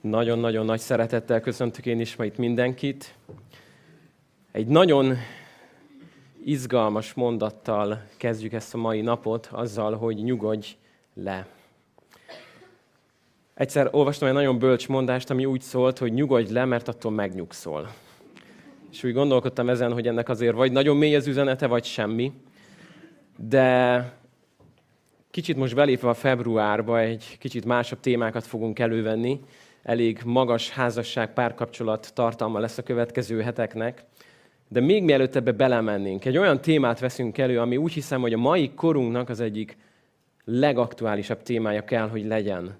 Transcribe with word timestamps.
Nagyon-nagyon 0.00 0.64
nagy 0.64 0.78
szeretettel 0.78 1.40
köszöntök 1.40 1.86
én 1.86 2.00
is 2.00 2.16
ma 2.16 2.24
itt 2.24 2.36
mindenkit. 2.36 3.14
Egy 4.52 4.66
nagyon 4.66 5.16
izgalmas 6.44 7.14
mondattal 7.14 8.02
kezdjük 8.16 8.52
ezt 8.52 8.74
a 8.74 8.78
mai 8.78 9.00
napot, 9.00 9.48
azzal, 9.52 9.96
hogy 9.96 10.16
nyugodj 10.16 10.76
le. 11.14 11.46
Egyszer 13.54 13.88
olvastam 13.90 14.28
egy 14.28 14.34
nagyon 14.34 14.58
bölcs 14.58 14.88
mondást, 14.88 15.30
ami 15.30 15.44
úgy 15.44 15.60
szólt, 15.60 15.98
hogy 15.98 16.12
nyugodj 16.12 16.52
le, 16.52 16.64
mert 16.64 16.88
attól 16.88 17.12
megnyugszol. 17.12 17.92
És 18.90 19.04
úgy 19.04 19.12
gondolkodtam 19.12 19.68
ezen, 19.68 19.92
hogy 19.92 20.06
ennek 20.06 20.28
azért 20.28 20.54
vagy 20.54 20.72
nagyon 20.72 20.96
mély 20.96 21.16
az 21.16 21.26
üzenete, 21.26 21.66
vagy 21.66 21.84
semmi. 21.84 22.32
De 23.36 24.12
kicsit 25.30 25.56
most 25.56 25.74
belépve 25.74 26.08
a 26.08 26.14
februárba 26.14 27.00
egy 27.00 27.36
kicsit 27.38 27.64
másabb 27.64 28.00
témákat 28.00 28.46
fogunk 28.46 28.78
elővenni, 28.78 29.40
elég 29.90 30.20
magas 30.24 30.70
házasság, 30.70 31.32
párkapcsolat 31.32 32.10
tartalma 32.14 32.58
lesz 32.58 32.78
a 32.78 32.82
következő 32.82 33.40
heteknek. 33.40 34.04
De 34.68 34.80
még 34.80 35.02
mielőtt 35.02 35.36
ebbe 35.36 35.52
belemennénk, 35.52 36.24
egy 36.24 36.38
olyan 36.38 36.60
témát 36.60 37.00
veszünk 37.00 37.38
elő, 37.38 37.60
ami 37.60 37.76
úgy 37.76 37.92
hiszem, 37.92 38.20
hogy 38.20 38.32
a 38.32 38.38
mai 38.38 38.70
korunknak 38.74 39.28
az 39.28 39.40
egyik 39.40 39.76
legaktuálisabb 40.44 41.42
témája 41.42 41.84
kell, 41.84 42.08
hogy 42.08 42.26
legyen. 42.26 42.76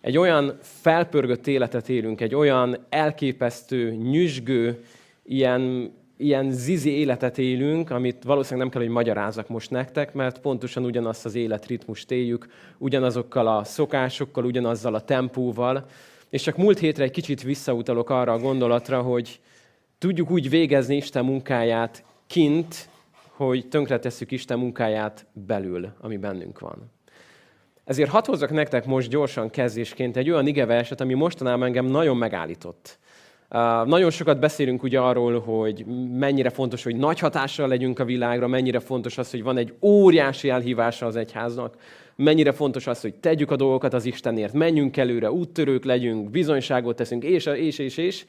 Egy 0.00 0.18
olyan 0.18 0.58
felpörgött 0.60 1.46
életet 1.46 1.88
élünk, 1.88 2.20
egy 2.20 2.34
olyan 2.34 2.76
elképesztő, 2.88 3.90
nyüzsgő, 3.90 4.84
ilyen, 5.24 5.92
ilyen 6.16 6.50
zizi 6.50 6.90
életet 6.90 7.38
élünk, 7.38 7.90
amit 7.90 8.24
valószínűleg 8.24 8.62
nem 8.62 8.70
kell, 8.70 8.86
hogy 8.86 8.96
magyarázzak 8.96 9.48
most 9.48 9.70
nektek, 9.70 10.14
mert 10.14 10.40
pontosan 10.40 10.84
ugyanazt 10.84 11.24
az 11.24 11.34
életritmust 11.34 12.10
éljük, 12.10 12.46
ugyanazokkal 12.78 13.46
a 13.46 13.64
szokásokkal, 13.64 14.44
ugyanazzal 14.44 14.94
a 14.94 15.00
tempóval, 15.00 15.86
és 16.32 16.42
csak 16.42 16.56
múlt 16.56 16.78
hétre 16.78 17.04
egy 17.04 17.10
kicsit 17.10 17.42
visszautalok 17.42 18.10
arra 18.10 18.32
a 18.32 18.38
gondolatra, 18.38 19.02
hogy 19.02 19.40
tudjuk 19.98 20.30
úgy 20.30 20.48
végezni 20.48 20.96
Isten 20.96 21.24
munkáját 21.24 22.04
kint, 22.26 22.88
hogy 23.28 23.68
tönkretesszük 23.68 24.30
Isten 24.30 24.58
munkáját 24.58 25.26
belül, 25.32 25.92
ami 26.00 26.16
bennünk 26.16 26.58
van. 26.58 26.90
Ezért 27.84 28.10
hadd 28.10 28.26
hozzak 28.26 28.50
nektek 28.50 28.86
most 28.86 29.08
gyorsan 29.08 29.50
kezdésként 29.50 30.16
egy 30.16 30.30
olyan 30.30 30.46
igeverset, 30.46 31.00
ami 31.00 31.14
mostanában 31.14 31.66
engem 31.66 31.86
nagyon 31.86 32.16
megállított. 32.16 32.98
Nagyon 33.84 34.10
sokat 34.10 34.38
beszélünk 34.38 34.82
ugye 34.82 35.00
arról, 35.00 35.40
hogy 35.40 35.84
mennyire 36.18 36.50
fontos, 36.50 36.82
hogy 36.82 36.96
nagy 36.96 37.18
hatással 37.18 37.68
legyünk 37.68 37.98
a 37.98 38.04
világra, 38.04 38.46
mennyire 38.46 38.80
fontos 38.80 39.18
az, 39.18 39.30
hogy 39.30 39.42
van 39.42 39.56
egy 39.56 39.74
óriási 39.80 40.48
elhívása 40.48 41.06
az 41.06 41.16
egyháznak, 41.16 41.76
mennyire 42.16 42.52
fontos 42.52 42.86
az, 42.86 43.00
hogy 43.00 43.14
tegyük 43.14 43.50
a 43.50 43.56
dolgokat 43.56 43.94
az 43.94 44.04
Istenért, 44.04 44.52
menjünk 44.52 44.96
előre, 44.96 45.30
úttörők 45.30 45.84
legyünk, 45.84 46.30
bizonyságot 46.30 46.96
teszünk, 46.96 47.24
és, 47.24 47.46
és, 47.46 47.78
és, 47.78 47.96
és. 47.96 48.24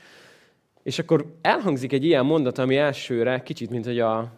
És 0.84 1.00
akkor 1.00 1.26
elhangzik 1.42 1.94
egy 1.94 2.06
ilyen 2.06 2.26
mondat, 2.26 2.58
ami 2.58 2.78
elsőre 2.78 3.44
kicsit, 3.44 3.70
mint 3.70 3.86
hogy 3.86 4.00
a 4.00 4.32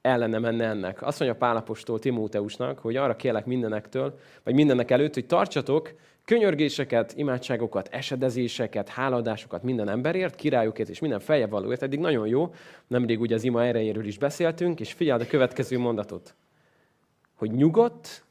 ellene 0.00 0.38
menne 0.38 0.64
ennek. 0.64 1.02
Azt 1.02 1.20
mondja 1.20 1.38
Pálapostól 1.38 1.98
Timóteusnak, 1.98 2.78
hogy 2.78 2.96
arra 2.96 3.16
kérlek 3.16 3.46
mindenektől, 3.46 4.18
vagy 4.42 4.54
mindennek 4.54 4.90
előtt, 4.90 5.14
hogy 5.14 5.26
tartsatok 5.26 5.92
könyörgéseket, 6.24 7.12
imádságokat, 7.16 7.88
esedezéseket, 7.88 8.88
háladásokat 8.88 9.62
minden 9.62 9.88
emberért, 9.88 10.34
királyokért 10.34 10.88
és 10.88 10.98
minden 10.98 11.20
feljebb 11.20 11.50
valóért. 11.50 11.82
Eddig 11.82 11.98
nagyon 11.98 12.26
jó, 12.26 12.54
nemrég 12.86 13.20
ugye 13.20 13.34
az 13.34 13.44
ima 13.44 13.64
erejéről 13.64 14.06
is 14.06 14.18
beszéltünk, 14.18 14.80
és 14.80 14.92
figyeld 14.92 15.20
a 15.20 15.26
következő 15.26 15.78
mondatot. 15.78 16.34
Hogy 17.34 17.50
nyugodt 17.50 18.24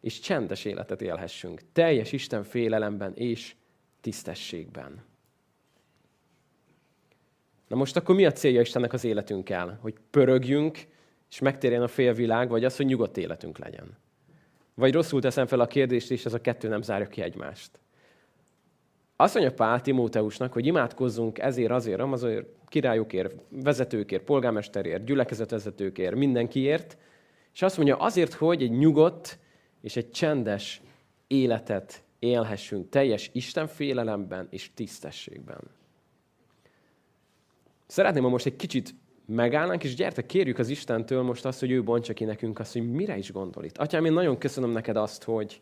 és 0.00 0.20
csendes 0.20 0.64
életet 0.64 1.02
élhessünk, 1.02 1.60
teljes 1.72 2.12
Isten 2.12 2.42
félelemben 2.42 3.12
és 3.14 3.54
tisztességben. 4.00 5.02
Na 7.68 7.76
most 7.76 7.96
akkor 7.96 8.14
mi 8.14 8.24
a 8.24 8.32
célja 8.32 8.60
Istennek 8.60 8.92
az 8.92 9.04
életünkkel? 9.04 9.78
Hogy 9.80 9.94
pörögjünk, 10.10 10.78
és 11.30 11.38
megtérjen 11.38 11.82
a 11.82 11.88
félvilág, 11.88 12.48
vagy 12.48 12.64
az, 12.64 12.76
hogy 12.76 12.86
nyugodt 12.86 13.16
életünk 13.16 13.58
legyen? 13.58 13.98
Vagy 14.80 14.92
rosszul 14.92 15.20
teszem 15.20 15.46
fel 15.46 15.60
a 15.60 15.66
kérdést, 15.66 16.10
és 16.10 16.24
ez 16.24 16.34
a 16.34 16.40
kettő 16.40 16.68
nem 16.68 16.82
zárja 16.82 17.06
ki 17.06 17.22
egymást. 17.22 17.70
Azt 19.16 19.34
mondja 19.34 19.54
Pál 19.54 19.80
Timóteusnak, 19.80 20.52
hogy 20.52 20.66
imádkozzunk 20.66 21.38
ezért, 21.38 21.70
azért, 21.70 22.00
azért 22.00 22.46
királyokért, 22.68 23.34
vezetőkért, 23.48 24.22
polgármesterért, 24.22 25.04
gyülekezetvezetőkért, 25.04 26.14
mindenkiért, 26.14 26.96
és 27.52 27.62
azt 27.62 27.76
mondja 27.76 27.96
azért, 27.96 28.32
hogy 28.32 28.62
egy 28.62 28.70
nyugodt 28.70 29.38
és 29.80 29.96
egy 29.96 30.10
csendes 30.10 30.82
életet 31.26 32.02
élhessünk 32.18 32.88
teljes 32.88 33.30
Isten 33.32 33.66
félelemben 33.66 34.46
és 34.50 34.70
tisztességben. 34.74 35.60
Szeretném, 37.86 38.22
ha 38.22 38.28
most 38.28 38.46
egy 38.46 38.56
kicsit 38.56 38.94
megállnánk, 39.30 39.84
és 39.84 39.94
gyertek, 39.94 40.26
kérjük 40.26 40.58
az 40.58 40.68
Istentől 40.68 41.22
most 41.22 41.44
azt, 41.44 41.60
hogy 41.60 41.70
ő 41.70 41.82
bontsa 41.82 42.12
ki 42.12 42.24
nekünk 42.24 42.58
azt, 42.58 42.72
hogy 42.72 42.90
mire 42.90 43.16
is 43.16 43.32
gondol 43.32 43.64
itt. 43.64 43.78
Atyám, 43.78 44.04
én 44.04 44.12
nagyon 44.12 44.38
köszönöm 44.38 44.70
neked 44.70 44.96
azt, 44.96 45.24
hogy, 45.24 45.60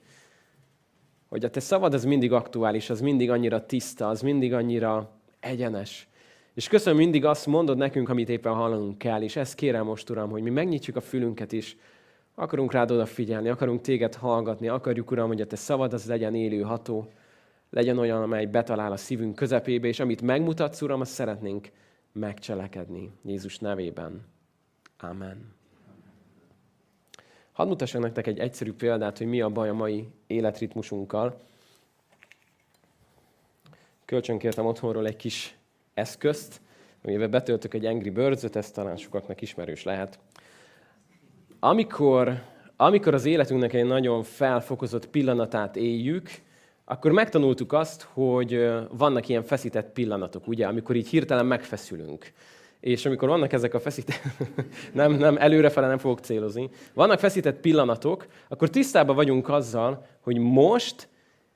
hogy 1.29 1.45
a 1.45 1.51
te 1.51 1.61
szavad 1.61 1.95
az 1.95 2.05
mindig 2.05 2.33
aktuális, 2.33 2.91
az 2.91 3.01
mindig 3.01 3.31
annyira 3.31 3.67
tiszta, 3.67 4.09
az 4.09 4.21
mindig 4.21 4.53
annyira 4.53 5.11
egyenes. 5.41 6.09
És 6.55 6.69
köszönöm, 6.69 6.99
mindig 6.99 7.25
azt 7.25 7.47
mondod 7.47 7.77
nekünk, 7.77 8.09
amit 8.09 8.29
éppen 8.29 8.53
hallanunk 8.53 8.99
kell, 8.99 9.23
és 9.23 9.37
ezt 9.37 9.55
kérem 9.55 9.85
most, 9.85 10.11
Uram, 10.11 10.31
hogy 10.31 10.43
mi 10.43 10.51
megnyitjuk 10.51 10.97
a 10.97 11.01
fülünket 11.01 11.53
is, 11.53 11.77
Akarunk 12.41 12.73
rád 12.73 12.91
odafigyelni, 12.91 13.49
akarunk 13.49 13.81
téged 13.81 14.15
hallgatni, 14.15 14.69
akarjuk, 14.69 15.11
Uram, 15.11 15.27
hogy 15.27 15.41
a 15.41 15.47
te 15.47 15.57
szavad 15.57 15.93
az 15.93 16.07
legyen 16.07 16.35
élő, 16.35 16.61
ható, 16.61 17.09
legyen 17.71 17.99
olyan, 17.99 18.23
amely 18.23 18.47
betalál 18.47 18.93
a 18.93 18.97
szívünk 18.97 19.35
közepébe, 19.35 19.89
és 19.89 20.01
amit 20.01 20.23
megmutatsz, 20.23 20.83
Uram, 20.83 21.01
azt 21.01 21.13
szeretnénk 21.13 21.69
megcselekedni. 22.19 23.11
Jézus 23.25 23.59
nevében. 23.59 24.27
Amen. 24.99 25.57
Hadd 27.53 27.69
mutassak 27.69 28.01
nektek 28.01 28.27
egy 28.27 28.39
egyszerű 28.39 28.73
példát, 28.73 29.19
hogy 29.19 29.27
mi 29.27 29.41
a 29.41 29.49
baj 29.49 29.69
a 29.69 29.75
mai 29.75 30.09
életritmusunkkal. 30.27 31.41
Kölcsönkértem 34.05 34.67
otthonról 34.67 35.07
egy 35.07 35.17
kis 35.17 35.57
eszközt, 35.95 36.61
amivel 37.05 37.29
betöltök 37.29 37.75
egy 37.75 37.87
Angry 37.87 38.11
birds 38.11 38.45
ezt 38.45 38.75
talán 38.75 38.97
sokaknak 38.97 39.41
ismerős 39.41 39.83
lehet. 39.83 40.19
Amikor, 41.61 42.43
amikor 42.77 43.15
az 43.15 43.25
életünknek 43.25 43.73
egy 43.73 43.85
nagyon 43.85 44.23
felfokozott 44.23 45.09
pillanatát 45.09 45.77
éljük, 45.77 46.31
akkor 46.91 47.13
megtanultuk 47.13 47.73
azt, 47.73 48.09
hogy 48.13 48.71
vannak 48.91 49.29
ilyen 49.29 49.43
feszített 49.43 49.93
pillanatok, 49.93 50.47
ugye, 50.47 50.67
amikor 50.67 50.97
így 50.97 51.09
hirtelen 51.09 51.47
megfeszülünk. 51.47 52.33
És 52.81 53.07
amikor 53.07 53.29
vannak 53.29 53.53
ezek 53.53 53.75
a 53.75 53.81
feszített, 53.81 54.21
nem, 54.93 55.13
nem, 55.13 55.37
előrefele 55.37 55.87
nem 55.87 55.99
fogok 55.99 56.19
célozni, 56.19 56.71
vannak 56.95 57.19
feszített 57.19 57.61
pillanatok, 57.61 58.27
akkor 58.49 58.71
tisztában 58.71 59.15
vagyunk 59.15 59.49
azzal, 59.49 60.07
hogy 60.21 60.39
most 60.39 61.09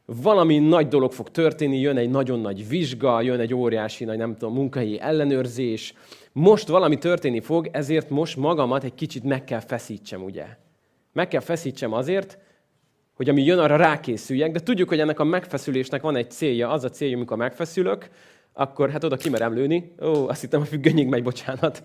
valami 0.04 0.58
nagy 0.58 0.88
dolog 0.88 1.12
fog 1.12 1.30
történni, 1.30 1.80
jön 1.80 1.96
egy 1.96 2.10
nagyon 2.10 2.40
nagy 2.40 2.68
vizsga, 2.68 3.20
jön 3.20 3.40
egy 3.40 3.54
óriási 3.54 4.04
nagy, 4.04 4.18
nem 4.18 4.36
tudom, 4.36 4.54
munkahelyi 4.54 5.00
ellenőrzés, 5.00 5.94
most 6.32 6.68
valami 6.68 6.98
történni 6.98 7.40
fog, 7.40 7.68
ezért 7.72 8.10
most 8.10 8.36
magamat 8.36 8.84
egy 8.84 8.94
kicsit 8.94 9.24
meg 9.24 9.44
kell 9.44 9.60
feszítsem, 9.60 10.22
ugye? 10.22 10.46
Meg 11.12 11.28
kell 11.28 11.40
feszítsem 11.40 11.92
azért, 11.92 12.38
hogy 13.22 13.30
ami 13.30 13.44
jön, 13.44 13.58
arra 13.58 13.76
rákészüljek, 13.76 14.52
de 14.52 14.60
tudjuk, 14.60 14.88
hogy 14.88 15.00
ennek 15.00 15.20
a 15.20 15.24
megfeszülésnek 15.24 16.02
van 16.02 16.16
egy 16.16 16.30
célja, 16.30 16.70
az 16.70 16.84
a 16.84 16.88
célja, 16.88 17.16
amikor 17.16 17.36
megfeszülök, 17.36 18.08
akkor 18.52 18.90
hát 18.90 19.04
oda 19.04 19.16
kimerem 19.16 19.54
lőni. 19.54 19.92
Ó, 20.00 20.28
azt 20.28 20.40
hittem 20.40 20.60
a 20.60 20.64
függönyig 20.64 21.08
megy, 21.08 21.22
bocsánat. 21.22 21.82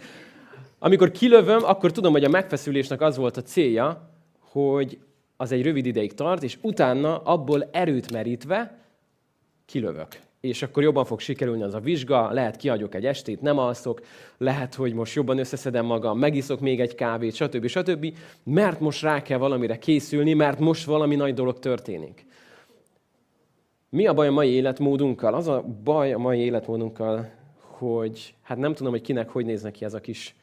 Amikor 0.80 1.12
kilövöm, 1.12 1.64
akkor 1.64 1.92
tudom, 1.92 2.12
hogy 2.12 2.24
a 2.24 2.30
megfeszülésnek 2.30 3.02
az 3.02 3.18
volt 3.18 3.38
a 3.38 3.42
célja, 3.42 4.10
hogy 4.40 4.98
az 5.36 5.52
egy 5.52 5.62
rövid 5.62 5.86
ideig 5.86 6.14
tart, 6.14 6.44
és 6.44 6.58
utána 6.62 7.18
abból 7.18 7.70
erőt 7.72 8.12
merítve 8.12 8.78
kilövök 9.68 10.26
és 10.40 10.62
akkor 10.62 10.84
jobban 10.84 11.06
fog 11.06 11.20
sikerülni 11.20 11.64
az 11.64 11.74
a 11.74 11.80
vizsga, 11.80 12.32
lehet 12.32 12.56
kiadjuk 12.56 12.96
egy 12.96 13.06
estét, 13.06 13.42
nem 13.42 13.58
alszok, 13.58 14.02
lehet, 14.38 14.76
hogy 14.76 14.94
most 14.94 15.16
jobban 15.16 15.38
összeszedem 15.38 15.86
magam, 15.86 16.20
megiszok 16.20 16.60
még 16.60 16.80
egy 16.80 16.96
kávét, 16.96 17.34
stb. 17.34 17.68
stb. 17.68 18.18
Mert 18.44 18.80
most 18.80 19.02
rá 19.02 19.22
kell 19.22 19.38
valamire 19.38 19.78
készülni, 19.78 20.34
mert 20.34 20.60
most 20.60 20.86
valami 20.86 21.16
nagy 21.16 21.34
dolog 21.34 21.60
történik. 21.60 22.26
Mi 23.90 24.08
a 24.08 24.14
baj 24.14 24.28
a 24.28 24.32
mai 24.32 24.50
életmódunkkal? 24.50 25.34
Az 25.34 25.48
a 25.48 25.62
baj 25.84 26.14
a 26.14 26.18
mai 26.18 26.40
életmódunkkal, 26.40 27.30
hogy 27.60 28.34
hát 28.42 28.58
nem 28.58 28.74
tudom, 28.74 28.92
hogy 28.92 29.02
kinek 29.02 29.30
hogy 29.30 29.46
néz 29.46 29.68
ki 29.72 29.86
ez 29.86 29.94
a 29.94 30.00
kis 30.00 30.36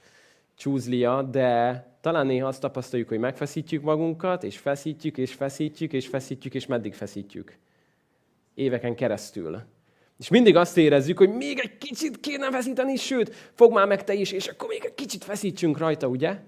csúzlia, 0.54 1.22
de 1.22 1.82
talán 2.00 2.26
néha 2.26 2.48
azt 2.48 2.60
tapasztaljuk, 2.60 3.08
hogy 3.08 3.18
megfeszítjük 3.18 3.82
magunkat, 3.82 4.44
és 4.44 4.58
feszítjük, 4.58 5.18
és 5.18 5.32
feszítjük, 5.32 5.92
és 5.92 6.06
feszítjük, 6.06 6.54
és 6.54 6.66
meddig 6.66 6.94
feszítjük. 6.94 7.58
Éveken 8.54 8.94
keresztül. 8.94 9.62
És 10.18 10.28
mindig 10.28 10.56
azt 10.56 10.76
érezzük, 10.76 11.18
hogy 11.18 11.34
még 11.34 11.58
egy 11.58 11.78
kicsit 11.78 12.20
kéne 12.20 12.50
feszíteni, 12.50 12.96
sőt, 12.96 13.34
fog 13.34 13.72
már 13.72 13.86
meg 13.86 14.04
te 14.04 14.14
is, 14.14 14.32
és 14.32 14.46
akkor 14.46 14.68
még 14.68 14.82
egy 14.84 14.94
kicsit 14.94 15.24
feszítsünk 15.24 15.78
rajta, 15.78 16.06
ugye? 16.06 16.38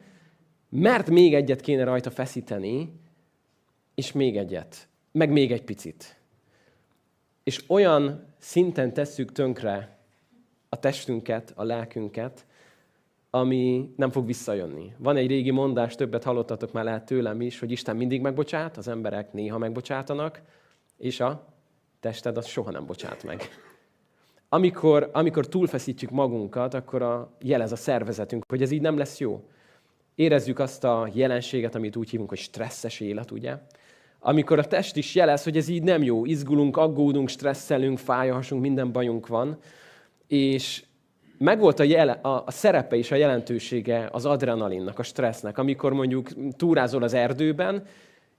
Mert 0.68 1.10
még 1.10 1.34
egyet 1.34 1.60
kéne 1.60 1.84
rajta 1.84 2.10
feszíteni, 2.10 2.92
és 3.94 4.12
még 4.12 4.36
egyet, 4.36 4.88
meg 5.12 5.30
még 5.30 5.52
egy 5.52 5.62
picit. 5.62 6.16
és 7.46 7.64
olyan 7.66 8.26
szinten 8.38 8.92
tesszük 8.92 9.32
tönkre 9.32 9.98
a 10.68 10.78
testünket, 10.78 11.52
a 11.56 11.64
lelkünket, 11.64 12.46
ami 13.30 13.92
nem 13.96 14.10
fog 14.10 14.26
visszajönni. 14.26 14.94
Van 14.98 15.16
egy 15.16 15.26
régi 15.26 15.50
mondás, 15.50 15.94
többet 15.94 16.24
hallottatok 16.24 16.72
már 16.72 16.84
lehet 16.84 17.06
tőlem 17.06 17.40
is, 17.40 17.58
hogy 17.58 17.70
Isten 17.70 17.96
mindig 17.96 18.20
megbocsát, 18.20 18.76
az 18.76 18.88
emberek 18.88 19.32
néha 19.32 19.58
megbocsátanak, 19.58 20.42
és 20.96 21.20
a 21.20 21.55
tested 22.06 22.36
az 22.36 22.46
soha 22.46 22.70
nem 22.70 22.86
bocsát 22.86 23.24
meg. 23.24 23.48
Amikor, 24.48 25.10
amikor 25.12 25.46
túlfeszítjük 25.46 26.10
magunkat, 26.10 26.74
akkor 26.74 27.02
a, 27.02 27.36
jelez 27.40 27.72
a 27.72 27.76
szervezetünk, 27.76 28.44
hogy 28.48 28.62
ez 28.62 28.70
így 28.70 28.80
nem 28.80 28.96
lesz 28.96 29.18
jó. 29.18 29.48
Érezzük 30.14 30.58
azt 30.58 30.84
a 30.84 31.08
jelenséget, 31.12 31.74
amit 31.74 31.96
úgy 31.96 32.10
hívunk, 32.10 32.28
hogy 32.28 32.38
stresszes 32.38 33.00
élet, 33.00 33.30
ugye? 33.30 33.56
Amikor 34.18 34.58
a 34.58 34.66
test 34.66 34.96
is 34.96 35.14
jelez, 35.14 35.44
hogy 35.44 35.56
ez 35.56 35.68
így 35.68 35.82
nem 35.82 36.02
jó, 36.02 36.24
izgulunk, 36.24 36.76
aggódunk, 36.76 37.28
stresszelünk, 37.28 37.98
fáj 37.98 38.32
minden 38.50 38.92
bajunk 38.92 39.26
van, 39.26 39.58
és 40.26 40.84
megvolt 41.38 41.80
a, 41.80 41.82
jele, 41.82 42.12
a, 42.12 42.42
a 42.46 42.50
szerepe 42.50 42.96
és 42.96 43.10
a 43.10 43.16
jelentősége 43.16 44.08
az 44.12 44.26
adrenalinnak, 44.26 44.98
a 44.98 45.02
stressznek, 45.02 45.58
amikor 45.58 45.92
mondjuk 45.92 46.28
túrázol 46.56 47.02
az 47.02 47.14
erdőben, 47.14 47.86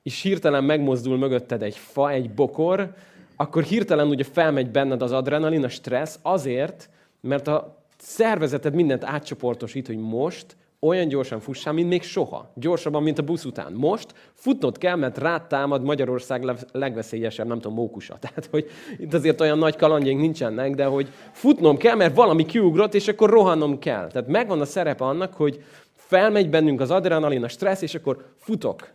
és 0.04 0.22
hirtelen 0.22 0.64
megmozdul 0.64 1.18
mögötted 1.18 1.62
egy 1.62 1.78
fa, 1.78 2.10
egy 2.10 2.34
bokor, 2.34 2.94
akkor 3.38 3.64
hirtelen 3.64 4.08
ugye 4.08 4.24
felmegy 4.24 4.72
benned 4.72 5.02
az 5.02 5.12
adrenalin, 5.12 5.64
a 5.64 5.70
stressz, 5.70 6.20
azért, 6.22 6.90
mert 7.22 7.48
a 7.48 7.78
szervezeted 7.98 8.74
mindent 8.74 9.04
átcsoportosít, 9.04 9.88
hogy 9.88 9.98
most 9.98 10.56
olyan 10.80 11.08
gyorsan 11.08 11.40
fussál, 11.40 11.74
mint 11.74 11.90
még 11.90 12.04
soha. 12.04 12.52
Gyorsabban, 12.56 13.04
mint 13.04 13.18
a 13.18 13.24
busz 13.24 13.46
után. 13.46 13.74
Most 13.74 14.14
futnod 14.34 14.78
kell, 14.78 14.96
mert 14.96 15.18
rád 15.18 15.48
támad 15.48 15.84
Magyarország 15.84 16.56
legveszélyesebb, 16.72 17.48
nem 17.48 17.60
tudom, 17.60 17.78
mókusa. 17.78 18.18
Tehát, 18.22 18.48
hogy 18.52 18.70
itt 18.98 19.14
azért 19.14 19.42
olyan 19.42 19.58
nagy 19.58 19.76
kalandjaink 19.76 20.22
nincsenek, 20.22 20.76
de 20.76 20.86
hogy 20.86 21.10
futnom 21.32 21.78
kell, 21.78 21.96
mert 21.96 22.16
valami 22.16 22.46
kiugrott, 22.46 22.94
és 22.94 23.08
akkor 23.08 23.30
rohannom 23.30 23.80
kell. 23.80 24.08
Tehát 24.08 24.28
megvan 24.28 24.62
a 24.62 24.66
szerepe 24.66 25.04
annak, 25.04 25.34
hogy 25.34 25.64
felmegy 25.94 26.50
bennünk 26.50 26.82
az 26.82 26.92
adrenalin, 26.92 27.44
a 27.44 27.48
stressz, 27.48 27.82
és 27.82 27.96
akkor 27.96 28.34
futok. 28.38 28.90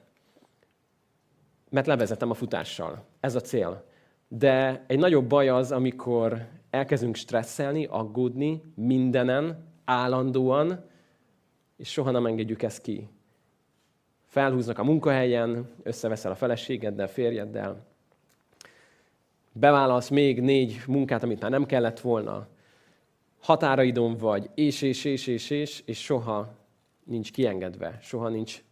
Mert 1.70 1.86
levezetem 1.86 2.30
a 2.30 2.34
futással. 2.34 3.04
Ez 3.20 3.34
a 3.34 3.40
cél. 3.40 3.84
De 4.34 4.84
egy 4.86 4.98
nagyobb 4.98 5.26
baj 5.26 5.48
az, 5.48 5.72
amikor 5.72 6.46
elkezdünk 6.70 7.14
stresszelni, 7.14 7.84
aggódni 7.84 8.62
mindenen, 8.74 9.64
állandóan, 9.84 10.84
és 11.76 11.90
soha 11.90 12.10
nem 12.10 12.26
engedjük 12.26 12.62
ezt 12.62 12.82
ki. 12.82 13.08
Felhúznak 14.26 14.78
a 14.78 14.84
munkahelyen, 14.84 15.70
összeveszel 15.82 16.30
a 16.30 16.34
feleségeddel, 16.34 17.08
férjeddel, 17.08 17.86
beválasz 19.52 20.08
még 20.08 20.40
négy 20.40 20.80
munkát, 20.86 21.22
amit 21.22 21.40
már 21.40 21.50
nem 21.50 21.66
kellett 21.66 22.00
volna, 22.00 22.46
határaidon 23.40 24.16
vagy, 24.16 24.50
és, 24.54 24.82
és, 24.82 25.04
és, 25.04 25.26
és, 25.26 25.50
és, 25.50 25.82
és 25.86 26.02
soha 26.02 26.54
nincs 27.04 27.32
kiengedve, 27.32 27.98
soha 28.02 28.28
nincs 28.28 28.62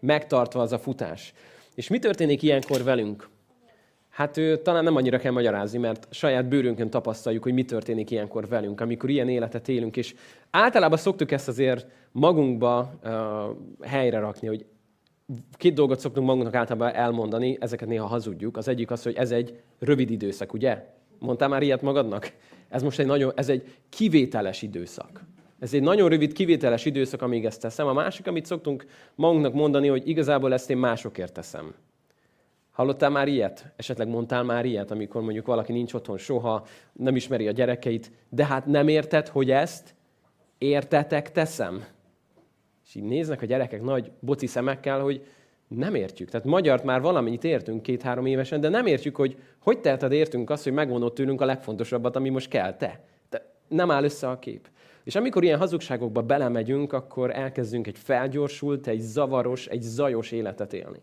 megtartva 0.00 0.60
az 0.60 0.72
a 0.72 0.78
futás. 0.78 1.32
És 1.74 1.88
mi 1.88 1.98
történik 1.98 2.42
ilyenkor 2.42 2.82
velünk? 2.82 3.28
Hát 4.18 4.36
ő, 4.36 4.56
talán 4.56 4.84
nem 4.84 4.96
annyira 4.96 5.18
kell 5.18 5.32
magyarázni, 5.32 5.78
mert 5.78 6.06
saját 6.10 6.48
bőrünkön 6.48 6.90
tapasztaljuk, 6.90 7.42
hogy 7.42 7.52
mi 7.52 7.64
történik 7.64 8.10
ilyenkor 8.10 8.48
velünk, 8.48 8.80
amikor 8.80 9.10
ilyen 9.10 9.28
életet 9.28 9.68
élünk, 9.68 9.96
és 9.96 10.14
általában 10.50 10.98
szoktuk 10.98 11.30
ezt 11.32 11.48
azért 11.48 11.86
magunkba 12.12 12.92
uh, 13.04 13.10
helyre 13.88 14.18
rakni, 14.18 14.46
hogy 14.46 14.66
két 15.52 15.74
dolgot 15.74 16.00
szoktunk 16.00 16.26
magunknak 16.26 16.54
általában 16.54 16.94
elmondani, 16.94 17.56
ezeket 17.60 17.88
néha 17.88 18.06
hazudjuk. 18.06 18.56
Az 18.56 18.68
egyik 18.68 18.90
az, 18.90 19.02
hogy 19.02 19.14
ez 19.14 19.30
egy 19.30 19.60
rövid 19.78 20.10
időszak, 20.10 20.52
ugye? 20.52 20.86
Mondtál 21.18 21.48
már 21.48 21.62
ilyet 21.62 21.82
magadnak? 21.82 22.32
Ez 22.68 22.82
most 22.82 22.98
egy 22.98 23.06
nagyon, 23.06 23.32
ez 23.34 23.48
egy 23.48 23.74
kivételes 23.88 24.62
időszak. 24.62 25.24
Ez 25.58 25.74
egy 25.74 25.82
nagyon 25.82 26.08
rövid, 26.08 26.32
kivételes 26.32 26.84
időszak, 26.84 27.22
amíg 27.22 27.44
ezt 27.44 27.60
teszem. 27.60 27.86
A 27.86 27.92
másik, 27.92 28.26
amit 28.26 28.46
szoktunk 28.46 28.86
magunknak 29.14 29.52
mondani, 29.52 29.88
hogy 29.88 30.08
igazából 30.08 30.52
ezt 30.52 30.70
én 30.70 30.76
másokért 30.76 31.32
teszem. 31.32 31.74
Hallottál 32.78 33.10
már 33.10 33.28
ilyet? 33.28 33.72
Esetleg 33.76 34.08
mondtál 34.08 34.42
már 34.42 34.64
ilyet, 34.64 34.90
amikor 34.90 35.22
mondjuk 35.22 35.46
valaki 35.46 35.72
nincs 35.72 35.94
otthon 35.94 36.18
soha, 36.18 36.66
nem 36.92 37.16
ismeri 37.16 37.48
a 37.48 37.50
gyerekeit, 37.50 38.10
de 38.28 38.44
hát 38.44 38.66
nem 38.66 38.88
érted, 38.88 39.28
hogy 39.28 39.50
ezt 39.50 39.94
értetek 40.58 41.32
teszem? 41.32 41.84
És 42.86 42.94
így 42.94 43.02
néznek 43.02 43.42
a 43.42 43.46
gyerekek 43.46 43.82
nagy 43.82 44.10
boci 44.20 44.46
szemekkel, 44.46 45.00
hogy 45.00 45.26
nem 45.68 45.94
értjük. 45.94 46.30
Tehát 46.30 46.46
magyart 46.46 46.84
már 46.84 47.00
valamennyit 47.00 47.44
értünk 47.44 47.82
két-három 47.82 48.26
évesen, 48.26 48.60
de 48.60 48.68
nem 48.68 48.86
értjük, 48.86 49.16
hogy 49.16 49.36
hogy 49.58 49.80
teheted 49.80 50.12
értünk 50.12 50.50
azt, 50.50 50.64
hogy 50.64 50.72
megvonott 50.72 51.14
tőlünk 51.14 51.40
a 51.40 51.44
legfontosabbat, 51.44 52.16
ami 52.16 52.28
most 52.28 52.48
kell 52.48 52.76
te. 52.76 53.04
De 53.30 53.54
nem 53.68 53.90
áll 53.90 54.04
össze 54.04 54.28
a 54.28 54.38
kép. 54.38 54.68
És 55.04 55.14
amikor 55.14 55.44
ilyen 55.44 55.58
hazugságokba 55.58 56.22
belemegyünk, 56.22 56.92
akkor 56.92 57.30
elkezdünk 57.30 57.86
egy 57.86 57.98
felgyorsult, 57.98 58.86
egy 58.86 59.00
zavaros, 59.00 59.66
egy 59.66 59.82
zajos 59.82 60.32
életet 60.32 60.72
élni. 60.72 61.00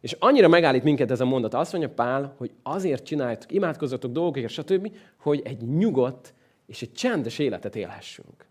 És 0.00 0.16
annyira 0.18 0.48
megállít 0.48 0.82
minket 0.82 1.10
ez 1.10 1.20
a 1.20 1.24
mondat. 1.24 1.54
Azt 1.54 1.72
mondja 1.72 1.90
Pál, 1.90 2.34
hogy 2.36 2.50
azért 2.62 3.04
csináljátok, 3.04 3.52
imádkozzatok 3.52 4.12
dolgokért, 4.12 4.52
stb., 4.52 4.96
hogy 5.16 5.40
egy 5.44 5.62
nyugodt 5.62 6.34
és 6.66 6.82
egy 6.82 6.92
csendes 6.92 7.38
életet 7.38 7.76
élhessünk. 7.76 8.46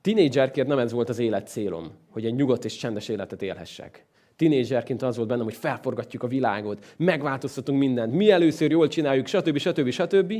Tinédzserként 0.00 0.66
nem 0.66 0.78
ez 0.78 0.92
volt 0.92 1.08
az 1.08 1.18
élet 1.18 1.48
célom, 1.48 1.90
hogy 2.10 2.26
egy 2.26 2.34
nyugodt 2.34 2.64
és 2.64 2.76
csendes 2.76 3.08
életet 3.08 3.42
élhessek. 3.42 4.04
Tinédzserként 4.36 5.02
az 5.02 5.16
volt 5.16 5.28
bennem, 5.28 5.44
hogy 5.44 5.54
felforgatjuk 5.54 6.22
a 6.22 6.26
világot, 6.26 6.94
megváltoztatunk 6.96 7.78
mindent, 7.78 8.12
mi 8.12 8.30
először 8.30 8.70
jól 8.70 8.88
csináljuk, 8.88 9.26
stb. 9.26 9.58
stb. 9.58 9.90
stb. 9.90 10.30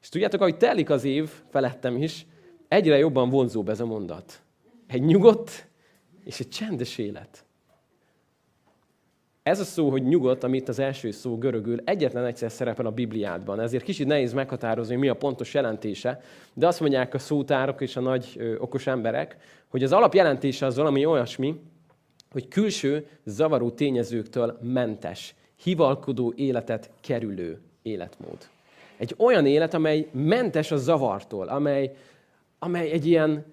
És 0.00 0.08
tudjátok, 0.08 0.40
ahogy 0.40 0.56
telik 0.56 0.90
az 0.90 1.04
év, 1.04 1.30
felettem 1.50 2.02
is, 2.02 2.26
egyre 2.68 2.98
jobban 2.98 3.28
vonzóbb 3.28 3.68
ez 3.68 3.80
a 3.80 3.86
mondat. 3.86 4.42
Egy 4.86 5.02
nyugodt 5.02 5.66
és 6.24 6.40
egy 6.40 6.48
csendes 6.48 6.98
élet. 6.98 7.44
Ez 9.48 9.60
a 9.60 9.64
szó, 9.64 9.90
hogy 9.90 10.02
nyugodt, 10.02 10.44
amit 10.44 10.68
az 10.68 10.78
első 10.78 11.10
szó 11.10 11.38
görögül, 11.38 11.80
egyetlen 11.84 12.24
egyszer 12.24 12.50
szerepel 12.50 12.86
a 12.86 12.90
Bibliádban. 12.90 13.60
Ezért 13.60 13.84
kicsit 13.84 14.06
nehéz 14.06 14.32
meghatározni, 14.32 14.96
mi 14.96 15.08
a 15.08 15.14
pontos 15.14 15.54
jelentése. 15.54 16.20
De 16.54 16.66
azt 16.66 16.80
mondják 16.80 17.14
a 17.14 17.18
szótárok 17.18 17.80
és 17.80 17.96
a 17.96 18.00
nagy 18.00 18.34
ö, 18.36 18.58
okos 18.58 18.86
emberek, 18.86 19.36
hogy 19.68 19.82
az 19.82 19.92
alapjelentése 19.92 20.66
az 20.66 20.76
valami 20.76 21.04
olyasmi, 21.04 21.60
hogy 22.30 22.48
külső 22.48 23.06
zavaró 23.24 23.70
tényezőktől 23.70 24.58
mentes, 24.62 25.34
hivalkodó 25.62 26.32
életet 26.36 26.90
kerülő 27.00 27.60
életmód. 27.82 28.48
Egy 28.96 29.14
olyan 29.18 29.46
élet, 29.46 29.74
amely 29.74 30.08
mentes 30.12 30.70
a 30.70 30.76
zavartól, 30.76 31.48
amely, 31.48 31.92
amely 32.58 32.90
egy 32.90 33.06
ilyen 33.06 33.44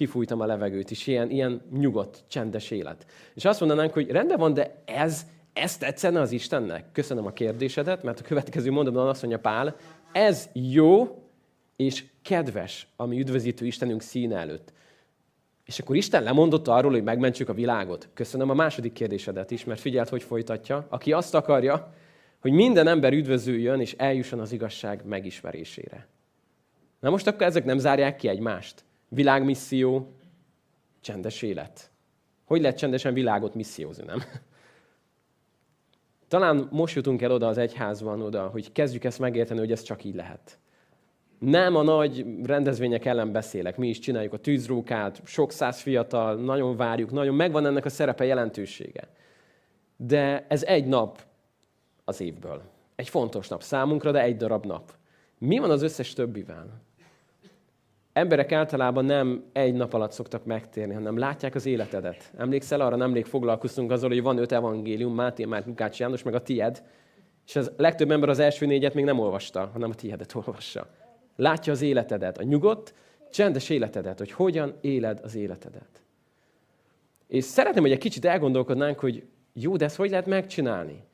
kifújtam 0.00 0.40
a 0.40 0.46
levegőt 0.46 0.90
is, 0.90 1.06
ilyen, 1.06 1.30
ilyen 1.30 1.62
nyugodt, 1.72 2.24
csendes 2.28 2.70
élet. 2.70 3.06
És 3.34 3.44
azt 3.44 3.60
mondanánk, 3.60 3.92
hogy 3.92 4.10
rendben 4.10 4.38
van, 4.38 4.54
de 4.54 4.82
ez, 4.84 5.26
ez 5.52 5.76
tetszene 5.76 6.20
az 6.20 6.32
Istennek? 6.32 6.84
Köszönöm 6.92 7.26
a 7.26 7.32
kérdésedet, 7.32 8.02
mert 8.02 8.20
a 8.20 8.22
következő 8.22 8.70
mondatban 8.70 9.08
azt 9.08 9.22
mondja 9.22 9.40
Pál, 9.40 9.76
ez 10.12 10.48
jó 10.52 11.22
és 11.76 12.04
kedves, 12.22 12.86
ami 12.96 13.20
üdvözítő 13.20 13.66
Istenünk 13.66 14.02
színe 14.02 14.36
előtt. 14.36 14.72
És 15.64 15.78
akkor 15.78 15.96
Isten 15.96 16.22
lemondott 16.22 16.68
arról, 16.68 16.90
hogy 16.90 17.02
megmentsük 17.02 17.48
a 17.48 17.54
világot. 17.54 18.08
Köszönöm 18.14 18.50
a 18.50 18.54
második 18.54 18.92
kérdésedet 18.92 19.50
is, 19.50 19.64
mert 19.64 19.80
figyelt, 19.80 20.08
hogy 20.08 20.22
folytatja. 20.22 20.86
Aki 20.88 21.12
azt 21.12 21.34
akarja, 21.34 21.94
hogy 22.40 22.52
minden 22.52 22.86
ember 22.86 23.12
üdvözüljön 23.12 23.80
és 23.80 23.94
eljusson 23.98 24.40
az 24.40 24.52
igazság 24.52 25.04
megismerésére. 25.04 26.06
Na 27.00 27.10
most 27.10 27.26
akkor 27.26 27.46
ezek 27.46 27.64
nem 27.64 27.78
zárják 27.78 28.16
ki 28.16 28.28
egymást. 28.28 28.84
Világmisszió, 29.12 30.14
csendes 31.00 31.42
élet. 31.42 31.90
Hogy 32.44 32.60
lehet 32.60 32.78
csendesen 32.78 33.14
világot 33.14 33.54
missziózni, 33.54 34.04
nem? 34.04 34.22
Talán 36.28 36.68
most 36.70 36.94
jutunk 36.94 37.22
el 37.22 37.32
oda 37.32 37.46
az 37.48 37.58
egyházban, 37.58 38.22
oda, 38.22 38.48
hogy 38.48 38.72
kezdjük 38.72 39.04
ezt 39.04 39.18
megérteni, 39.18 39.58
hogy 39.58 39.72
ez 39.72 39.82
csak 39.82 40.04
így 40.04 40.14
lehet. 40.14 40.58
Nem 41.38 41.76
a 41.76 41.82
nagy 41.82 42.26
rendezvények 42.42 43.04
ellen 43.04 43.32
beszélek, 43.32 43.76
mi 43.76 43.88
is 43.88 43.98
csináljuk 43.98 44.32
a 44.32 44.38
tűzrókát, 44.38 45.20
sok 45.24 45.52
száz 45.52 45.80
fiatal, 45.80 46.34
nagyon 46.34 46.76
várjuk, 46.76 47.10
nagyon 47.10 47.34
megvan 47.34 47.66
ennek 47.66 47.84
a 47.84 47.88
szerepe 47.88 48.24
jelentősége. 48.24 49.08
De 49.96 50.46
ez 50.48 50.62
egy 50.62 50.86
nap 50.86 51.22
az 52.04 52.20
évből. 52.20 52.62
Egy 52.94 53.08
fontos 53.08 53.48
nap 53.48 53.62
számunkra, 53.62 54.10
de 54.10 54.22
egy 54.22 54.36
darab 54.36 54.66
nap. 54.66 54.92
Mi 55.38 55.58
van 55.58 55.70
az 55.70 55.82
összes 55.82 56.12
többivel? 56.12 56.82
Emberek 58.12 58.52
általában 58.52 59.04
nem 59.04 59.44
egy 59.52 59.74
nap 59.74 59.92
alatt 59.92 60.12
szoktak 60.12 60.44
megtérni, 60.44 60.94
hanem 60.94 61.18
látják 61.18 61.54
az 61.54 61.66
életedet. 61.66 62.32
Emlékszel 62.36 62.80
arra, 62.80 62.96
nemrég 62.96 63.24
foglalkoztunk 63.24 63.90
azzal, 63.90 64.08
hogy 64.08 64.22
van 64.22 64.38
öt 64.38 64.52
evangélium, 64.52 65.14
Máté, 65.14 65.44
Márk, 65.44 65.66
Lukács, 65.66 65.98
János, 65.98 66.22
meg 66.22 66.34
a 66.34 66.42
tied, 66.42 66.82
és 67.46 67.56
az 67.56 67.72
legtöbb 67.76 68.10
ember 68.10 68.28
az 68.28 68.38
első 68.38 68.66
négyet 68.66 68.94
még 68.94 69.04
nem 69.04 69.18
olvasta, 69.18 69.70
hanem 69.72 69.90
a 69.90 69.94
tiedet 69.94 70.34
olvassa. 70.34 70.86
Látja 71.36 71.72
az 71.72 71.82
életedet, 71.82 72.38
a 72.38 72.42
nyugodt, 72.42 72.94
csendes 73.30 73.68
életedet, 73.68 74.18
hogy 74.18 74.30
hogyan 74.30 74.74
éled 74.80 75.20
az 75.22 75.34
életedet. 75.34 76.02
És 77.26 77.44
szeretném, 77.44 77.82
hogy 77.82 77.92
egy 77.92 77.98
kicsit 77.98 78.24
elgondolkodnánk, 78.24 78.98
hogy 78.98 79.24
jó, 79.52 79.76
de 79.76 79.84
ezt 79.84 79.96
hogy 79.96 80.10
lehet 80.10 80.26
megcsinálni? 80.26 81.04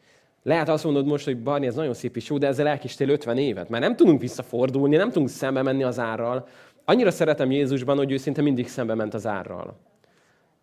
Lehet 0.42 0.68
azt 0.68 0.84
mondod 0.84 1.06
most, 1.06 1.24
hogy 1.24 1.42
Barni, 1.42 1.66
ez 1.66 1.74
nagyon 1.74 1.94
szép 1.94 2.16
és 2.16 2.28
jó, 2.28 2.38
de 2.38 2.46
ezzel 2.46 2.66
elkistél 2.66 3.08
50 3.08 3.38
évet. 3.38 3.68
Mert 3.68 3.82
nem 3.82 3.96
tudunk 3.96 4.20
visszafordulni, 4.20 4.96
nem 4.96 5.10
tudunk 5.10 5.28
szembe 5.28 5.62
menni 5.62 5.82
az 5.82 5.98
árral. 5.98 6.48
Annyira 6.88 7.10
szeretem 7.10 7.50
Jézusban, 7.50 7.96
hogy 7.96 8.12
ő 8.12 8.16
szinte 8.16 8.42
mindig 8.42 8.68
szembe 8.68 8.94
ment 8.94 9.14
az 9.14 9.26
árral. 9.26 9.76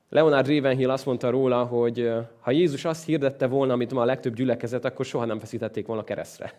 Leonard 0.09 0.47
Ravenhill 0.47 0.89
azt 0.89 1.05
mondta 1.05 1.29
róla, 1.29 1.63
hogy 1.63 2.11
ha 2.39 2.51
Jézus 2.51 2.85
azt 2.85 3.05
hirdette 3.05 3.47
volna, 3.47 3.73
amit 3.73 3.93
ma 3.93 4.01
a 4.01 4.05
legtöbb 4.05 4.35
gyülekezet, 4.35 4.85
akkor 4.85 5.05
soha 5.05 5.25
nem 5.25 5.39
feszítették 5.39 5.85
volna 5.85 6.03
keresztre. 6.03 6.53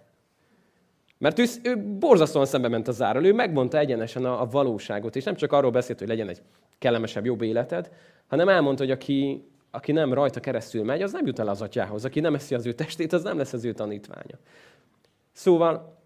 Mert 1.18 1.38
ő, 1.38 1.44
ő 1.62 1.97
borzasztóan 1.99 2.47
szembe 2.47 2.68
ment 2.68 2.88
az 2.88 3.02
árral, 3.02 3.25
ő 3.25 3.33
megmondta 3.33 3.78
egyenesen 3.78 4.25
a, 4.25 4.40
a 4.40 4.47
valóságot, 4.47 5.16
és 5.16 5.25
nem 5.25 5.35
csak 5.35 5.52
arról 5.52 5.71
beszélt, 5.71 5.99
hogy 5.99 6.09
legyen 6.09 6.28
egy 6.28 6.42
kellemesebb, 6.78 7.25
jobb 7.25 7.42
életed, 7.42 7.90
hanem 8.26 8.49
elmondta, 8.49 8.83
hogy 8.83 8.92
aki, 8.92 9.44
aki 9.71 9.92
nem 9.92 10.12
rajta 10.12 10.40
keresztül 10.40 10.85
megy, 10.85 11.02
az 11.02 11.12
nem 11.12 11.26
jut 11.26 11.38
el 11.38 11.49
az 11.49 11.62
atyához. 11.62 12.04
Aki 12.04 12.21
nem 12.21 12.35
eszi 12.35 12.54
az 12.54 12.66
ő 12.66 12.73
testét, 12.73 13.12
az 13.12 13.23
nem 13.23 13.37
lesz 13.37 13.52
az 13.52 13.64
ő 13.64 13.73
tanítványa. 13.73 14.38
Szóval 15.33 16.02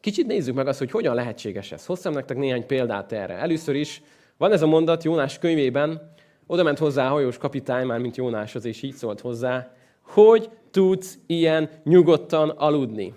kicsit 0.00 0.26
nézzük 0.26 0.54
meg 0.54 0.66
azt, 0.66 0.78
hogy 0.78 0.90
hogyan 0.90 1.14
lehetséges 1.14 1.72
ez. 1.72 1.86
Hoztam 1.86 2.12
nektek 2.12 2.36
néhány 2.36 2.66
példát 2.66 3.12
erre. 3.12 3.34
Először 3.34 3.74
is 3.74 4.02
van 4.36 4.52
ez 4.52 4.62
a 4.62 4.66
mondat 4.66 5.04
Jónás 5.04 5.38
könyvében, 5.38 6.12
oda 6.46 6.62
ment 6.62 6.78
hozzá 6.78 7.06
a 7.06 7.10
hajós 7.10 7.38
kapitány, 7.38 7.86
már 7.86 7.98
mint 7.98 8.16
Jónáshoz, 8.16 8.64
és 8.64 8.82
így 8.82 8.94
szólt 8.94 9.20
hozzá, 9.20 9.72
hogy 10.02 10.50
tudsz 10.70 11.18
ilyen 11.26 11.70
nyugodtan 11.84 12.48
aludni. 12.48 13.14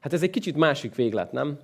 Hát 0.00 0.12
ez 0.12 0.22
egy 0.22 0.30
kicsit 0.30 0.56
másik 0.56 0.94
véglet, 0.94 1.32
nem? 1.32 1.58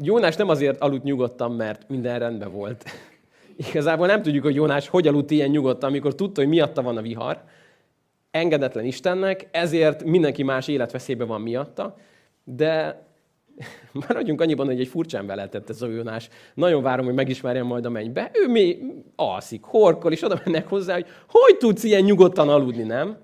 Jónás 0.00 0.36
nem 0.36 0.48
azért 0.48 0.80
aludt 0.80 1.02
nyugodtan, 1.02 1.52
mert 1.52 1.88
minden 1.88 2.18
rendben 2.18 2.52
volt. 2.52 2.84
Igazából 3.70 4.06
nem 4.06 4.22
tudjuk, 4.22 4.44
hogy 4.44 4.54
Jónás 4.54 4.88
hogy 4.88 5.06
aludt 5.06 5.30
ilyen 5.30 5.50
nyugodtan, 5.50 5.88
amikor 5.88 6.14
tudta, 6.14 6.40
hogy 6.40 6.50
miatta 6.50 6.82
van 6.82 6.96
a 6.96 7.02
vihar. 7.02 7.42
Engedetlen 8.30 8.84
Istennek, 8.84 9.48
ezért 9.50 10.04
mindenki 10.04 10.42
más 10.42 10.68
életveszélyben 10.68 11.26
van 11.26 11.40
miatta. 11.40 11.96
De 12.44 13.04
maradjunk 14.08 14.40
annyiban, 14.40 14.66
hogy 14.66 14.80
egy 14.80 14.88
furcsán 14.88 15.26
beletett 15.26 15.70
ez 15.70 15.82
a 15.82 15.86
Jónás. 15.86 16.28
Nagyon 16.54 16.82
várom, 16.82 17.04
hogy 17.04 17.14
megismerjem 17.14 17.66
majd 17.66 17.84
a 17.84 17.90
mennybe. 17.90 18.30
Ő 18.34 18.48
mi 18.48 18.78
alszik, 19.16 19.62
horkol, 19.62 20.12
és 20.12 20.22
oda 20.22 20.40
mennek 20.44 20.68
hozzá, 20.68 20.94
hogy 20.94 21.06
hogy 21.26 21.56
tudsz 21.56 21.84
ilyen 21.84 22.02
nyugodtan 22.02 22.48
aludni, 22.48 22.82
nem? 22.82 23.16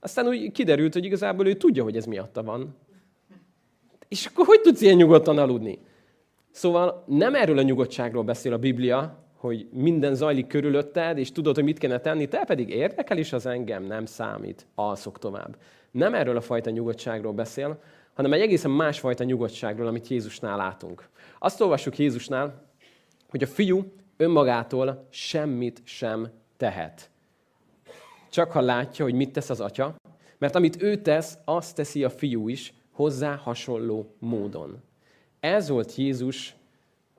Aztán 0.00 0.26
úgy 0.26 0.52
kiderült, 0.52 0.92
hogy 0.92 1.04
igazából 1.04 1.46
ő 1.46 1.54
tudja, 1.54 1.82
hogy 1.82 1.96
ez 1.96 2.04
miatta 2.04 2.42
van. 2.42 2.76
És 4.08 4.26
akkor 4.26 4.46
hogy 4.46 4.60
tudsz 4.60 4.80
ilyen 4.80 4.96
nyugodtan 4.96 5.38
aludni? 5.38 5.78
Szóval 6.50 7.04
nem 7.06 7.34
erről 7.34 7.58
a 7.58 7.62
nyugodtságról 7.62 8.22
beszél 8.22 8.52
a 8.52 8.58
Biblia, 8.58 9.24
hogy 9.36 9.68
minden 9.72 10.14
zajlik 10.14 10.46
körülötted, 10.46 11.18
és 11.18 11.32
tudod, 11.32 11.54
hogy 11.54 11.64
mit 11.64 11.78
kéne 11.78 12.00
tenni, 12.00 12.28
te 12.28 12.44
pedig 12.46 12.68
érdekel 12.68 13.18
is 13.18 13.32
az 13.32 13.46
engem, 13.46 13.84
nem 13.84 14.06
számít, 14.06 14.66
alszok 14.74 15.18
tovább. 15.18 15.56
Nem 15.90 16.14
erről 16.14 16.36
a 16.36 16.40
fajta 16.40 16.70
nyugodtságról 16.70 17.32
beszél, 17.32 17.78
hanem 18.16 18.32
egy 18.32 18.40
egészen 18.40 18.70
másfajta 18.70 19.24
nyugodtságról, 19.24 19.86
amit 19.86 20.08
Jézusnál 20.08 20.56
látunk. 20.56 21.08
Azt 21.38 21.60
olvassuk 21.60 21.98
Jézusnál, 21.98 22.70
hogy 23.28 23.42
a 23.42 23.46
fiú 23.46 23.92
önmagától 24.16 25.06
semmit 25.10 25.80
sem 25.84 26.28
tehet. 26.56 27.10
Csak 28.30 28.52
ha 28.52 28.60
látja, 28.60 29.04
hogy 29.04 29.14
mit 29.14 29.32
tesz 29.32 29.50
az 29.50 29.60
atya, 29.60 29.94
mert 30.38 30.54
amit 30.54 30.82
ő 30.82 30.96
tesz, 30.96 31.38
azt 31.44 31.76
teszi 31.76 32.04
a 32.04 32.10
fiú 32.10 32.48
is, 32.48 32.74
hozzá 32.92 33.36
hasonló 33.36 34.14
módon. 34.18 34.82
Ez 35.40 35.68
volt 35.68 35.94
Jézus 35.94 36.56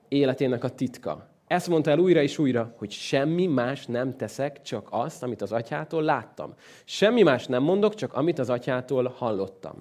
életének 0.08 0.64
a 0.64 0.68
titka. 0.68 1.28
Ezt 1.46 1.68
mondta 1.68 1.90
el 1.90 1.98
újra 1.98 2.22
és 2.22 2.38
újra, 2.38 2.74
hogy 2.76 2.90
semmi 2.90 3.46
más 3.46 3.86
nem 3.86 4.16
teszek, 4.16 4.62
csak 4.62 4.88
azt, 4.90 5.22
amit 5.22 5.42
az 5.42 5.52
atyától 5.52 6.02
láttam. 6.02 6.54
Semmi 6.84 7.22
más 7.22 7.46
nem 7.46 7.62
mondok, 7.62 7.94
csak 7.94 8.14
amit 8.14 8.38
az 8.38 8.50
atyától 8.50 9.14
hallottam. 9.16 9.76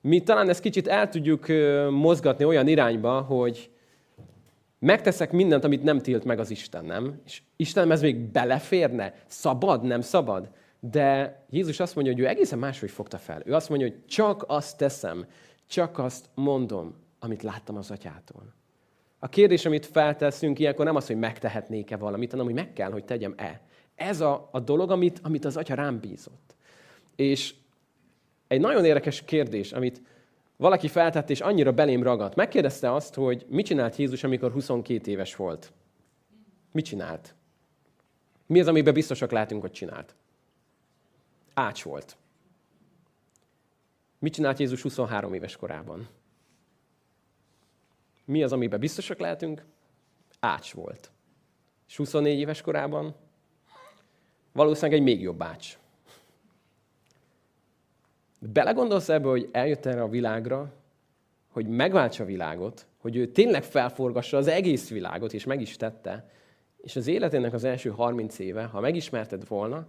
Mi 0.00 0.22
talán 0.22 0.48
ezt 0.48 0.60
kicsit 0.60 0.88
el 0.88 1.08
tudjuk 1.08 1.46
mozgatni 1.90 2.44
olyan 2.44 2.68
irányba, 2.68 3.20
hogy 3.20 3.70
megteszek 4.78 5.32
mindent, 5.32 5.64
amit 5.64 5.82
nem 5.82 5.98
tilt 5.98 6.24
meg 6.24 6.38
az 6.38 6.50
Isten, 6.50 6.84
nem? 6.84 7.20
És 7.26 7.42
Isten 7.56 7.90
ez 7.90 8.00
még 8.00 8.16
beleférne? 8.16 9.14
Szabad, 9.26 9.82
nem 9.82 10.00
szabad? 10.00 10.50
De 10.80 11.38
Jézus 11.50 11.80
azt 11.80 11.94
mondja, 11.94 12.12
hogy 12.12 12.22
ő 12.22 12.26
egészen 12.26 12.58
máshogy 12.58 12.90
fogta 12.90 13.18
fel. 13.18 13.42
Ő 13.44 13.54
azt 13.54 13.68
mondja, 13.68 13.86
hogy 13.88 14.04
csak 14.06 14.44
azt 14.46 14.76
teszem, 14.76 15.26
csak 15.66 15.98
azt 15.98 16.26
mondom, 16.34 16.94
amit 17.18 17.42
láttam 17.42 17.76
az 17.76 17.90
atyától. 17.90 18.54
A 19.18 19.28
kérdés, 19.28 19.66
amit 19.66 19.86
felteszünk 19.86 20.58
ilyenkor 20.58 20.84
nem 20.84 20.96
az, 20.96 21.06
hogy 21.06 21.18
megtehetnék-e 21.18 21.96
valamit, 21.96 22.30
hanem 22.30 22.46
hogy 22.46 22.54
meg 22.54 22.72
kell, 22.72 22.90
hogy 22.90 23.04
tegyem-e. 23.04 23.60
Ez 23.94 24.20
a, 24.20 24.48
a 24.52 24.60
dolog, 24.60 24.90
amit, 24.90 25.20
amit 25.22 25.44
az 25.44 25.56
atya 25.56 25.74
rám 25.74 26.00
bízott. 26.00 26.56
És 27.16 27.54
egy 28.50 28.60
nagyon 28.60 28.84
érdekes 28.84 29.24
kérdés, 29.24 29.72
amit 29.72 30.02
valaki 30.56 30.88
feltett, 30.88 31.30
és 31.30 31.40
annyira 31.40 31.72
belém 31.72 32.02
ragadt. 32.02 32.34
Megkérdezte 32.34 32.92
azt, 32.92 33.14
hogy 33.14 33.46
mit 33.48 33.66
csinált 33.66 33.96
Jézus, 33.96 34.24
amikor 34.24 34.52
22 34.52 35.10
éves 35.10 35.36
volt. 35.36 35.72
Mit 36.72 36.84
csinált? 36.84 37.34
Mi 38.46 38.60
az, 38.60 38.66
amiben 38.66 38.94
biztosak 38.94 39.30
lehetünk, 39.30 39.60
hogy 39.60 39.70
csinált? 39.70 40.14
Ács 41.54 41.82
volt. 41.82 42.16
Mit 44.18 44.32
csinált 44.32 44.58
Jézus 44.58 44.82
23 44.82 45.34
éves 45.34 45.56
korában? 45.56 46.08
Mi 48.24 48.42
az, 48.42 48.52
amiben 48.52 48.80
biztosak 48.80 49.18
lehetünk? 49.18 49.64
Ács 50.40 50.72
volt. 50.72 51.10
És 51.88 51.96
24 51.96 52.38
éves 52.38 52.60
korában 52.60 53.14
valószínűleg 54.52 54.98
egy 54.98 55.04
még 55.04 55.20
jobb 55.20 55.42
ács. 55.42 55.78
Belegondolsz 58.42 59.08
ebbe, 59.08 59.28
hogy 59.28 59.48
eljött 59.52 59.86
erre 59.86 60.02
a 60.02 60.08
világra, 60.08 60.72
hogy 61.48 61.66
megváltsa 61.66 62.22
a 62.22 62.26
világot, 62.26 62.86
hogy 62.98 63.16
ő 63.16 63.26
tényleg 63.26 63.62
felforgassa 63.62 64.36
az 64.36 64.46
egész 64.46 64.90
világot, 64.90 65.32
és 65.32 65.44
meg 65.44 65.60
is 65.60 65.76
tette, 65.76 66.28
és 66.76 66.96
az 66.96 67.06
életének 67.06 67.52
az 67.52 67.64
első 67.64 67.90
30 67.90 68.38
éve, 68.38 68.64
ha 68.64 68.80
megismerted 68.80 69.48
volna, 69.48 69.86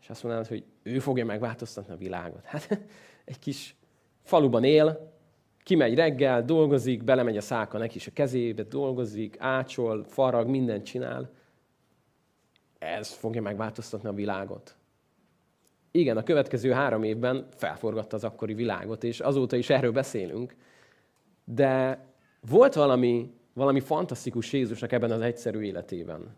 és 0.00 0.08
azt 0.08 0.22
mondanád, 0.22 0.48
hogy 0.48 0.64
ő 0.82 0.98
fogja 0.98 1.24
megváltoztatni 1.24 1.94
a 1.94 1.96
világot. 1.96 2.44
Hát 2.44 2.68
egy 3.24 3.38
kis 3.38 3.76
faluban 4.22 4.64
él, 4.64 5.12
kimegy 5.62 5.94
reggel, 5.94 6.44
dolgozik, 6.44 7.04
belemegy 7.04 7.36
a 7.36 7.40
száka 7.40 7.78
neki 7.78 7.96
is 7.96 8.06
a 8.06 8.12
kezébe, 8.14 8.62
dolgozik, 8.62 9.36
ácsol, 9.38 10.04
farag, 10.04 10.48
mindent 10.48 10.84
csinál. 10.84 11.30
Ez 12.78 13.12
fogja 13.12 13.42
megváltoztatni 13.42 14.08
a 14.08 14.12
világot. 14.12 14.77
Igen, 15.90 16.16
a 16.16 16.22
következő 16.22 16.70
három 16.70 17.02
évben 17.02 17.46
felforgatta 17.56 18.16
az 18.16 18.24
akkori 18.24 18.54
világot, 18.54 19.04
és 19.04 19.20
azóta 19.20 19.56
is 19.56 19.70
erről 19.70 19.92
beszélünk. 19.92 20.54
De 21.44 22.04
volt 22.50 22.74
valami, 22.74 23.32
valami 23.52 23.80
fantasztikus 23.80 24.52
Jézusnak 24.52 24.92
ebben 24.92 25.10
az 25.10 25.20
egyszerű 25.20 25.60
életében. 25.60 26.36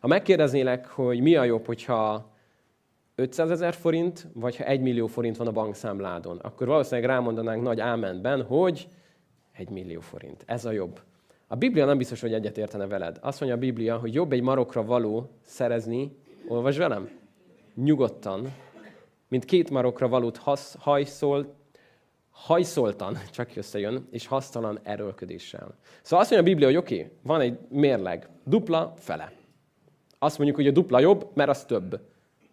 Ha 0.00 0.06
megkérdeznélek, 0.06 0.86
hogy 0.86 1.20
mi 1.20 1.36
a 1.36 1.44
jobb, 1.44 1.66
hogyha 1.66 2.32
500 3.14 3.50
ezer 3.50 3.74
forint, 3.74 4.28
vagy 4.32 4.56
ha 4.56 4.64
1 4.64 4.80
millió 4.80 5.06
forint 5.06 5.36
van 5.36 5.46
a 5.46 5.52
bankszámládon, 5.52 6.38
akkor 6.38 6.66
valószínűleg 6.66 7.10
rámondanánk 7.10 7.62
nagy 7.62 7.80
ámenben, 7.80 8.42
hogy 8.42 8.88
1 9.52 9.68
millió 9.68 10.00
forint. 10.00 10.42
Ez 10.46 10.64
a 10.64 10.70
jobb. 10.70 11.00
A 11.46 11.56
Biblia 11.56 11.84
nem 11.84 11.98
biztos, 11.98 12.20
hogy 12.20 12.32
egyet 12.32 12.58
értene 12.58 12.86
veled. 12.86 13.18
Azt 13.20 13.40
mondja 13.40 13.58
a 13.58 13.60
Biblia, 13.60 13.96
hogy 13.96 14.14
jobb 14.14 14.32
egy 14.32 14.42
marokra 14.42 14.84
való 14.84 15.30
szerezni, 15.42 16.16
olvasd 16.48 16.78
velem, 16.78 17.08
nyugodtan, 17.74 18.54
mint 19.28 19.44
két 19.44 19.70
marokra 19.70 20.08
valót 20.08 20.36
hasz, 20.36 20.76
hajszol, 20.78 21.54
hajszoltan, 22.30 23.18
csak 23.30 23.56
összejön, 23.56 24.08
és 24.10 24.26
hasztalan 24.26 24.78
erőlködéssel. 24.82 25.74
Szóval 26.02 26.20
azt 26.24 26.30
mondja 26.30 26.38
a 26.38 26.54
Biblia, 26.54 26.66
hogy 26.66 26.76
oké, 26.76 26.94
okay, 26.94 27.10
van 27.22 27.40
egy 27.40 27.58
mérleg, 27.68 28.28
dupla, 28.44 28.94
fele. 28.96 29.32
Azt 30.18 30.36
mondjuk, 30.36 30.58
hogy 30.58 30.66
a 30.66 30.72
dupla 30.72 30.98
jobb, 30.98 31.30
mert 31.34 31.50
az 31.50 31.64
több 31.64 32.00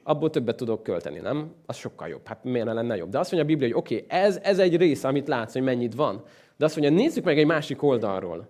abból 0.03 0.29
többet 0.29 0.55
tudok 0.55 0.83
költeni, 0.83 1.19
nem? 1.19 1.53
Az 1.65 1.75
sokkal 1.75 2.07
jobb. 2.07 2.27
Hát 2.27 2.43
miért 2.43 2.65
ne 2.65 2.73
lenne 2.73 2.95
jobb? 2.95 3.09
De 3.09 3.19
azt 3.19 3.31
mondja 3.31 3.49
a 3.49 3.53
Biblia, 3.53 3.73
hogy 3.73 3.83
oké, 3.83 3.95
okay, 3.95 4.19
ez, 4.19 4.39
ez 4.43 4.59
egy 4.59 4.77
rész, 4.77 5.03
amit 5.03 5.27
látsz, 5.27 5.53
hogy 5.53 5.61
mennyit 5.61 5.95
van. 5.95 6.23
De 6.57 6.65
azt 6.65 6.77
mondja, 6.77 6.97
nézzük 6.97 7.23
meg 7.23 7.39
egy 7.39 7.45
másik 7.45 7.83
oldalról. 7.83 8.47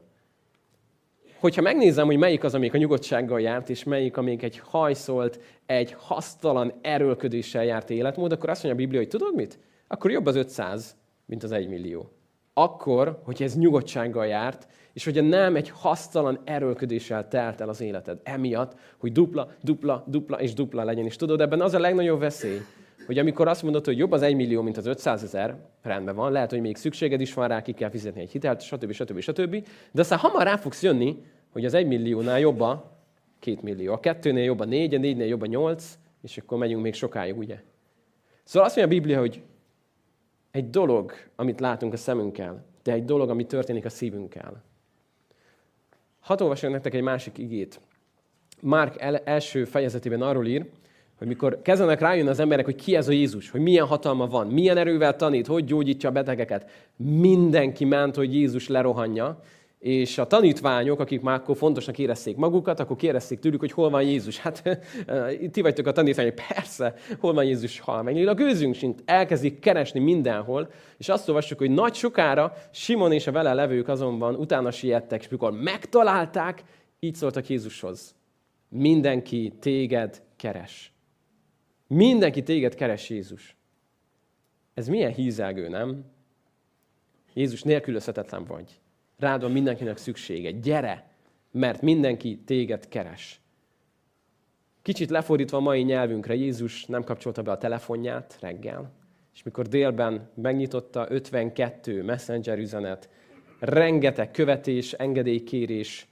Hogyha 1.41 1.62
megnézem, 1.62 2.05
hogy 2.05 2.17
melyik 2.17 2.43
az, 2.43 2.53
amelyik 2.53 2.74
a 2.74 2.77
nyugodtsággal 2.77 3.41
járt, 3.41 3.69
és 3.69 3.83
melyik, 3.83 4.17
amelyik 4.17 4.43
egy 4.43 4.62
hajszolt, 4.63 5.39
egy 5.65 5.95
hasztalan 5.98 6.74
erőlködéssel 6.81 7.63
járt 7.63 7.89
életmód, 7.89 8.31
akkor 8.31 8.50
azt 8.50 8.63
mondja 8.63 8.81
a 8.81 8.83
Biblia, 8.83 9.01
hogy 9.01 9.10
tudod 9.10 9.36
mit? 9.36 9.60
Akkor 9.88 10.12
jobb 10.12 10.25
az 10.25 10.36
500, 10.36 10.95
mint 11.25 11.43
az 11.43 11.51
1 11.51 11.67
millió. 11.67 12.12
Akkor, 12.53 13.21
hogy 13.24 13.43
ez 13.43 13.57
nyugodtsággal 13.57 14.25
járt, 14.25 14.67
és 14.93 15.03
hogyha 15.03 15.21
nem 15.21 15.55
egy 15.55 15.69
hasztalan 15.69 16.39
erőlködéssel 16.43 17.27
telt 17.27 17.62
el 17.62 17.69
az 17.69 17.81
életed, 17.81 18.19
emiatt, 18.24 18.75
hogy 18.98 19.12
dupla, 19.12 19.51
dupla, 19.62 20.03
dupla 20.07 20.41
és 20.41 20.53
dupla 20.53 20.83
legyen. 20.83 21.05
És 21.05 21.15
tudod, 21.15 21.41
ebben 21.41 21.62
az 21.62 21.74
a 21.74 21.79
legnagyobb 21.79 22.19
veszély, 22.19 22.60
hogy 23.11 23.19
amikor 23.19 23.47
azt 23.47 23.63
mondod, 23.63 23.85
hogy 23.85 23.97
jobb 23.97 24.11
az 24.11 24.21
1 24.21 24.35
millió, 24.35 24.61
mint 24.61 24.77
az 24.77 24.85
500 24.85 25.23
ezer, 25.23 25.57
rendben 25.81 26.15
van, 26.15 26.31
lehet, 26.31 26.49
hogy 26.49 26.61
még 26.61 26.75
szükséged 26.75 27.21
is 27.21 27.33
van 27.33 27.47
rá, 27.47 27.61
ki 27.61 27.71
kell 27.71 27.89
fizetni 27.89 28.21
egy 28.21 28.31
hitelt, 28.31 28.61
stb. 28.61 28.91
stb. 28.91 29.19
stb. 29.19 29.67
De 29.91 30.01
aztán 30.01 30.19
hamar 30.19 30.43
rá 30.43 30.57
fogsz 30.57 30.83
jönni, 30.83 31.23
hogy 31.49 31.65
az 31.65 31.73
1 31.73 31.87
milliónál 31.87 32.39
jobb 32.39 32.59
a 32.59 32.97
2 33.39 33.59
millió, 33.61 33.93
a 33.93 33.99
kettőnél 33.99 34.43
jobb 34.43 34.59
a 34.59 34.65
4, 34.65 34.93
a 34.93 34.97
négynél 34.97 35.27
jobb 35.27 35.41
a 35.41 35.45
8, 35.45 35.97
és 36.21 36.37
akkor 36.37 36.57
megyünk 36.57 36.81
még 36.81 36.93
sokáig, 36.93 37.37
ugye? 37.37 37.59
Szóval 38.43 38.67
azt 38.67 38.77
mondja 38.77 38.95
a 38.95 38.99
Biblia, 38.99 39.19
hogy 39.19 39.41
egy 40.51 40.69
dolog, 40.69 41.13
amit 41.35 41.59
látunk 41.59 41.93
a 41.93 41.97
szemünkkel, 41.97 42.65
de 42.83 42.91
egy 42.91 43.05
dolog, 43.05 43.29
ami 43.29 43.45
történik 43.45 43.85
a 43.85 43.89
szívünkkel. 43.89 44.63
Hadd 46.19 46.41
olvasok 46.41 46.71
nektek 46.71 46.93
egy 46.93 47.01
másik 47.01 47.37
igét. 47.37 47.79
Márk 48.61 49.01
el, 49.01 49.17
első 49.17 49.65
fejezetében 49.65 50.21
arról 50.21 50.47
ír, 50.47 50.65
hogy 51.21 51.29
mikor 51.29 51.61
kezdenek 51.61 51.99
rájönni 51.99 52.29
az 52.29 52.39
emberek, 52.39 52.65
hogy 52.65 52.75
ki 52.75 52.95
ez 52.95 53.07
a 53.07 53.11
Jézus, 53.11 53.49
hogy 53.49 53.61
milyen 53.61 53.85
hatalma 53.85 54.27
van, 54.27 54.47
milyen 54.47 54.77
erővel 54.77 55.15
tanít, 55.15 55.47
hogy 55.47 55.65
gyógyítja 55.65 56.09
a 56.09 56.11
betegeket, 56.11 56.69
mindenki 56.97 57.85
ment, 57.85 58.15
hogy 58.15 58.33
Jézus 58.33 58.67
lerohanja, 58.67 59.39
és 59.79 60.17
a 60.17 60.27
tanítványok, 60.27 60.99
akik 60.99 61.21
már 61.21 61.35
akkor 61.35 61.57
fontosnak 61.57 61.97
érezték 61.97 62.35
magukat, 62.35 62.79
akkor 62.79 62.95
kérdezték 62.95 63.39
tőlük, 63.39 63.59
hogy 63.59 63.71
hol 63.71 63.89
van 63.89 64.01
Jézus. 64.01 64.37
Hát 64.37 64.79
ti 65.51 65.61
vagytok 65.61 65.85
a 65.85 65.91
tanítványok, 65.91 66.35
persze, 66.47 66.93
hol 67.19 67.33
van 67.33 67.43
Jézus, 67.43 67.79
hal 67.79 68.03
meg. 68.03 68.27
A 68.27 68.33
gőzünk 68.33 68.75
sincs, 68.75 68.99
elkezdik 69.05 69.59
keresni 69.59 69.99
mindenhol, 69.99 70.69
és 70.97 71.09
azt 71.09 71.27
olvassuk, 71.27 71.57
hogy 71.57 71.71
nagy 71.71 71.93
sokára 71.93 72.53
Simon 72.71 73.11
és 73.11 73.27
a 73.27 73.31
vele 73.31 73.53
levők 73.53 73.87
azonban 73.87 74.35
utána 74.35 74.71
siettek, 74.71 75.21
és 75.21 75.29
mikor 75.29 75.51
megtalálták, 75.51 76.63
így 76.99 77.15
szóltak 77.15 77.49
Jézushoz. 77.49 78.15
Mindenki 78.69 79.53
téged 79.59 80.21
keres. 80.35 80.90
Mindenki 81.93 82.43
téged 82.43 82.75
keres, 82.75 83.10
Jézus. 83.10 83.55
Ez 84.74 84.88
milyen 84.88 85.13
hízelgő, 85.13 85.67
nem? 85.67 86.05
Jézus 87.33 87.62
nélkülözhetetlen 87.62 88.43
vagy. 88.43 88.79
Rád 89.17 89.41
van 89.41 89.51
mindenkinek 89.51 89.98
szüksége. 89.98 90.51
Gyere, 90.51 91.12
mert 91.51 91.81
mindenki 91.81 92.38
téged 92.45 92.88
keres. 92.88 93.41
Kicsit 94.81 95.10
lefordítva 95.10 95.57
a 95.57 95.62
mai 95.62 95.81
nyelvünkre, 95.81 96.36
Jézus 96.36 96.86
nem 96.86 97.03
kapcsolta 97.03 97.41
be 97.41 97.51
a 97.51 97.57
telefonját 97.57 98.38
reggel, 98.39 98.91
és 99.33 99.43
mikor 99.43 99.67
délben 99.67 100.29
megnyitotta 100.36 101.05
52 101.10 102.03
messenger 102.03 102.57
üzenet, 102.57 103.10
rengeteg 103.60 104.31
követés, 104.31 104.93
engedélykérés, 104.93 106.07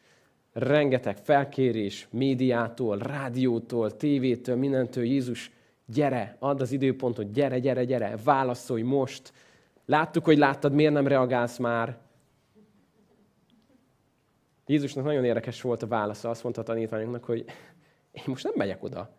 rengeteg 0.53 1.17
felkérés 1.17 2.07
médiától, 2.11 2.97
rádiótól, 2.97 3.97
tévétől, 3.97 4.55
mindentől, 4.55 5.03
Jézus, 5.03 5.51
gyere, 5.93 6.35
add 6.39 6.61
az 6.61 6.71
időpontot, 6.71 7.31
gyere, 7.31 7.59
gyere, 7.59 7.83
gyere, 7.83 8.15
válaszolj 8.23 8.81
most. 8.81 9.33
Láttuk, 9.85 10.25
hogy 10.25 10.37
láttad, 10.37 10.73
miért 10.73 10.93
nem 10.93 11.07
reagálsz 11.07 11.57
már? 11.57 11.97
Jézusnak 14.65 15.05
nagyon 15.05 15.25
érdekes 15.25 15.61
volt 15.61 15.83
a 15.83 15.87
válasza. 15.87 16.29
Azt 16.29 16.43
mondta 16.43 16.61
a 16.61 16.63
tanítványoknak, 16.63 17.23
hogy 17.23 17.45
én 18.11 18.23
most 18.25 18.43
nem 18.43 18.53
megyek 18.55 18.83
oda. 18.83 19.09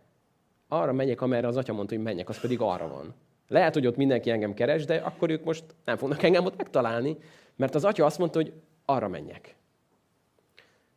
Arra 0.67 0.93
megyek, 0.93 1.21
amerre 1.21 1.47
az 1.47 1.57
atya 1.57 1.73
mondta, 1.73 1.95
hogy 1.95 2.03
menjek, 2.03 2.29
az 2.29 2.39
pedig 2.39 2.61
arra 2.61 2.87
van. 2.87 3.13
Lehet, 3.47 3.73
hogy 3.73 3.87
ott 3.87 3.95
mindenki 3.95 4.29
engem 4.29 4.53
keres, 4.53 4.85
de 4.85 4.95
akkor 4.95 5.29
ők 5.29 5.43
most 5.43 5.63
nem 5.85 5.97
fognak 5.97 6.23
engem 6.23 6.45
ott 6.45 6.57
megtalálni, 6.57 7.17
mert 7.55 7.75
az 7.75 7.85
atya 7.85 8.05
azt 8.05 8.17
mondta, 8.17 8.39
hogy 8.39 8.53
arra 8.85 9.07
menjek. 9.07 9.55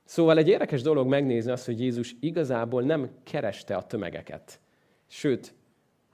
Szóval 0.04 0.38
egy 0.38 0.48
érdekes 0.48 0.82
dolog 0.82 1.08
megnézni 1.08 1.50
azt, 1.50 1.66
hogy 1.66 1.80
Jézus 1.80 2.14
igazából 2.20 2.82
nem 2.82 3.10
kereste 3.22 3.76
a 3.76 3.86
tömegeket. 3.86 4.60
Sőt, 5.06 5.54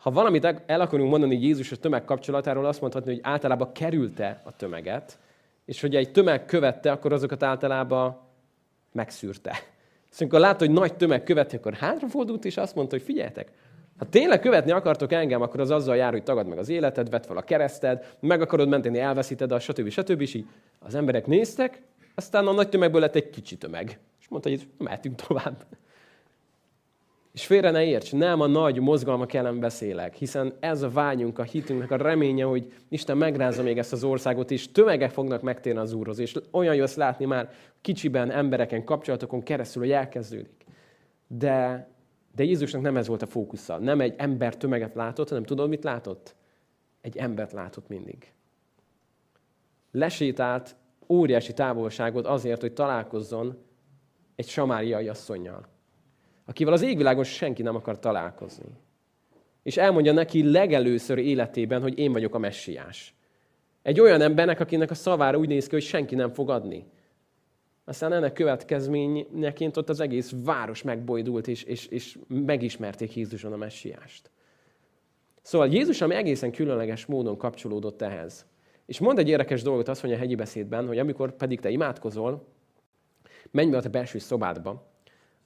ha 0.00 0.10
valamit 0.10 0.62
el 0.66 0.80
akarunk 0.80 1.10
mondani 1.10 1.40
Jézus 1.40 1.72
a 1.72 1.76
tömeg 1.76 2.04
kapcsolatáról, 2.04 2.66
azt 2.66 2.80
mondhatni, 2.80 3.12
hogy 3.12 3.20
általában 3.22 3.72
kerülte 3.72 4.40
a 4.44 4.56
tömeget, 4.56 5.18
és 5.64 5.80
hogy 5.80 5.96
egy 5.96 6.12
tömeg 6.12 6.44
követte, 6.44 6.90
akkor 6.90 7.12
azokat 7.12 7.42
általában 7.42 8.18
megszűrte. 8.92 9.50
Szóval 9.50 10.18
amikor 10.18 10.40
látta, 10.40 10.64
hogy 10.64 10.74
nagy 10.74 10.96
tömeg 10.96 11.22
követi, 11.22 11.56
akkor 11.56 11.74
hátrafordult, 11.74 12.44
és 12.44 12.56
azt 12.56 12.74
mondta, 12.74 12.96
hogy 12.96 13.04
figyeljetek, 13.04 13.52
ha 13.98 14.08
tényleg 14.08 14.40
követni 14.40 14.70
akartok 14.70 15.12
engem, 15.12 15.42
akkor 15.42 15.60
az 15.60 15.70
azzal 15.70 15.96
jár, 15.96 16.12
hogy 16.12 16.22
tagad 16.22 16.46
meg 16.46 16.58
az 16.58 16.68
életed, 16.68 17.10
vedd 17.10 17.22
fel 17.22 17.36
a 17.36 17.42
kereszted, 17.42 18.16
meg 18.20 18.40
akarod 18.40 18.68
menteni, 18.68 18.98
elveszíted 18.98 19.52
a 19.52 19.58
stb. 19.58 19.88
stb. 19.88 20.20
És 20.20 20.34
így 20.34 20.46
az 20.78 20.94
emberek 20.94 21.26
néztek, 21.26 21.82
aztán 22.14 22.46
a 22.46 22.52
nagy 22.52 22.68
tömegből 22.68 23.00
lett 23.00 23.14
egy 23.14 23.30
kicsi 23.30 23.56
tömeg. 23.56 23.98
És 24.20 24.28
mondta, 24.28 24.48
hogy 24.48 24.68
mehetünk 24.78 25.22
tovább. 25.26 25.64
És 27.40 27.46
félre 27.46 27.70
ne 27.70 27.84
érts, 27.84 28.12
nem 28.12 28.40
a 28.40 28.46
nagy 28.46 28.80
mozgalmak 28.80 29.32
ellen 29.32 29.60
beszélek, 29.60 30.14
hiszen 30.14 30.52
ez 30.58 30.82
a 30.82 30.88
vágyunk, 30.88 31.38
a 31.38 31.42
hitünknek 31.42 31.90
a 31.90 31.96
reménye, 31.96 32.44
hogy 32.44 32.72
Isten 32.88 33.16
megrázza 33.16 33.62
még 33.62 33.78
ezt 33.78 33.92
az 33.92 34.04
országot, 34.04 34.50
és 34.50 34.72
tömegek 34.72 35.10
fognak 35.10 35.42
megtérni 35.42 35.80
az 35.80 35.92
Úrhoz, 35.92 36.18
és 36.18 36.36
olyan 36.50 36.74
jössz 36.74 36.94
látni 36.94 37.24
már 37.24 37.50
kicsiben, 37.80 38.30
embereken, 38.30 38.84
kapcsolatokon 38.84 39.42
keresztül, 39.42 39.82
hogy 39.82 39.90
elkezdődik. 39.90 40.64
De, 41.26 41.88
de 42.34 42.44
Jézusnak 42.44 42.82
nem 42.82 42.96
ez 42.96 43.06
volt 43.06 43.22
a 43.22 43.26
fókusza. 43.26 43.78
Nem 43.78 44.00
egy 44.00 44.14
ember 44.16 44.56
tömeget 44.56 44.94
látott, 44.94 45.28
hanem 45.28 45.44
tudod, 45.44 45.68
mit 45.68 45.84
látott? 45.84 46.34
Egy 47.00 47.16
embert 47.16 47.52
látott 47.52 47.88
mindig. 47.88 48.32
Lesétált 49.90 50.76
óriási 51.08 51.52
távolságot 51.52 52.26
azért, 52.26 52.60
hogy 52.60 52.72
találkozzon 52.72 53.58
egy 54.34 54.48
samáriai 54.48 55.08
asszonynal 55.08 55.78
akivel 56.50 56.72
az 56.72 56.82
égvilágon 56.82 57.24
senki 57.24 57.62
nem 57.62 57.74
akar 57.74 57.98
találkozni. 57.98 58.68
És 59.62 59.76
elmondja 59.76 60.12
neki 60.12 60.50
legelőször 60.50 61.18
életében, 61.18 61.82
hogy 61.82 61.98
én 61.98 62.12
vagyok 62.12 62.34
a 62.34 62.38
messiás. 62.38 63.14
Egy 63.82 64.00
olyan 64.00 64.20
embernek, 64.20 64.60
akinek 64.60 64.90
a 64.90 64.94
szavára 64.94 65.38
úgy 65.38 65.48
néz 65.48 65.66
ki, 65.66 65.74
hogy 65.74 65.82
senki 65.82 66.14
nem 66.14 66.32
fog 66.32 66.50
adni. 66.50 66.86
Aztán 67.84 68.12
ennek 68.12 68.32
következményeként 68.32 69.76
ott 69.76 69.88
az 69.88 70.00
egész 70.00 70.32
város 70.44 70.82
megbojdult, 70.82 71.48
és, 71.48 71.62
és, 71.62 71.86
és 71.86 72.18
megismerték 72.28 73.14
Jézuson 73.14 73.52
a 73.52 73.56
messiást. 73.56 74.30
Szóval 75.42 75.68
Jézus, 75.68 76.00
ami 76.00 76.14
egészen 76.14 76.52
különleges 76.52 77.06
módon 77.06 77.36
kapcsolódott 77.36 78.02
ehhez. 78.02 78.46
És 78.86 78.98
mond 78.98 79.18
egy 79.18 79.28
érdekes 79.28 79.62
dolgot 79.62 79.88
azt 79.88 80.02
mondja 80.02 80.20
a 80.20 80.22
hegyi 80.22 80.36
beszédben, 80.36 80.86
hogy 80.86 80.98
amikor 80.98 81.36
pedig 81.36 81.60
te 81.60 81.70
imádkozol, 81.70 82.46
menj 83.50 83.70
be 83.70 83.76
a 83.76 83.82
te 83.82 83.88
belső 83.88 84.18
szobádba, 84.18 84.89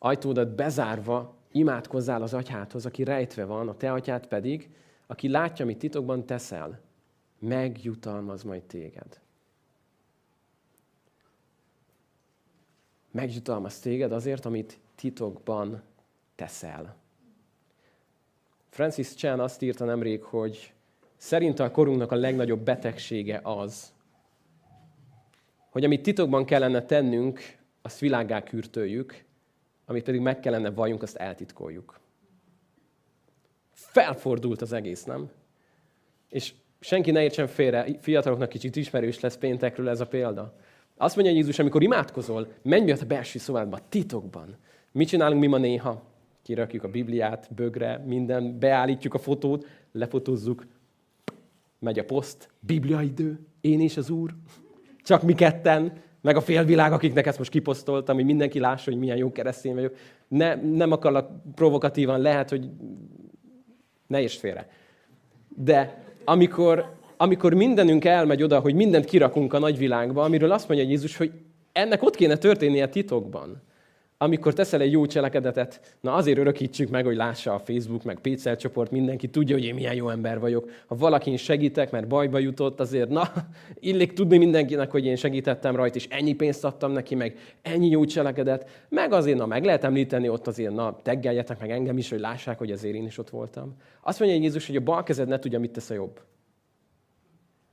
ajtódat 0.04 0.54
bezárva 0.54 1.34
imádkozzál 1.52 2.22
az 2.22 2.34
atyádhoz, 2.34 2.86
aki 2.86 3.04
rejtve 3.04 3.44
van, 3.44 3.68
a 3.68 3.76
te 3.76 3.92
atyád 3.92 4.26
pedig, 4.26 4.70
aki 5.06 5.28
látja, 5.28 5.64
amit 5.64 5.78
titokban 5.78 6.26
teszel, 6.26 6.80
megjutalmaz 7.38 8.42
majd 8.42 8.62
téged. 8.62 9.20
Megjutalmaz 13.10 13.78
téged 13.78 14.12
azért, 14.12 14.44
amit 14.44 14.78
titokban 14.94 15.82
teszel. 16.34 16.96
Francis 18.68 19.14
Chan 19.14 19.40
azt 19.40 19.62
írta 19.62 19.84
nemrég, 19.84 20.22
hogy 20.22 20.72
szerinte 21.16 21.64
a 21.64 21.70
korunknak 21.70 22.12
a 22.12 22.16
legnagyobb 22.16 22.60
betegsége 22.60 23.40
az, 23.42 23.92
hogy 25.70 25.84
amit 25.84 26.02
titokban 26.02 26.44
kellene 26.44 26.82
tennünk, 26.82 27.40
azt 27.82 27.98
világá 27.98 28.42
kürtöljük, 28.42 29.24
amit 29.86 30.04
pedig 30.04 30.20
meg 30.20 30.40
kellene 30.40 30.70
valljunk, 30.70 31.02
azt 31.02 31.16
eltitkoljuk. 31.16 32.00
Felfordult 33.72 34.62
az 34.62 34.72
egész, 34.72 35.04
nem? 35.04 35.30
És 36.28 36.54
senki 36.80 37.10
ne 37.10 37.22
értsen 37.22 37.46
félre, 37.46 37.86
fiataloknak 38.00 38.48
kicsit 38.48 38.76
ismerős 38.76 39.20
lesz 39.20 39.36
péntekről 39.36 39.88
ez 39.88 40.00
a 40.00 40.06
példa. 40.06 40.54
Azt 40.96 41.16
mondja 41.16 41.34
Jézus, 41.34 41.58
amikor 41.58 41.82
imádkozol, 41.82 42.52
menj 42.62 42.92
be 42.92 42.98
a 43.00 43.06
belső 43.06 43.38
szobádba, 43.38 43.78
titokban. 43.88 44.56
Mit 44.92 45.08
csinálunk 45.08 45.40
mi 45.40 45.46
ma 45.46 45.58
néha? 45.58 46.02
Kirakjuk 46.42 46.84
a 46.84 46.88
Bibliát 46.88 47.54
bögre, 47.54 47.98
minden, 48.06 48.58
beállítjuk 48.58 49.14
a 49.14 49.18
fotót, 49.18 49.66
lefotózzuk, 49.92 50.66
megy 51.78 51.98
a 51.98 52.04
poszt, 52.04 52.48
Bibliaidő, 52.60 53.38
én 53.60 53.80
és 53.80 53.96
az 53.96 54.10
Úr, 54.10 54.34
csak 55.02 55.22
mi 55.22 55.34
ketten, 55.34 55.92
meg 56.24 56.36
a 56.36 56.40
félvilág, 56.40 56.92
akiknek 56.92 57.26
ezt 57.26 57.38
most 57.38 57.50
kiposztoltam, 57.50 58.14
hogy 58.14 58.24
mindenki 58.24 58.58
lássa, 58.58 58.90
hogy 58.90 59.00
milyen 59.00 59.16
jó 59.16 59.32
keresztény 59.32 59.74
vagyok. 59.74 59.94
Ne, 60.28 60.54
nem 60.54 60.92
akarlak 60.92 61.30
provokatívan, 61.54 62.20
lehet, 62.20 62.50
hogy 62.50 62.68
ne 64.06 64.20
is 64.20 64.36
félre. 64.36 64.68
De 65.48 66.04
amikor, 66.24 66.92
amikor 67.16 67.54
mindenünk 67.54 68.04
elmegy 68.04 68.42
oda, 68.42 68.60
hogy 68.60 68.74
mindent 68.74 69.04
kirakunk 69.04 69.52
a 69.52 69.58
nagyvilágba, 69.58 70.22
amiről 70.22 70.52
azt 70.52 70.68
mondja 70.68 70.86
Jézus, 70.86 71.16
hogy 71.16 71.32
ennek 71.72 72.02
ott 72.02 72.14
kéne 72.14 72.36
történnie 72.36 72.88
titokban 72.88 73.62
amikor 74.18 74.52
teszel 74.52 74.80
egy 74.80 74.92
jó 74.92 75.06
cselekedetet, 75.06 75.96
na 76.00 76.14
azért 76.14 76.38
örökítsük 76.38 76.90
meg, 76.90 77.04
hogy 77.04 77.16
lássa 77.16 77.54
a 77.54 77.58
Facebook, 77.58 78.02
meg 78.02 78.18
PC 78.20 78.56
csoport, 78.56 78.90
mindenki 78.90 79.28
tudja, 79.28 79.54
hogy 79.54 79.64
én 79.64 79.74
milyen 79.74 79.94
jó 79.94 80.08
ember 80.08 80.40
vagyok. 80.40 80.70
Ha 80.86 80.96
valakin 80.96 81.36
segítek, 81.36 81.90
mert 81.90 82.06
bajba 82.06 82.38
jutott, 82.38 82.80
azért 82.80 83.08
na, 83.08 83.32
illik 83.80 84.12
tudni 84.12 84.38
mindenkinek, 84.38 84.90
hogy 84.90 85.04
én 85.04 85.16
segítettem 85.16 85.76
rajta, 85.76 85.96
és 85.96 86.06
ennyi 86.10 86.34
pénzt 86.34 86.64
adtam 86.64 86.92
neki, 86.92 87.14
meg 87.14 87.38
ennyi 87.62 87.88
jó 87.88 88.04
cselekedet, 88.04 88.84
meg 88.88 89.12
azért, 89.12 89.38
na, 89.38 89.46
meg 89.46 89.64
lehet 89.64 89.84
említeni 89.84 90.28
ott 90.28 90.46
azért, 90.46 90.74
na, 90.74 90.98
teggeljetek 91.02 91.60
meg 91.60 91.70
engem 91.70 91.98
is, 91.98 92.10
hogy 92.10 92.20
lássák, 92.20 92.58
hogy 92.58 92.70
azért 92.70 92.94
én 92.94 93.06
is 93.06 93.18
ott 93.18 93.30
voltam. 93.30 93.76
Azt 94.02 94.20
mondja 94.20 94.38
Jézus, 94.38 94.66
hogy 94.66 94.76
a 94.76 94.80
bal 94.80 95.02
kezed 95.02 95.28
ne 95.28 95.38
tudja, 95.38 95.58
mit 95.58 95.70
tesz 95.70 95.90
a 95.90 95.94
jobb. 95.94 96.20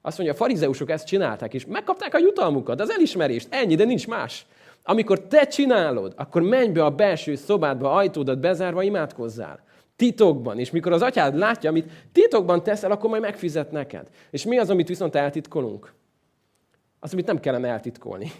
Azt 0.02 0.18
mondja, 0.18 0.36
a 0.36 0.40
farizeusok 0.40 0.90
ezt 0.90 1.08
csinálták, 1.08 1.54
és 1.54 1.66
megkapták 1.66 2.14
a 2.14 2.20
jutalmukat, 2.20 2.80
az 2.80 2.90
elismerést, 2.90 3.48
ennyi, 3.52 3.76
de 3.76 3.84
nincs 3.84 4.08
más. 4.08 4.46
Amikor 4.84 5.20
te 5.20 5.48
csinálod, 5.48 6.14
akkor 6.18 6.42
menj 6.42 6.68
be 6.72 6.86
a 6.86 6.90
belső 6.90 7.36
szobádba, 7.36 7.94
ajtódat 7.94 8.40
bezárva, 8.40 8.84
imádkozzál. 8.84 9.64
Titokban. 9.96 10.60
És 10.60 10.72
mikor 10.72 10.92
az 10.92 11.02
atyád 11.02 11.38
látja, 11.38 11.70
amit 11.70 11.92
titokban 12.12 12.64
teszel, 12.64 12.92
akkor 12.92 13.10
majd 13.10 13.22
megfizet 13.22 13.72
neked. 13.72 14.08
És 14.30 14.46
mi 14.46 14.58
az, 14.58 14.70
amit 14.70 14.88
viszont 14.88 15.16
eltitkolunk? 15.16 15.94
Az, 17.00 17.14
amit 17.14 17.26
nem 17.26 17.40
kellene 17.40 17.68
eltitkolni. 17.68 18.32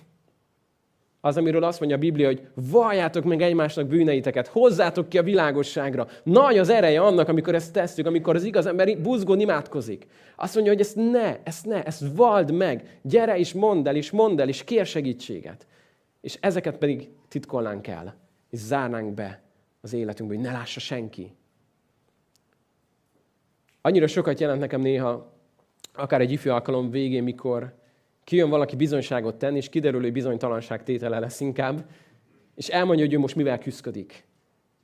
Az, 1.24 1.38
amiről 1.38 1.64
azt 1.64 1.80
mondja 1.80 1.98
a 1.98 2.00
Biblia, 2.00 2.28
hogy 2.28 2.48
valljátok 2.54 3.24
meg 3.24 3.42
egymásnak 3.42 3.88
bűneiteket, 3.88 4.48
hozzátok 4.48 5.10
ki 5.10 5.18
a 5.18 5.24
világosságra. 5.24 6.08
Nagy 6.24 6.58
az 6.58 6.70
ereje 6.70 7.02
annak, 7.02 7.28
amikor 7.28 7.56
ezt 7.56 7.74
tesszük, 7.74 8.06
amikor 8.06 8.36
az 8.36 8.44
igaz 8.44 8.66
ember 8.66 8.98
buzgón 8.98 9.40
imádkozik. 9.40 10.08
Azt 10.36 10.54
mondja, 10.54 10.74
hogy 10.74 10.82
ezt 10.82 10.96
ne, 10.96 11.38
ezt 11.44 11.66
ne, 11.66 11.84
ezt 11.84 12.04
vald 12.16 12.52
meg. 12.52 13.00
Gyere 13.02 13.38
és 13.38 13.54
mondd 13.54 13.88
el, 13.88 13.96
és 13.96 14.12
mondd 14.12 14.42
el, 14.42 14.48
és 14.48 14.64
kér 14.64 14.86
segítséget. 14.86 15.68
És 16.22 16.38
ezeket 16.40 16.78
pedig 16.78 17.10
titkolnánk 17.28 17.88
el, 17.88 18.16
és 18.50 18.60
zárnánk 18.60 19.14
be 19.14 19.42
az 19.82 19.94
életünkbe, 19.94 20.36
hogy 20.36 20.44
ne 20.44 20.52
lássa 20.52 20.80
senki. 20.80 21.36
Annyira 23.82 24.08
sokat 24.08 24.40
jelent 24.40 24.60
nekem 24.60 24.82
néha, 24.82 25.34
akár 25.94 26.22
egy 26.22 26.32
ifjú 26.32 26.52
alkalom 26.52 26.90
végén, 26.90 27.24
mikor 27.24 27.74
kijön 28.24 28.50
valaki 28.50 28.76
bizonyságot 28.76 29.36
tenni, 29.36 29.58
és 29.58 29.70
kiderül, 29.70 30.02
hogy 30.02 30.12
bizonytalanság 30.12 30.84
tétele 30.84 31.20
lesz 31.20 31.40
inkább, 31.40 31.90
és 32.56 32.68
elmondja, 32.68 33.06
hogy 33.06 33.14
ő 33.14 33.20
most 33.20 33.36
mivel 33.36 33.58
küzdik. 33.58 34.24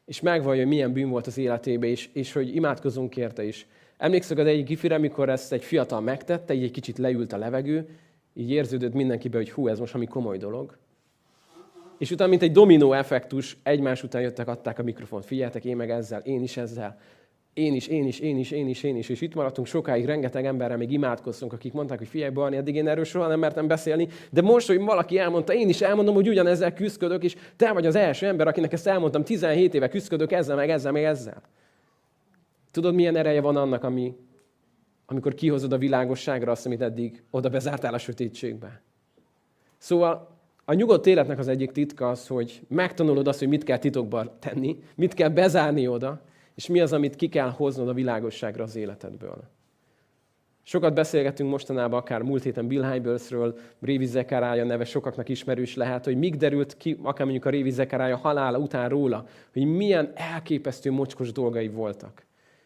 És 0.06 0.22
megvallja, 0.22 0.62
hogy 0.62 0.72
milyen 0.72 0.94
bűn 0.94 1.10
volt 1.10 1.28
az 1.28 1.38
életébe, 1.38 1.88
és, 1.88 2.10
és 2.14 2.34
hogy 2.34 2.56
imádkozunk 2.56 3.18
érte 3.18 3.44
is. 3.44 3.68
Emlékszek 3.98 4.38
az 4.38 4.46
egyik 4.46 4.70
ifire, 4.70 4.98
mikor 4.98 5.30
ezt 5.30 5.54
egy 5.54 5.64
fiatal 5.64 6.02
megtette, 6.02 6.54
így 6.54 6.64
egy 6.64 6.72
kicsit 6.72 6.98
leült 6.98 7.34
a 7.34 7.38
levegő, 7.38 7.90
így 8.34 8.52
érződött 8.52 8.94
mindenkibe, 8.94 9.38
hogy 9.38 9.52
hú, 9.52 9.68
ez 9.68 9.80
most 9.80 9.96
ami 9.96 10.06
komoly 10.06 10.38
dolog. 10.38 10.78
És 11.98 12.12
utána, 12.12 12.30
mint 12.30 12.42
egy 12.42 12.52
dominó 12.52 12.94
effektus, 12.94 13.58
egymás 13.64 14.04
után 14.04 14.22
jöttek, 14.22 14.48
adták 14.48 14.80
a 14.80 14.84
mikrofont. 14.84 15.26
Figyeltek, 15.26 15.66
én 15.66 15.76
meg 15.76 15.90
ezzel, 15.90 16.20
én 16.20 16.42
is 16.42 16.58
ezzel 16.58 16.98
én 17.58 17.74
is, 17.74 17.88
én 17.88 18.06
is, 18.06 18.20
én 18.20 18.38
is, 18.38 18.52
én 18.52 18.68
is, 18.68 18.84
én 18.84 18.96
is, 18.96 19.10
és 19.10 19.22
itt 19.22 19.34
maradtunk 19.34 19.68
sokáig, 19.68 20.06
rengeteg 20.06 20.46
emberrel 20.46 20.78
még 20.78 20.92
imádkoztunk, 20.92 21.54
akik 21.54 21.74
mondták, 21.74 21.98
hogy 21.98 22.08
figyelj, 22.08 22.32
Barni, 22.32 22.56
eddig 22.56 22.76
én 22.76 22.88
erről 22.88 23.04
soha 23.04 23.28
nem 23.28 23.40
mertem 23.40 23.68
beszélni, 23.68 24.08
de 24.32 24.42
most, 24.42 24.68
hogy 24.68 24.80
valaki 24.80 25.18
elmondta, 25.18 25.54
én 25.54 25.70
is 25.70 25.82
elmondom, 25.82 26.16
hogy 26.16 26.28
ugyanezzel 26.28 26.74
küzdködök, 26.74 27.24
és 27.24 27.36
te 27.56 27.72
vagy 27.74 27.86
az 27.86 27.96
első 27.96 28.28
ember, 28.28 28.48
akinek 28.48 28.74
ezt 28.74 28.88
elmondtam, 28.88 29.24
17 29.24 29.74
éve 29.74 29.88
küzdködök 29.88 30.32
ezzel, 30.32 30.56
meg 30.56 30.70
ezzel, 30.70 30.92
meg 30.92 31.04
ezzel. 31.04 31.42
Tudod, 32.72 32.94
milyen 32.94 33.16
ereje 33.16 33.42
van 33.42 33.56
annak, 33.56 33.84
ami, 33.84 34.16
amikor 35.06 35.34
kihozod 35.34 35.72
a 35.72 35.78
világosságra 35.78 36.52
azt, 36.52 36.66
amit 36.66 36.82
eddig 36.82 37.24
oda 37.30 37.50
bezártál 37.50 37.94
a 37.94 37.98
sötétségbe. 37.98 38.82
Szóval 39.78 40.37
a 40.70 40.74
nyugodt 40.74 41.06
életnek 41.06 41.40
az 41.40 41.48
egyik 41.48 41.72
titka 41.72 42.10
az, 42.10 42.28
hogy 42.28 42.62
megtanulod 42.68 43.28
azt, 43.28 43.40
hogy 43.40 43.48
mit 43.48 43.64
kell 43.64 43.78
titokban 43.78 44.32
tenni, 44.40 44.80
mit 44.96 45.14
kell 45.14 45.30
bezárni 45.30 45.88
oda, 45.88 46.22
és 46.56 46.68
mi 46.68 46.80
az, 46.80 46.94
amit 46.94 47.16
ki 47.16 47.30
kell 47.30 47.50
hoznod 47.50 47.88
a 47.88 47.94
világosságra 47.94 48.64
az 48.64 48.76
életedből. 48.76 49.44
Sokat 50.64 50.94
beszélgetünk 50.94 51.50
mostanában, 51.50 52.00
akár 52.00 52.22
múlt 52.22 52.44
héten 52.44 52.68
Bill 52.68 52.92
Hybelsről, 52.92 53.58
Révi 53.82 54.06
Zekarája 54.06 54.64
neve 54.64 54.86
sokaknak 54.86 55.30
ismerős 55.30 55.76
lehet, 55.76 56.06
hogy 56.06 56.18
mik 56.18 56.36
derült 56.36 56.78
ki, 56.78 56.98
akár 57.02 57.24
mondjuk 57.24 57.46
a 57.46 57.50
Révi 57.50 57.72
Zekarája 57.72 58.18
halála 58.18 58.58
után 58.58 58.90
róla, 58.90 59.28
hogy 59.54 59.66
milyen 59.66 60.12
elképesztő 60.16 60.92
mocskos 60.92 61.32
dolgai 61.32 61.68
voltak. 61.68 62.26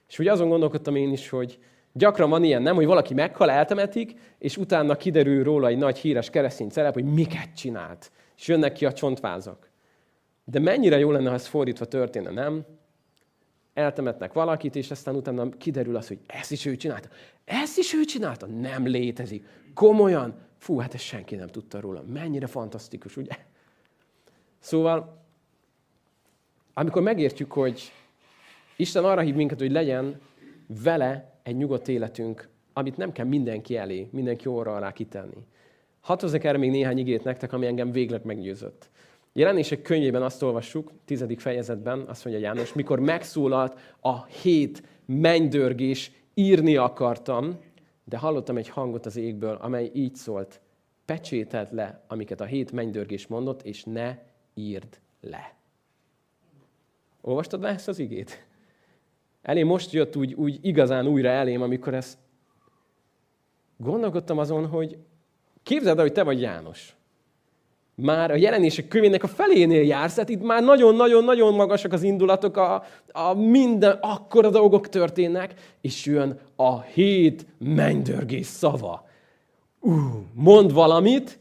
És 0.09 0.17
hogy 0.17 0.27
azon 0.27 0.49
gondolkodtam 0.49 0.95
én 0.95 1.11
is, 1.11 1.29
hogy 1.29 1.59
gyakran 1.93 2.29
van 2.29 2.43
ilyen, 2.43 2.61
nem, 2.61 2.75
hogy 2.75 2.85
valaki 2.85 3.13
meghal, 3.13 3.49
eltemetik, 3.49 4.13
és 4.37 4.57
utána 4.57 4.95
kiderül 4.95 5.43
róla 5.43 5.67
egy 5.67 5.77
nagy 5.77 5.97
híres 5.97 6.29
keresztény 6.29 6.69
szerep, 6.69 6.93
hogy 6.93 7.05
miket 7.05 7.55
csinált. 7.55 8.11
És 8.37 8.47
jönnek 8.47 8.73
ki 8.73 8.85
a 8.85 8.93
csontvázak. 8.93 9.69
De 10.43 10.59
mennyire 10.59 10.99
jó 10.99 11.11
lenne, 11.11 11.29
ha 11.29 11.35
ez 11.35 11.47
fordítva 11.47 11.85
történne, 11.85 12.29
nem? 12.29 12.65
eltemetnek 13.73 14.33
valakit, 14.33 14.75
és 14.75 14.91
aztán 14.91 15.15
utána 15.15 15.49
kiderül 15.49 15.95
az, 15.95 16.07
hogy 16.07 16.19
ezt 16.25 16.51
is 16.51 16.65
ő 16.65 16.75
csinálta. 16.75 17.09
Ezt 17.45 17.77
is 17.77 17.93
ő 17.93 18.03
csinálta? 18.03 18.45
Nem 18.45 18.87
létezik. 18.87 19.45
Komolyan? 19.73 20.35
Fú, 20.57 20.77
hát 20.77 20.93
ezt 20.93 21.03
senki 21.03 21.35
nem 21.35 21.47
tudta 21.47 21.79
róla. 21.79 22.03
Mennyire 22.07 22.47
fantasztikus, 22.47 23.17
ugye? 23.17 23.35
Szóval, 24.59 25.23
amikor 26.73 27.01
megértjük, 27.01 27.51
hogy 27.51 27.91
Isten 28.75 29.03
arra 29.03 29.21
hív 29.21 29.35
minket, 29.35 29.59
hogy 29.59 29.71
legyen 29.71 30.21
vele 30.83 31.30
egy 31.51 31.57
nyugodt 31.57 31.87
életünk, 31.87 32.49
amit 32.73 32.97
nem 32.97 33.11
kell 33.11 33.25
mindenki 33.25 33.77
elé, 33.77 34.07
mindenki 34.11 34.47
óra 34.47 34.75
alá 34.75 34.91
kitenni. 34.91 35.45
Hatozok 35.99 36.43
erre 36.43 36.57
még 36.57 36.71
néhány 36.71 36.97
igét 36.97 37.23
nektek, 37.23 37.53
ami 37.53 37.65
engem 37.65 37.91
végleg 37.91 38.25
meggyőzött. 38.25 38.89
Jelenések 39.33 39.81
könyvében 39.81 40.21
azt 40.21 40.43
olvassuk, 40.43 40.91
tizedik 41.05 41.39
fejezetben, 41.39 41.99
azt 42.07 42.25
mondja 42.25 42.43
János, 42.43 42.73
mikor 42.73 42.99
megszólalt 42.99 43.79
a 43.99 44.25
hét 44.25 44.83
mennydörgés, 45.05 46.11
írni 46.33 46.75
akartam, 46.75 47.59
de 48.03 48.17
hallottam 48.17 48.57
egy 48.57 48.69
hangot 48.69 49.05
az 49.05 49.15
égből, 49.15 49.55
amely 49.55 49.91
így 49.93 50.15
szólt, 50.15 50.61
pecsételt 51.05 51.71
le, 51.71 52.03
amiket 52.07 52.41
a 52.41 52.45
hét 52.45 52.71
mennydörgés 52.71 53.27
mondott, 53.27 53.61
és 53.61 53.83
ne 53.83 54.17
írd 54.53 54.99
le. 55.21 55.55
Olvastad 57.21 57.61
le 57.61 57.69
ezt 57.69 57.87
az 57.87 57.99
igét? 57.99 58.45
Elém 59.41 59.67
most 59.67 59.91
jött 59.91 60.15
úgy, 60.15 60.33
úgy 60.33 60.59
igazán 60.61 61.07
újra 61.07 61.29
elém, 61.29 61.61
amikor 61.61 61.93
ezt 61.93 62.17
gondolkodtam 63.77 64.37
azon, 64.37 64.67
hogy 64.67 64.97
képzeld 65.63 65.97
el, 65.97 66.03
hogy 66.03 66.13
te 66.13 66.23
vagy 66.23 66.41
János 66.41 66.95
már 68.01 68.31
a 68.31 68.35
jelenések 68.35 68.87
kövének 68.87 69.23
a 69.23 69.27
felénél 69.27 69.83
jársz, 69.83 70.13
tehát 70.13 70.29
itt 70.29 70.41
már 70.41 70.63
nagyon-nagyon-nagyon 70.63 71.53
magasak 71.53 71.93
az 71.93 72.03
indulatok, 72.03 72.57
a, 72.57 72.83
a 73.11 73.33
minden 73.33 73.97
akkora 74.01 74.49
dolgok 74.49 74.89
történnek, 74.89 75.53
és 75.81 76.05
jön 76.05 76.39
a 76.55 76.81
hét 76.81 77.45
mennydörgés 77.57 78.45
szava. 78.45 79.09
Uh, 79.79 79.95
mond 80.33 80.73
valamit, 80.73 81.39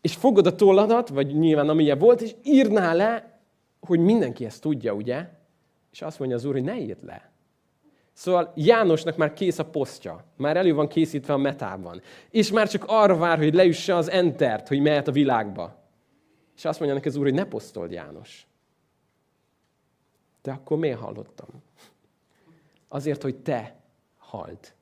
és 0.00 0.14
fogod 0.14 0.46
a 0.46 0.54
tolladat, 0.54 1.08
vagy 1.08 1.38
nyilván 1.38 1.68
amilyen 1.68 1.98
volt, 1.98 2.20
és 2.20 2.34
írnál 2.42 2.96
le, 2.96 3.40
hogy 3.80 3.98
mindenki 4.00 4.44
ezt 4.44 4.62
tudja, 4.62 4.92
ugye? 4.92 5.28
És 5.92 6.02
azt 6.02 6.18
mondja 6.18 6.36
az 6.36 6.44
úr, 6.44 6.52
hogy 6.52 6.62
ne 6.62 6.80
írd 6.80 7.04
le. 7.04 7.27
Szóval 8.18 8.52
Jánosnak 8.54 9.16
már 9.16 9.32
kész 9.32 9.58
a 9.58 9.64
posztja, 9.64 10.24
már 10.36 10.56
elő 10.56 10.74
van 10.74 10.88
készítve 10.88 11.32
a 11.32 11.36
metában. 11.36 12.00
És 12.30 12.50
már 12.50 12.68
csak 12.68 12.84
arra 12.86 13.16
vár, 13.16 13.38
hogy 13.38 13.54
leüsse 13.54 13.96
az 13.96 14.10
entert, 14.10 14.68
hogy 14.68 14.80
mehet 14.80 15.08
a 15.08 15.12
világba. 15.12 15.78
És 16.56 16.64
azt 16.64 16.78
mondja 16.78 16.96
neki 16.96 17.08
az 17.08 17.16
úr, 17.16 17.24
hogy 17.24 17.34
ne 17.34 17.44
posztold 17.44 17.90
János. 17.90 18.46
De 20.42 20.50
akkor 20.50 20.78
miért 20.78 20.98
hallottam? 20.98 21.48
Azért, 22.88 23.22
hogy 23.22 23.36
te 23.36 23.76
halt. 24.18 24.74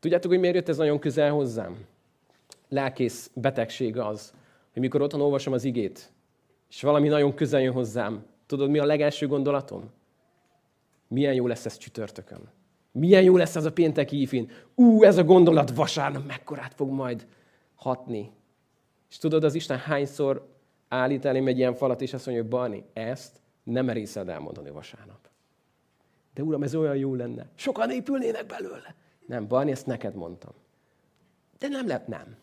Tudjátok, 0.00 0.30
hogy 0.30 0.40
miért 0.40 0.54
jött 0.54 0.68
ez 0.68 0.76
nagyon 0.76 0.98
közel 0.98 1.30
hozzám? 1.30 1.86
Lelkész 2.68 3.30
betegség 3.34 3.98
az, 3.98 4.34
hogy 4.72 4.82
mikor 4.82 5.02
otthon 5.02 5.20
olvasom 5.20 5.52
az 5.52 5.64
igét, 5.64 6.12
és 6.68 6.82
valami 6.82 7.08
nagyon 7.08 7.34
közel 7.34 7.60
jön 7.60 7.72
hozzám, 7.72 8.24
tudod, 8.46 8.70
mi 8.70 8.78
a 8.78 8.84
legelső 8.84 9.26
gondolatom? 9.26 9.98
Milyen 11.10 11.34
jó 11.34 11.46
lesz 11.46 11.66
ez 11.66 11.76
csütörtökön. 11.76 12.50
Milyen 12.92 13.22
jó 13.22 13.36
lesz 13.36 13.56
ez 13.56 13.64
a 13.64 13.72
pénteki 13.72 14.20
ífin. 14.20 14.50
Ú, 14.74 15.02
ez 15.02 15.16
a 15.16 15.24
gondolat 15.24 15.74
vasárnap 15.74 16.26
mekkorát 16.26 16.74
fog 16.74 16.90
majd 16.90 17.26
hatni. 17.74 18.32
És 19.10 19.18
tudod, 19.18 19.44
az 19.44 19.54
Isten 19.54 19.78
hányszor 19.78 20.48
állít 20.88 21.24
elém 21.24 21.46
egy 21.46 21.58
ilyen 21.58 21.74
falat, 21.74 22.02
és 22.02 22.12
azt 22.12 22.26
mondja, 22.26 22.44
hogy 22.44 22.52
Barni, 22.52 22.84
ezt 22.92 23.40
nem 23.62 23.84
merészed 23.84 24.28
elmondani 24.28 24.70
vasárnap. 24.70 25.28
De 26.34 26.42
uram, 26.42 26.62
ez 26.62 26.74
olyan 26.74 26.96
jó 26.96 27.14
lenne. 27.14 27.46
Sokan 27.54 27.90
épülnének 27.90 28.46
belőle. 28.46 28.94
Nem, 29.26 29.48
Barni, 29.48 29.70
ezt 29.70 29.86
neked 29.86 30.14
mondtam. 30.14 30.52
De 31.58 31.68
nem 31.68 31.86
lett, 31.86 32.06
nem. 32.06 32.36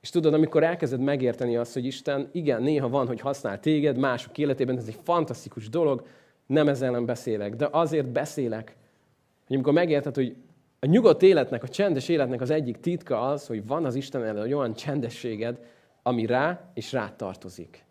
És 0.00 0.10
tudod, 0.10 0.34
amikor 0.34 0.62
elkezded 0.62 1.00
megérteni 1.00 1.56
azt, 1.56 1.72
hogy 1.72 1.84
Isten, 1.84 2.28
igen, 2.32 2.62
néha 2.62 2.88
van, 2.88 3.06
hogy 3.06 3.20
használ 3.20 3.60
téged, 3.60 3.96
mások 3.96 4.38
életében, 4.38 4.76
ez 4.76 4.86
egy 4.86 4.98
fantasztikus 5.02 5.68
dolog, 5.68 6.06
nem 6.46 6.68
ezzel 6.68 6.90
nem 6.90 7.06
beszélek, 7.06 7.56
de 7.56 7.68
azért 7.70 8.08
beszélek, 8.08 8.76
hogy 9.46 9.56
amikor 9.56 9.72
megérted, 9.72 10.14
hogy 10.14 10.36
a 10.80 10.86
nyugodt 10.86 11.22
életnek, 11.22 11.62
a 11.62 11.68
csendes 11.68 12.08
életnek 12.08 12.40
az 12.40 12.50
egyik 12.50 12.80
titka 12.80 13.20
az, 13.20 13.46
hogy 13.46 13.66
van 13.66 13.84
az 13.84 13.94
Isten 13.94 14.24
ellen 14.24 14.52
olyan 14.52 14.74
csendességed, 14.74 15.58
ami 16.02 16.26
rá 16.26 16.70
és 16.74 16.92
rá 16.92 17.12
tartozik. 17.16 17.84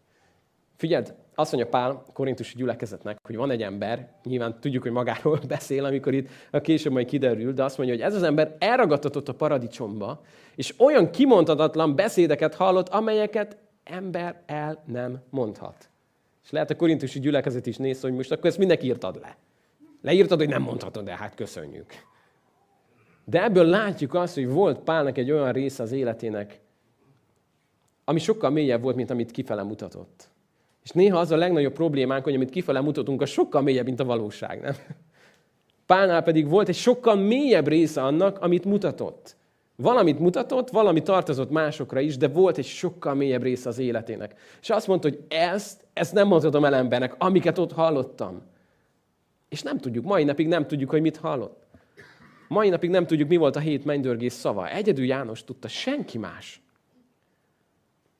Figyeld, 0.76 1.16
azt 1.36 1.52
mondja 1.52 1.70
Pál 1.70 2.04
korintusi 2.14 2.56
gyülekezetnek, 2.58 3.18
hogy 3.24 3.36
van 3.36 3.52
egy 3.52 3.62
ember, 3.62 4.12
nyilván 4.24 4.60
tudjuk, 4.60 4.84
hogy 4.84 4.92
magáról 4.92 5.40
beszél, 5.48 5.86
amikor 5.86 6.14
itt 6.14 6.30
a 6.52 6.62
később 6.62 6.92
majd 6.92 7.08
kiderül, 7.08 7.54
de 7.54 7.64
azt 7.64 7.78
mondja, 7.78 7.96
hogy 7.96 8.04
ez 8.06 8.16
az 8.16 8.24
ember 8.24 8.56
elragadtatott 8.60 9.30
a 9.30 9.34
paradicsomba, 9.34 10.22
és 10.56 10.74
olyan 10.80 11.12
kimondhatatlan 11.12 11.96
beszédeket 11.96 12.56
hallott, 12.56 12.90
amelyeket 12.90 13.58
ember 13.84 14.42
el 14.46 14.84
nem 14.86 15.22
mondhat. 15.30 15.90
És 16.44 16.52
lehet 16.52 16.70
a 16.70 16.76
korintusi 16.76 17.20
gyülekezet 17.20 17.66
is 17.66 17.78
néz, 17.78 18.02
hogy 18.02 18.14
most 18.14 18.32
akkor 18.32 18.46
ezt 18.46 18.58
mindenki 18.58 18.86
írtad 18.86 19.20
le. 19.22 19.38
Leírtad, 20.02 20.40
hogy 20.40 20.50
nem 20.50 20.62
mondhatod, 20.62 21.06
de 21.06 21.16
hát 21.16 21.36
köszönjük. 21.36 21.94
De 23.26 23.44
ebből 23.44 23.66
látjuk 23.66 24.14
azt, 24.14 24.34
hogy 24.34 24.48
volt 24.48 24.80
Pálnak 24.80 25.18
egy 25.18 25.32
olyan 25.32 25.52
része 25.52 25.84
az 25.84 25.92
életének, 25.92 26.60
ami 28.06 28.20
sokkal 28.20 28.50
mélyebb 28.50 28.82
volt, 28.82 28.96
mint 28.96 29.10
amit 29.10 29.32
kifele 29.32 29.64
mutatott. 29.64 30.30
És 30.84 30.90
néha 30.90 31.20
az 31.20 31.32
a 31.32 31.36
legnagyobb 31.36 31.74
problémánk, 31.74 32.24
hogy 32.24 32.36
amit 32.36 32.50
kifele 32.50 32.82
mutatunk, 32.82 33.22
az 33.22 33.30
sokkal 33.30 33.62
mélyebb, 33.62 33.86
mint 33.86 34.00
a 34.00 34.06
valóság, 34.06 34.62
nem? 34.62 34.74
Pálnál 35.86 36.24
pedig 36.24 36.50
volt 36.50 36.68
egy 36.68 36.76
sokkal 36.76 37.16
mélyebb 37.16 37.68
része 37.68 38.04
annak, 38.04 38.40
amit 38.40 38.66
mutatott. 38.66 39.36
Valamit 39.76 40.20
mutatott, 40.20 40.70
valami 40.70 41.02
tartozott 41.02 41.50
másokra 41.50 42.00
is, 42.00 42.18
de 42.18 42.28
volt 42.28 42.58
egy 42.58 42.66
sokkal 42.66 43.14
mélyebb 43.14 43.44
része 43.44 43.70
az 43.70 43.78
életének. 43.78 44.40
És 44.62 44.70
azt 44.70 44.88
mondta, 44.88 45.10
hogy 45.10 45.26
ezt, 45.28 45.88
ezt 45.94 46.14
nem 46.14 46.28
mondhatom 46.28 46.66
el 46.66 46.76
embernek, 46.76 47.16
amiket 47.18 47.58
ott 47.58 47.72
hallottam. 47.72 48.42
És 49.50 49.62
nem 49.62 49.78
tudjuk, 49.78 50.06
mai 50.06 50.24
napig 50.24 50.48
nem 50.48 50.68
tudjuk, 50.68 50.90
hogy 50.90 51.02
mit 51.02 51.18
hallott. 51.18 51.68
Mai 52.48 52.70
napig 52.70 52.90
nem 52.90 53.08
tudjuk, 53.08 53.30
mi 53.30 53.36
volt 53.36 53.56
a 53.56 53.60
hét 53.60 53.86
mennydörgés 53.86 54.34
szava. 54.34 54.70
Egyedül 54.70 55.06
János 55.06 55.44
tudta, 55.44 55.68
senki 55.68 56.18
más. 56.18 56.62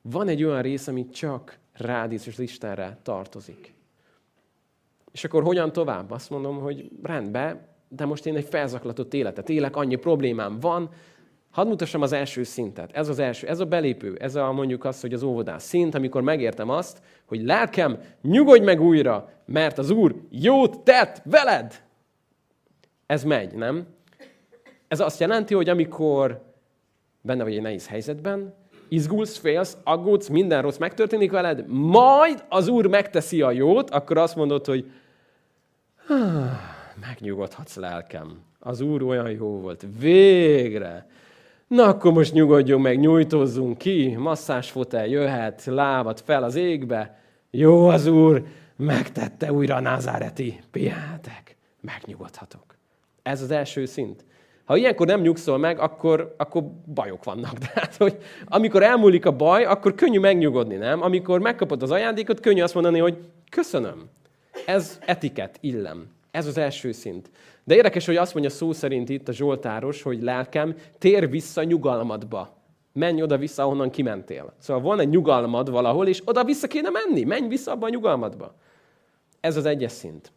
Van 0.02 0.28
egy 0.28 0.44
olyan 0.44 0.62
rész, 0.62 0.86
amit 0.86 1.14
csak 1.14 1.58
rád 1.72 2.12
és 2.12 2.38
Istenre 2.38 2.98
tartozik. 3.02 3.74
És 5.12 5.24
akkor 5.24 5.42
hogyan 5.42 5.72
tovább? 5.72 6.10
Azt 6.10 6.30
mondom, 6.30 6.58
hogy 6.58 6.90
rendben, 7.02 7.66
de 7.88 8.04
most 8.04 8.26
én 8.26 8.36
egy 8.36 8.44
felzaklatott 8.44 9.14
életet 9.14 9.48
élek, 9.48 9.76
annyi 9.76 9.96
problémám 9.96 10.60
van, 10.60 10.90
Hadd 11.54 11.66
mutassam 11.66 12.02
az 12.02 12.12
első 12.12 12.42
szintet. 12.42 12.90
Ez 12.92 13.08
az 13.08 13.18
első, 13.18 13.46
ez 13.46 13.60
a 13.60 13.64
belépő, 13.64 14.16
ez 14.20 14.34
a 14.34 14.52
mondjuk 14.52 14.84
azt, 14.84 15.00
hogy 15.00 15.12
az 15.12 15.22
óvodás 15.22 15.62
szint, 15.62 15.94
amikor 15.94 16.22
megértem 16.22 16.68
azt, 16.68 17.02
hogy 17.24 17.44
lelkem, 17.44 17.98
nyugodj 18.22 18.64
meg 18.64 18.80
újra, 18.80 19.30
mert 19.44 19.78
az 19.78 19.90
Úr 19.90 20.14
jót 20.30 20.80
tett 20.80 21.22
veled. 21.24 21.82
Ez 23.06 23.24
megy, 23.24 23.54
nem? 23.54 23.86
Ez 24.88 25.00
azt 25.00 25.20
jelenti, 25.20 25.54
hogy 25.54 25.68
amikor 25.68 26.42
benne 27.20 27.42
vagy 27.42 27.54
egy 27.54 27.62
nehéz 27.62 27.88
helyzetben, 27.88 28.54
izgulsz, 28.88 29.36
félsz, 29.36 29.76
aggódsz, 29.84 30.28
minden 30.28 30.62
rossz 30.62 30.78
megtörténik 30.78 31.30
veled, 31.30 31.66
majd 31.68 32.44
az 32.48 32.68
Úr 32.68 32.86
megteszi 32.86 33.42
a 33.42 33.50
jót, 33.50 33.90
akkor 33.90 34.18
azt 34.18 34.36
mondod, 34.36 34.66
hogy 34.66 34.90
megnyugodhatsz 37.00 37.76
lelkem. 37.76 38.42
Az 38.58 38.80
Úr 38.80 39.02
olyan 39.02 39.30
jó 39.30 39.60
volt. 39.60 39.86
Végre! 39.98 41.06
Na 41.68 41.84
akkor 41.84 42.12
most 42.12 42.32
nyugodjunk 42.32 42.82
meg, 42.82 42.98
nyújtózzunk 42.98 43.78
ki, 43.78 44.14
masszásfotel 44.18 45.06
jöhet, 45.06 45.64
lábat 45.64 46.20
fel 46.20 46.42
az 46.42 46.54
égbe. 46.54 47.18
Jó 47.50 47.88
az 47.88 48.06
Úr, 48.06 48.42
megtette 48.76 49.52
újra 49.52 49.74
a 49.74 49.80
názáreti. 49.80 50.60
Pihenhetek, 50.70 51.56
megnyugodhatok. 51.80 52.76
Ez 53.22 53.42
az 53.42 53.50
első 53.50 53.84
szint. 53.84 54.24
Ha 54.64 54.76
ilyenkor 54.76 55.06
nem 55.06 55.20
nyugszol 55.20 55.58
meg, 55.58 55.78
akkor, 55.78 56.34
akkor 56.38 56.62
bajok 56.94 57.24
vannak. 57.24 57.58
Tehát, 57.72 57.96
hogy 57.96 58.18
amikor 58.46 58.82
elmúlik 58.82 59.26
a 59.26 59.36
baj, 59.36 59.64
akkor 59.64 59.94
könnyű 59.94 60.18
megnyugodni, 60.18 60.76
nem? 60.76 61.02
Amikor 61.02 61.40
megkapod 61.40 61.82
az 61.82 61.90
ajándékot, 61.90 62.40
könnyű 62.40 62.62
azt 62.62 62.74
mondani, 62.74 62.98
hogy 62.98 63.18
köszönöm. 63.50 64.08
Ez 64.66 64.98
etiket, 65.06 65.58
illem. 65.60 66.06
Ez 66.34 66.46
az 66.46 66.58
első 66.58 66.92
szint. 66.92 67.30
De 67.64 67.74
érdekes, 67.74 68.06
hogy 68.06 68.16
azt 68.16 68.32
mondja 68.34 68.50
szó 68.50 68.72
szerint 68.72 69.08
itt 69.08 69.28
a 69.28 69.32
Zsoltáros, 69.32 70.02
hogy 70.02 70.22
lelkem, 70.22 70.74
tér 70.98 71.30
vissza 71.30 71.62
nyugalmadba. 71.62 72.56
Menj 72.92 73.22
oda-vissza, 73.22 73.62
ahonnan 73.62 73.90
kimentél. 73.90 74.52
Szóval 74.58 74.82
van 74.82 75.00
egy 75.00 75.08
nyugalmad 75.08 75.70
valahol, 75.70 76.06
és 76.06 76.22
oda-vissza 76.24 76.66
kéne 76.66 76.90
menni. 76.90 77.24
Menj 77.24 77.48
vissza 77.48 77.72
abba 77.72 77.86
a 77.86 77.88
nyugalmadba. 77.88 78.54
Ez 79.40 79.56
az 79.56 79.64
egyes 79.64 79.92
szint. 79.92 80.32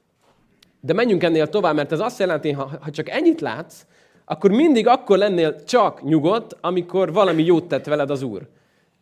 De 0.80 0.94
menjünk 0.94 1.24
ennél 1.24 1.48
tovább, 1.48 1.76
mert 1.76 1.92
ez 1.92 2.00
azt 2.00 2.20
jelenti, 2.20 2.52
ha, 2.52 2.72
ha 2.82 2.92
csak 2.92 3.10
ennyit 3.10 3.42
látsz, 3.42 3.86
akkor 4.26 4.52
mindig 4.52 4.88
akkor 4.88 5.18
lennél 5.18 5.64
csak 5.64 6.04
nyugodt, 6.04 6.58
amikor 6.62 7.14
valami 7.14 7.44
jót 7.44 7.68
tett 7.68 7.86
veled 7.86 8.10
az 8.10 8.22
Úr. 8.22 8.48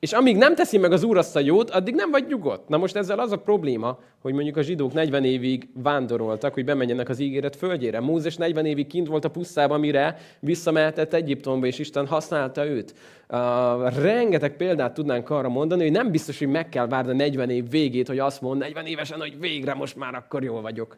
És 0.05 0.13
amíg 0.13 0.37
nem 0.37 0.55
teszi 0.55 0.77
meg 0.77 0.91
az 0.91 1.03
Úr 1.03 1.17
azt 1.17 1.35
a 1.35 1.39
jót, 1.39 1.69
addig 1.69 1.95
nem 1.95 2.11
vagy 2.11 2.25
nyugodt. 2.27 2.69
Na 2.69 2.77
most 2.77 2.95
ezzel 2.95 3.19
az 3.19 3.31
a 3.31 3.37
probléma, 3.37 3.99
hogy 4.21 4.33
mondjuk 4.33 4.57
a 4.57 4.61
zsidók 4.61 4.93
40 4.93 5.23
évig 5.23 5.69
vándoroltak, 5.73 6.53
hogy 6.53 6.65
bemenjenek 6.65 7.09
az 7.09 7.19
ígéret 7.19 7.55
földjére. 7.55 7.99
Mózes 7.99 8.35
40 8.35 8.65
évig 8.65 8.87
kint 8.87 9.07
volt 9.07 9.25
a 9.25 9.29
pusztában, 9.29 9.79
mire 9.79 10.17
visszamehetett 10.39 11.13
Egyiptomba, 11.13 11.65
és 11.65 11.79
Isten 11.79 12.07
használta 12.07 12.65
őt. 12.65 12.93
Uh, 13.29 14.01
rengeteg 14.01 14.55
példát 14.55 14.93
tudnánk 14.93 15.29
arra 15.29 15.49
mondani, 15.49 15.81
hogy 15.83 15.91
nem 15.91 16.11
biztos, 16.11 16.39
hogy 16.39 16.47
meg 16.47 16.69
kell 16.69 16.87
várni 16.87 17.11
a 17.11 17.15
40 17.15 17.49
év 17.49 17.69
végét, 17.69 18.07
hogy 18.07 18.19
azt 18.19 18.41
mond 18.41 18.59
40 18.59 18.85
évesen, 18.85 19.19
hogy 19.19 19.39
végre 19.39 19.73
most 19.73 19.95
már 19.95 20.15
akkor 20.15 20.43
jól 20.43 20.61
vagyok. 20.61 20.97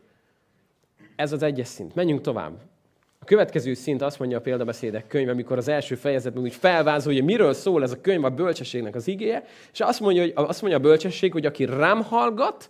Ez 1.16 1.32
az 1.32 1.44
egyes 1.44 1.68
szint. 1.68 1.96
Menjünk 1.96 2.22
tovább 2.22 2.54
következő 3.28 3.74
szint 3.74 4.02
azt 4.02 4.20
mondja 4.20 4.38
a 4.38 4.42
példabeszédek 4.42 5.08
könyve, 5.08 5.32
amikor 5.32 5.58
az 5.58 5.68
első 5.68 5.96
fejezetben 5.96 6.44
úgy 6.44 6.54
felvázolja, 6.54 7.24
miről 7.24 7.54
szól 7.54 7.84
ez 7.84 7.92
a 7.92 8.02
könyv 8.02 8.24
a 8.24 8.30
bölcsességnek 8.30 8.96
az 8.96 9.08
igéje, 9.08 9.44
és 9.74 9.80
azt 9.80 10.00
mondja, 10.00 10.22
hogy, 10.22 10.34
azt 10.36 10.62
mondja 10.62 10.80
a 10.80 10.82
bölcsesség, 10.82 11.32
hogy 11.32 11.46
aki 11.46 11.66
rám 11.66 12.04
hallgat, 12.04 12.70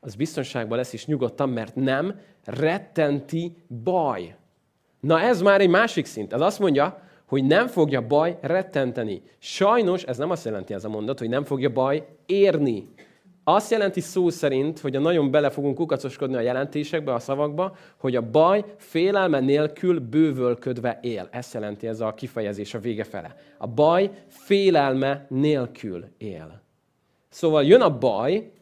az 0.00 0.14
biztonságban 0.14 0.78
lesz 0.78 0.92
is 0.92 1.06
nyugodtan, 1.06 1.48
mert 1.48 1.74
nem 1.74 2.20
rettenti 2.44 3.56
baj. 3.82 4.36
Na 5.00 5.20
ez 5.20 5.42
már 5.42 5.60
egy 5.60 5.68
másik 5.68 6.06
szint. 6.06 6.32
Ez 6.32 6.40
azt 6.40 6.58
mondja, 6.58 7.02
hogy 7.26 7.44
nem 7.44 7.66
fogja 7.66 8.06
baj 8.06 8.38
rettenteni. 8.40 9.22
Sajnos 9.38 10.02
ez 10.02 10.16
nem 10.16 10.30
azt 10.30 10.44
jelenti 10.44 10.74
ez 10.74 10.84
a 10.84 10.88
mondat, 10.88 11.18
hogy 11.18 11.28
nem 11.28 11.44
fogja 11.44 11.72
baj 11.72 12.06
érni. 12.26 12.93
Azt 13.44 13.70
jelenti 13.70 14.00
szó 14.00 14.30
szerint, 14.30 14.78
hogy 14.80 14.96
a 14.96 15.00
nagyon 15.00 15.30
bele 15.30 15.50
fogunk 15.50 15.74
kukacoskodni 15.74 16.36
a 16.36 16.40
jelentésekbe, 16.40 17.14
a 17.14 17.18
szavakba, 17.18 17.76
hogy 17.96 18.16
a 18.16 18.30
baj 18.30 18.64
félelme 18.76 19.40
nélkül 19.40 20.00
bővölködve 20.00 20.98
él. 21.02 21.28
Ezt 21.30 21.54
jelenti 21.54 21.86
ez 21.86 22.00
a 22.00 22.14
kifejezés 22.14 22.74
a 22.74 22.78
vége 22.78 23.04
fele. 23.04 23.34
A 23.58 23.66
baj 23.66 24.10
félelme 24.28 25.26
nélkül 25.28 26.04
él. 26.18 26.62
Szóval 27.28 27.64
jön 27.64 27.80
a 27.80 27.98
baj, 27.98 28.52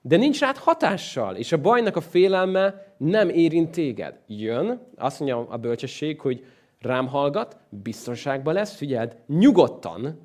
de 0.00 0.16
nincs 0.16 0.40
rád 0.40 0.56
hatással, 0.56 1.36
és 1.36 1.52
a 1.52 1.60
bajnak 1.60 1.96
a 1.96 2.00
félelme 2.00 2.94
nem 2.96 3.28
érint 3.28 3.70
téged. 3.70 4.20
Jön, 4.26 4.80
azt 4.96 5.18
mondja 5.18 5.46
a 5.48 5.56
bölcsesség, 5.56 6.20
hogy 6.20 6.44
rám 6.80 7.06
hallgat, 7.06 7.56
biztonságban 7.68 8.54
lesz, 8.54 8.76
figyeld, 8.76 9.16
nyugodtan, 9.26 10.20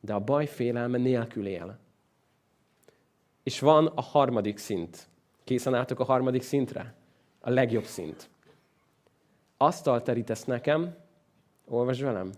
de 0.00 0.14
a 0.14 0.20
baj 0.20 0.46
félelme 0.46 0.98
nélkül 0.98 1.46
él. 1.46 1.78
És 3.46 3.60
van 3.60 3.86
a 3.86 4.00
harmadik 4.00 4.58
szint. 4.58 5.08
Készen 5.44 5.74
álltok 5.74 6.00
a 6.00 6.04
harmadik 6.04 6.42
szintre? 6.42 6.94
A 7.40 7.50
legjobb 7.50 7.84
szint. 7.84 8.30
Asztal 9.56 10.02
terítesz 10.02 10.44
nekem, 10.44 10.96
olvasd 11.64 12.02
velem, 12.02 12.30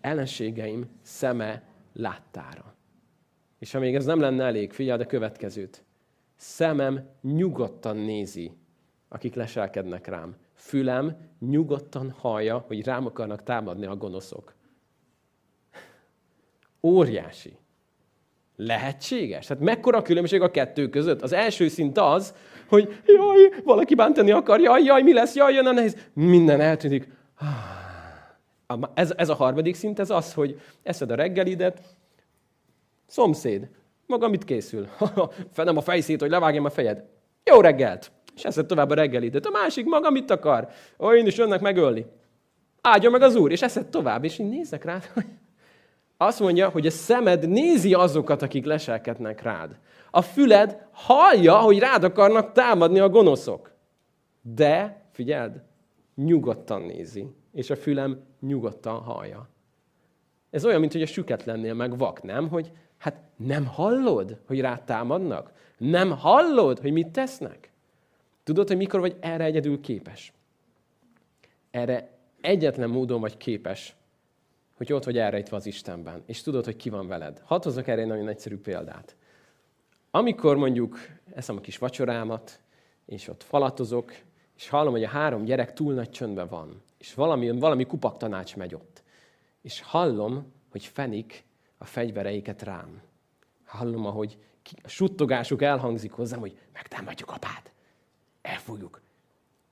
ellenségeim 0.00 0.88
szeme 1.02 1.62
láttára. 1.92 2.74
És 3.58 3.72
ha 3.72 3.78
még 3.78 3.94
ez 3.94 4.04
nem 4.04 4.20
lenne 4.20 4.44
elég, 4.44 4.72
figyeld 4.72 5.00
a 5.00 5.06
következőt. 5.06 5.84
Szemem 6.36 7.08
nyugodtan 7.20 7.96
nézi, 7.96 8.56
akik 9.08 9.34
leselkednek 9.34 10.06
rám. 10.06 10.36
Fülem 10.52 11.16
nyugodtan 11.38 12.10
hallja, 12.10 12.58
hogy 12.58 12.84
rám 12.84 13.06
akarnak 13.06 13.42
támadni 13.42 13.86
a 13.86 13.96
gonoszok. 13.96 14.54
Óriási. 16.82 17.58
Lehetséges? 18.56 19.46
Tehát 19.46 19.62
mekkora 19.62 20.02
különbség 20.02 20.40
a 20.40 20.50
kettő 20.50 20.88
között? 20.88 21.22
Az 21.22 21.32
első 21.32 21.68
szint 21.68 21.98
az, 21.98 22.34
hogy 22.68 23.00
jaj, 23.06 23.62
valaki 23.64 23.94
bántani 23.94 24.30
akar, 24.30 24.60
jaj, 24.60 24.82
jaj, 24.82 25.02
mi 25.02 25.12
lesz, 25.12 25.34
jaj, 25.34 25.54
jön 25.54 25.66
a 25.66 25.72
nehéz. 25.72 25.96
Minden 26.12 26.60
eltűnik. 26.60 27.08
Ez, 28.94 29.12
ez 29.16 29.28
a 29.28 29.34
harmadik 29.34 29.74
szint, 29.74 29.98
ez 29.98 30.10
az, 30.10 30.34
hogy 30.34 30.60
eszed 30.82 31.10
a 31.10 31.14
reggelidet, 31.14 31.80
szomszéd, 33.06 33.68
maga 34.06 34.28
mit 34.28 34.44
készül? 34.44 34.88
Fenem 35.52 35.76
a 35.76 35.80
fejszét, 35.80 36.20
hogy 36.20 36.30
levágjam 36.30 36.64
a 36.64 36.70
fejed. 36.70 37.04
Jó 37.44 37.60
reggelt! 37.60 38.12
És 38.36 38.44
eszed 38.44 38.66
tovább 38.66 38.90
a 38.90 38.94
reggelidet. 38.94 39.46
A 39.46 39.50
másik 39.50 39.84
maga 39.84 40.10
mit 40.10 40.30
akar? 40.30 40.68
Ó, 40.98 41.12
én 41.12 41.26
is 41.26 41.36
jönnek 41.36 41.60
megölni. 41.60 42.06
Áldja 42.80 43.10
meg 43.10 43.22
az 43.22 43.34
úr, 43.34 43.50
és 43.50 43.62
eszed 43.62 43.86
tovább, 43.86 44.24
és 44.24 44.38
így 44.38 44.48
nézek 44.48 44.84
rá, 44.84 44.98
hogy 45.14 45.24
azt 46.16 46.40
mondja, 46.40 46.68
hogy 46.68 46.86
a 46.86 46.90
szemed 46.90 47.48
nézi 47.48 47.94
azokat, 47.94 48.42
akik 48.42 48.64
leselkednek 48.64 49.42
rád. 49.42 49.78
A 50.10 50.22
füled 50.22 50.86
hallja, 50.92 51.56
hogy 51.56 51.78
rád 51.78 52.04
akarnak 52.04 52.52
támadni 52.52 52.98
a 52.98 53.08
gonoszok. 53.08 53.72
De, 54.42 55.02
figyeld, 55.12 55.62
nyugodtan 56.14 56.82
nézi, 56.82 57.34
és 57.52 57.70
a 57.70 57.76
fülem 57.76 58.20
nyugodtan 58.40 59.00
hallja. 59.00 59.48
Ez 60.50 60.64
olyan, 60.64 60.80
mint 60.80 60.94
a 60.94 61.06
süket 61.06 61.44
lennél 61.44 61.74
meg 61.74 61.98
vak, 61.98 62.22
nem? 62.22 62.48
Hogy 62.48 62.70
hát 62.98 63.20
nem 63.36 63.66
hallod, 63.66 64.40
hogy 64.46 64.60
rád 64.60 64.82
támadnak? 64.82 65.52
Nem 65.78 66.10
hallod, 66.10 66.78
hogy 66.78 66.92
mit 66.92 67.08
tesznek? 67.08 67.72
Tudod, 68.42 68.68
hogy 68.68 68.76
mikor 68.76 69.00
vagy 69.00 69.16
erre 69.20 69.44
egyedül 69.44 69.80
képes? 69.80 70.32
Erre 71.70 72.10
egyetlen 72.40 72.90
módon 72.90 73.20
vagy 73.20 73.36
képes, 73.36 73.96
hogy 74.86 74.96
ott 74.96 75.04
vagy 75.04 75.18
elrejtve 75.18 75.56
az 75.56 75.66
Istenben, 75.66 76.22
és 76.26 76.42
tudod, 76.42 76.64
hogy 76.64 76.76
ki 76.76 76.90
van 76.90 77.06
veled. 77.06 77.42
Hadd 77.44 77.62
hozzak 77.62 77.88
erre 77.88 78.00
egy 78.00 78.06
nagyon 78.06 78.28
egyszerű 78.28 78.58
példát. 78.58 79.16
Amikor 80.10 80.56
mondjuk 80.56 80.98
eszem 81.34 81.56
a 81.56 81.60
kis 81.60 81.78
vacsorámat, 81.78 82.60
és 83.06 83.28
ott 83.28 83.42
falatozok, 83.42 84.12
és 84.56 84.68
hallom, 84.68 84.92
hogy 84.92 85.04
a 85.04 85.08
három 85.08 85.44
gyerek 85.44 85.72
túl 85.72 85.94
nagy 85.94 86.10
csöndben 86.10 86.48
van, 86.48 86.82
és 86.98 87.14
valami, 87.14 87.50
valami 87.50 87.84
kupak 87.84 88.16
tanács 88.16 88.56
megy 88.56 88.74
ott. 88.74 89.02
És 89.62 89.80
hallom, 89.80 90.52
hogy 90.70 90.84
fenik 90.84 91.44
a 91.78 91.84
fegyvereiket 91.84 92.62
rám. 92.62 93.02
Hallom, 93.64 94.06
ahogy 94.06 94.38
a 94.82 94.88
suttogásuk 94.88 95.62
elhangzik 95.62 96.12
hozzám, 96.12 96.40
hogy 96.40 96.58
megtámadjuk 96.72 97.30
apát, 97.30 97.72
elfogjuk, 98.42 99.00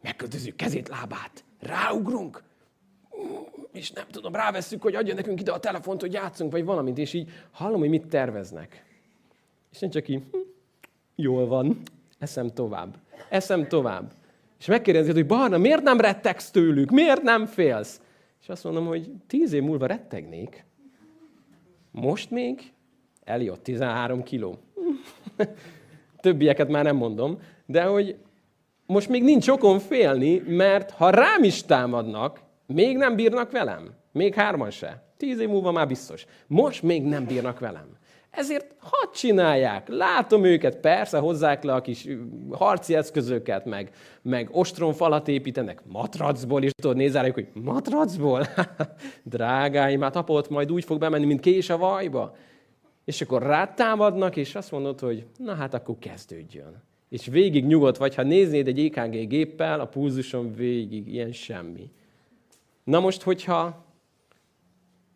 megkötözzük 0.01 0.57
kezét, 0.57 0.89
lábát, 0.89 1.45
ráugrunk, 1.61 2.43
és 3.73 3.91
nem 3.91 4.07
tudom, 4.11 4.35
rávesszük, 4.35 4.83
hogy 4.83 4.95
adja 4.95 5.15
nekünk 5.15 5.41
ide 5.41 5.53
a 5.53 5.61
telefont, 5.61 6.01
hogy 6.01 6.13
játszunk, 6.13 6.53
vagy 6.53 6.65
valamit, 6.65 6.99
és 6.99 7.13
így 7.13 7.31
hallom, 7.51 7.81
hogy 7.81 7.89
mit 7.89 8.07
terveznek. 8.07 8.85
És 9.73 9.83
én 9.83 9.91
csak 9.91 10.09
így, 10.09 10.23
hm, 10.31 10.39
jól 11.15 11.47
van, 11.47 11.83
eszem 12.19 12.49
tovább, 12.49 12.97
eszem 13.29 13.69
tovább. 13.69 14.13
És 14.59 14.67
megkérdezik, 14.67 15.13
hogy 15.13 15.27
Barna, 15.27 15.59
miért 15.59 15.83
nem 15.83 16.01
rettegsz 16.01 16.51
tőlük? 16.51 16.91
Miért 16.91 17.23
nem 17.23 17.47
félsz? 17.47 18.01
És 18.41 18.49
azt 18.49 18.65
mondom, 18.65 18.87
hogy 18.87 19.11
tíz 19.27 19.53
év 19.53 19.63
múlva 19.63 19.87
rettegnék. 19.87 20.65
Most 21.91 22.31
még 22.31 22.73
eljött 23.25 23.63
13 23.63 24.23
kiló. 24.23 24.59
Többieket 26.21 26.69
már 26.69 26.85
nem 26.85 26.97
mondom, 26.97 27.39
de 27.67 27.83
hogy 27.83 28.17
most 28.87 29.09
még 29.09 29.23
nincs 29.23 29.49
okon 29.49 29.79
félni, 29.79 30.39
mert 30.39 30.91
ha 30.91 31.11
rám 31.11 31.43
is 31.43 31.65
támadnak, 31.65 32.41
még 32.73 32.97
nem 32.97 33.17
bírnak 33.17 33.51
velem. 33.51 33.95
Még 34.13 34.35
hárman 34.35 34.71
se. 34.71 35.03
Tíz 35.17 35.39
év 35.39 35.49
múlva 35.49 35.73
már 35.73 35.87
biztos. 35.87 36.25
Most 36.47 36.83
még 36.83 37.03
nem 37.03 37.27
bírnak 37.27 37.59
velem. 37.59 38.01
Ezért 38.33 38.75
hadd 38.79 39.13
csinálják. 39.15 39.89
Látom 39.89 40.45
őket, 40.45 40.77
persze 40.77 41.19
hozzák 41.19 41.63
le 41.63 41.73
a 41.73 41.81
kis 41.81 42.09
harci 42.51 42.95
eszközöket, 42.95 43.65
meg, 43.65 43.91
meg 44.23 44.49
ostronfalat 44.53 45.29
építenek 45.29 45.83
matracból, 45.87 46.63
és 46.63 46.71
tudod, 46.73 46.97
nézzájuk, 46.97 47.35
hogy 47.35 47.49
matracból? 47.53 48.47
Drágáim, 49.25 50.01
hát 50.01 50.17
apot 50.17 50.49
majd 50.49 50.73
úgy 50.73 50.85
fog 50.85 50.99
bemenni, 50.99 51.25
mint 51.25 51.41
kés 51.41 51.71
a 51.71 51.79
vajba. 51.79 52.37
És 53.05 53.21
akkor 53.21 53.43
rátámadnak, 53.43 54.37
és 54.37 54.55
azt 54.55 54.71
mondod, 54.71 55.01
hogy 55.01 55.27
na 55.37 55.55
hát 55.55 55.75
akkor 55.75 55.97
kezdődjön. 55.99 56.83
És 57.09 57.27
végig 57.27 57.67
nyugodt 57.67 57.97
vagy, 57.97 58.15
ha 58.15 58.23
néznéd 58.23 58.69
egy 58.69 58.81
EKG 58.81 59.29
géppel, 59.29 59.81
a 59.81 59.87
pulzuson 59.87 60.55
végig 60.55 61.13
ilyen 61.13 61.33
semmi. 61.33 61.91
Na 62.85 63.01
most, 63.01 63.23
hogyha 63.23 63.85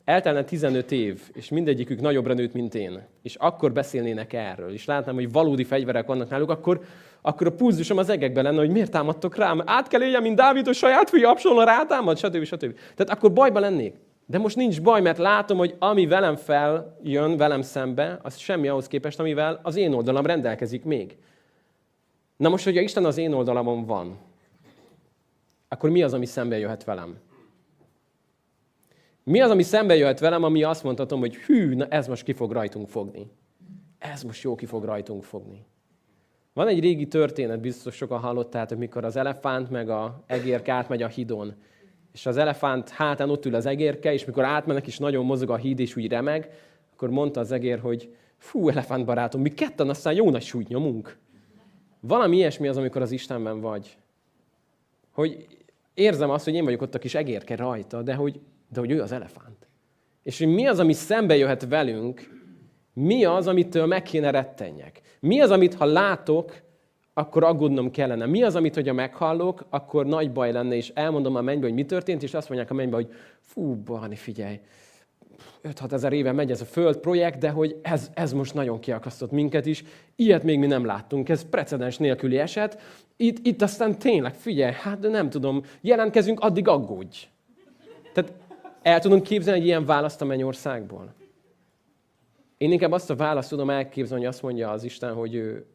eltelne 0.05 0.45
15 0.45 0.93
év, 0.93 1.31
és 1.33 1.49
mindegyikük 1.49 2.01
nagyobbra 2.01 2.35
nőtt, 2.35 2.53
mint 2.53 2.75
én, 2.75 3.07
és 3.23 3.35
akkor 3.35 3.73
beszélnének 3.73 4.33
erről, 4.33 4.73
és 4.73 4.85
látnám, 4.85 5.15
hogy 5.15 5.33
valódi 5.33 5.65
fegyverek 5.65 6.07
vannak 6.07 6.31
náluk, 6.31 6.51
akkor, 6.51 6.81
akkor 7.21 7.47
a 7.47 7.53
pulzusom 7.53 7.99
az 7.99 8.09
egekben 8.09 8.45
lenne, 8.45 8.59
hogy 8.59 8.71
miért 8.71 8.91
támadtok 8.91 9.37
rám? 9.37 9.63
Át 9.65 9.89
kell 9.89 10.03
éljem, 10.03 10.23
mint 10.23 10.37
Dávid, 10.37 10.65
hogy 10.65 10.75
saját 10.75 11.11
fia 11.11 11.31
Absalon 11.31 11.65
rátámad, 11.65 12.19
stb. 12.19 12.45
stb. 12.45 12.79
Tehát 12.95 13.13
akkor 13.13 13.33
bajba 13.33 13.61
lennék. 13.61 13.95
De 14.27 14.39
most 14.39 14.57
nincs 14.57 14.83
baj, 14.83 15.01
mert 15.01 15.19
látom, 15.19 15.59
hogy 15.59 15.77
ami 15.79 16.07
velem 16.07 16.37
feljön, 16.37 17.37
velem 17.37 17.63
szembe, 17.63 18.19
az 18.23 18.37
semmi 18.37 18.69
ahhoz 18.69 18.87
képest, 18.87 19.21
amivel 19.21 19.61
az 19.63 19.77
én 19.77 19.93
oldalam 19.93 20.27
rendelkezik 20.27 20.85
még. 20.85 21.17
Na 22.37 22.49
most, 22.49 22.65
hogyha 22.65 22.81
Isten 22.81 23.05
az 23.05 23.19
én 23.19 23.33
oldalamon 23.33 23.85
van, 23.85 24.19
akkor 25.69 25.91
mi 25.91 26.03
az, 26.03 26.15
ami 26.15 26.27
szembe 26.27 26.59
jöhet 26.59 26.85
velem? 26.85 27.17
Mi 29.31 29.41
az, 29.41 29.51
ami 29.51 29.63
szembe 29.63 29.97
jöhet 29.97 30.21
velem, 30.21 30.43
ami 30.43 30.63
azt 30.63 30.83
mondhatom, 30.83 31.21
hogy 31.21 31.37
hű, 31.37 31.75
na 31.75 31.87
ez 31.87 32.07
most 32.07 32.23
ki 32.23 32.33
fog 32.33 32.53
rajtunk 32.53 32.89
fogni. 32.89 33.31
Ez 33.99 34.23
most 34.23 34.43
jó 34.43 34.55
ki 34.55 34.67
fog 34.67 34.85
rajtunk 34.85 35.25
fogni. 35.25 35.67
Van 36.53 36.69
egy 36.69 36.81
régi 36.81 37.07
történet, 37.07 37.61
biztos 37.61 37.95
sokan 37.95 38.19
hallottátok, 38.19 38.79
mikor 38.79 39.05
az 39.05 39.17
elefánt 39.17 39.71
meg 39.71 39.89
a 39.89 40.23
egérke 40.27 40.73
átmegy 40.73 41.03
a 41.03 41.09
hidon. 41.09 41.55
És 42.13 42.27
az 42.27 42.37
elefánt 42.37 42.89
hátán 42.89 43.31
ott 43.31 43.47
ül 43.47 43.55
az 43.55 43.67
egérke, 43.67 44.13
és 44.13 44.25
mikor 44.25 44.45
átmennek, 44.45 44.87
és 44.87 44.99
nagyon 44.99 45.25
mozog 45.25 45.51
a 45.51 45.57
híd, 45.57 45.79
és 45.79 45.97
úgy 45.97 46.09
remeg, 46.09 46.51
akkor 46.93 47.11
mondta 47.11 47.41
az 47.41 47.53
egér, 47.53 47.79
hogy 47.79 48.15
fú, 48.37 48.69
elefánt 48.69 49.05
barátom, 49.05 49.41
mi 49.41 49.51
ketten 49.51 49.89
aztán 49.89 50.15
jó 50.15 50.31
nagy 50.31 50.43
súlyt 50.43 50.69
nyomunk. 50.69 51.19
Valami 52.01 52.37
ilyesmi 52.37 52.69
az, 52.69 52.77
amikor 52.77 53.03
az 53.03 53.11
Istenben 53.11 53.61
vagy. 53.61 53.97
Hogy 55.11 55.47
érzem 55.95 56.31
azt, 56.31 56.45
hogy 56.45 56.55
én 56.55 56.65
vagyok 56.65 56.83
ott 56.83 56.95
a 56.95 56.99
kis 56.99 57.15
egérke 57.15 57.57
rajta, 57.57 58.03
de 58.03 58.15
hogy 58.15 58.41
de 58.77 58.83
hogy 58.83 58.91
ő 58.91 59.03
az 59.03 59.13
elefánt. 59.13 59.69
És 60.23 60.39
hogy 60.39 60.49
mi 60.49 60.67
az, 60.67 60.79
ami 60.79 60.93
szembe 60.93 61.37
jöhet 61.37 61.69
velünk, 61.69 62.35
mi 62.93 63.25
az, 63.25 63.47
amitől 63.47 63.87
meg 63.87 64.03
kéne 64.03 64.31
rettenjek. 64.31 65.01
Mi 65.21 65.41
az, 65.41 65.51
amit 65.51 65.75
ha 65.75 65.85
látok, 65.85 66.55
akkor 67.15 67.45
aggódnom 67.45 67.91
kellene. 67.91 68.27
Mi 68.27 68.43
az, 68.43 68.57
amit, 68.57 68.75
hogyha 68.75 68.93
meghallok, 68.93 69.67
akkor 69.71 70.07
nagy 70.07 70.33
baj 70.33 70.53
lenne, 70.53 70.75
és 70.75 70.93
elmondom 70.95 71.37
a 71.37 71.41
mennybe, 71.41 71.67
hogy 71.67 71.75
mi 71.75 71.85
történt, 71.85 72.23
és 72.23 72.35
azt 72.35 72.49
mondják 72.49 72.71
a 72.71 72.75
mennybe, 72.75 72.97
hogy 72.97 73.13
fú, 73.41 73.75
Barni, 73.75 74.17
figyelj, 74.17 74.61
5-6 75.63 75.93
ezer 75.93 76.13
éve 76.13 76.33
megy 76.33 76.51
ez 76.51 76.61
a 76.61 76.65
Föld 76.65 76.97
projekt, 76.97 77.39
de 77.39 77.51
hogy 77.51 77.77
ez, 77.83 78.11
ez 78.15 78.33
most 78.33 78.55
nagyon 78.55 78.81
kiakasztott 78.81 79.31
minket 79.31 79.67
is. 79.67 79.85
Ilyet 80.17 80.43
még 80.43 80.59
mi 80.59 80.67
nem 80.67 80.85
láttunk, 80.85 81.29
ez 81.29 81.49
precedens 81.49 81.99
nélküli 81.99 82.39
eset. 82.39 82.81
Itt, 83.17 83.47
itt 83.47 83.63
aztán 83.63 83.99
tényleg, 83.99 84.35
figyelj, 84.35 84.73
hát 84.73 85.01
nem 85.01 85.31
tudom, 85.31 85.63
jelentkezünk, 85.81 86.41
addig 86.41 86.69
aggódj. 86.69 87.29
Tehát 88.13 88.33
el 88.87 89.01
tudunk 89.01 89.23
képzelni 89.23 89.61
egy 89.61 89.67
ilyen 89.67 89.85
választ 89.85 90.23
a 90.23 90.25
mennyországból? 90.25 91.15
Én 92.57 92.73
inkább 92.73 92.93
azt 92.93 93.11
a 93.11 93.17
választ 93.17 93.49
tudom 93.49 93.71
elképzelni, 93.71 94.25
hogy 94.25 94.33
azt 94.33 94.43
mondja 94.43 94.71
az 94.71 94.85
Isten, 94.85 95.15
hogy, 95.15 95.35
ő, 95.35 95.67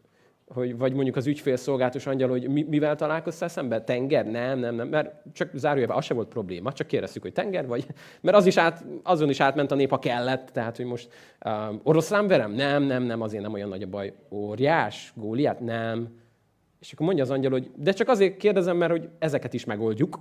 hogy 0.48 0.78
vagy 0.78 0.94
mondjuk 0.94 1.16
az 1.16 1.28
ügyfélszolgálatos 1.28 2.06
angyal, 2.06 2.30
hogy 2.30 2.68
mivel 2.68 2.96
találkoztál 2.96 3.50
szembe? 3.50 3.84
Tenger? 3.84 4.26
Nem, 4.26 4.60
nem, 4.60 4.76
nem, 4.76 4.88
mert 4.88 5.16
csak 5.34 5.50
zárójelben 5.54 5.98
az 5.98 6.06
sem 6.06 6.16
volt 6.16 6.28
probléma, 6.28 6.74
csak 6.74 6.88
kérdeztük, 6.88 7.22
hogy 7.22 7.34
tenger 7.34 7.68
vagy, 7.68 7.86
mert 8.22 8.38
az 8.38 8.46
is 8.46 8.58
át, 8.58 8.86
azon 9.04 9.30
is 9.30 9.40
átment 9.40 9.72
a 9.72 9.76
nép, 9.76 9.90
ha 9.90 10.00
kellett, 10.00 10.50
tehát 10.50 10.78
hogy 10.78 10.86
most 10.86 11.10
um, 11.46 11.80
oroszlán 11.84 12.28
verem? 12.28 12.52
Nem, 12.52 12.84
nem, 12.84 13.04
nem, 13.04 13.22
azért 13.22 13.44
nem 13.44 13.54
olyan 13.54 13.70
nagy 13.70 13.84
a 13.84 13.88
baj. 13.88 14.14
Óriás? 14.30 15.14
Góliát? 15.16 15.60
Nem. 15.60 16.20
És 16.80 16.92
akkor 16.92 17.06
mondja 17.06 17.24
az 17.24 17.32
angyal, 17.32 17.52
hogy 17.52 17.72
de 17.76 17.92
csak 17.92 18.08
azért 18.08 18.38
kérdezem, 18.38 18.78
mert 18.78 18.92
hogy 18.92 19.10
ezeket 19.20 19.54
is 19.54 19.66
megoldjuk, 19.66 20.20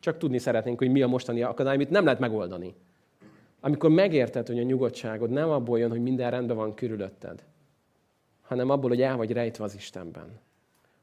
csak 0.00 0.18
tudni 0.18 0.38
szeretnénk, 0.38 0.78
hogy 0.78 0.90
mi 0.90 1.02
a 1.02 1.06
mostani 1.06 1.42
akadály, 1.42 1.74
amit 1.74 1.90
nem 1.90 2.04
lehet 2.04 2.20
megoldani. 2.20 2.74
Amikor 3.60 3.90
megérted, 3.90 4.46
hogy 4.46 4.58
a 4.58 4.62
nyugodtságod 4.62 5.30
nem 5.30 5.50
abból 5.50 5.78
jön, 5.78 5.90
hogy 5.90 6.02
minden 6.02 6.30
rendben 6.30 6.56
van 6.56 6.74
körülötted, 6.74 7.44
hanem 8.42 8.70
abból, 8.70 8.88
hogy 8.88 9.02
el 9.02 9.16
vagy 9.16 9.32
rejtve 9.32 9.64
az 9.64 9.74
Istenben. 9.74 10.40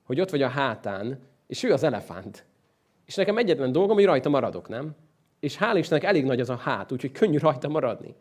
Hogy 0.03 0.21
ott 0.21 0.29
vagy 0.29 0.41
a 0.41 0.47
hátán, 0.47 1.19
és 1.47 1.63
ő 1.63 1.73
az 1.73 1.83
elefánt. 1.83 2.45
És 3.05 3.15
nekem 3.15 3.37
egyetlen 3.37 3.71
dolgom, 3.71 3.95
hogy 3.95 4.05
rajta 4.05 4.29
maradok, 4.29 4.67
nem? 4.67 4.95
És 5.39 5.57
hál' 5.59 5.77
Istennek 5.77 6.03
elég 6.03 6.25
nagy 6.25 6.39
az 6.39 6.49
a 6.49 6.55
hát, 6.55 6.91
úgyhogy 6.91 7.11
könnyű 7.11 7.37
rajta 7.37 7.67
maradni. 7.67 8.15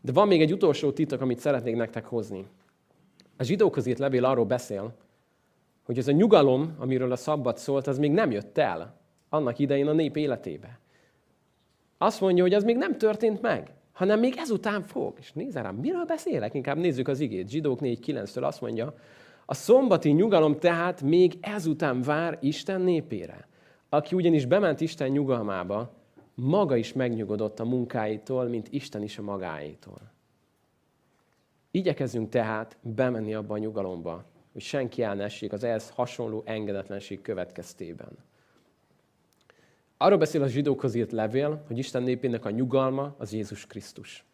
De 0.00 0.12
van 0.12 0.28
még 0.28 0.40
egy 0.40 0.52
utolsó 0.52 0.92
titok, 0.92 1.20
amit 1.20 1.38
szeretnék 1.38 1.76
nektek 1.76 2.04
hozni. 2.04 2.46
A 3.36 3.42
zsidókhoz 3.42 3.98
levél 3.98 4.24
arról 4.24 4.44
beszél, 4.44 4.94
hogy 5.82 5.98
ez 5.98 6.08
a 6.08 6.12
nyugalom, 6.12 6.74
amiről 6.78 7.12
a 7.12 7.16
szabad 7.16 7.58
szólt, 7.58 7.86
az 7.86 7.98
még 7.98 8.10
nem 8.10 8.30
jött 8.30 8.58
el 8.58 8.99
annak 9.30 9.58
idején 9.58 9.86
a 9.86 9.92
nép 9.92 10.16
életébe. 10.16 10.78
Azt 11.98 12.20
mondja, 12.20 12.42
hogy 12.42 12.54
az 12.54 12.64
még 12.64 12.76
nem 12.76 12.98
történt 12.98 13.40
meg, 13.40 13.70
hanem 13.92 14.20
még 14.20 14.34
ezután 14.36 14.82
fog. 14.82 15.14
És 15.18 15.32
nézzel 15.32 15.62
rám, 15.62 15.74
miről 15.74 16.04
beszélek? 16.04 16.54
Inkább 16.54 16.76
nézzük 16.76 17.08
az 17.08 17.20
igét. 17.20 17.48
Zsidók 17.48 17.80
4.9-től 17.80 18.42
azt 18.42 18.60
mondja, 18.60 18.94
a 19.46 19.54
szombati 19.54 20.10
nyugalom 20.10 20.58
tehát 20.58 21.02
még 21.02 21.38
ezután 21.40 22.02
vár 22.02 22.38
Isten 22.40 22.80
népére. 22.80 23.48
Aki 23.88 24.14
ugyanis 24.14 24.46
bement 24.46 24.80
Isten 24.80 25.08
nyugalmába, 25.08 25.94
maga 26.34 26.76
is 26.76 26.92
megnyugodott 26.92 27.60
a 27.60 27.64
munkáitól, 27.64 28.44
mint 28.44 28.68
Isten 28.70 29.02
is 29.02 29.18
a 29.18 29.22
magáitól. 29.22 30.12
Igyekezzünk 31.70 32.28
tehát 32.28 32.76
bemenni 32.80 33.34
abba 33.34 33.54
a 33.54 33.58
nyugalomba, 33.58 34.24
hogy 34.52 34.62
senki 34.62 35.02
el 35.02 35.14
ne 35.14 35.26
az 35.50 35.64
ehhez 35.64 35.90
hasonló 35.90 36.42
engedetlenség 36.44 37.20
következtében. 37.20 38.29
Arról 40.02 40.18
beszél 40.18 40.42
a 40.42 40.48
zsidókhoz 40.48 40.94
írt 40.94 41.12
levél, 41.12 41.62
hogy 41.66 41.78
Isten 41.78 42.02
népének 42.02 42.44
a 42.44 42.50
nyugalma 42.50 43.14
az 43.18 43.32
Jézus 43.32 43.66
Krisztus. 43.66 44.24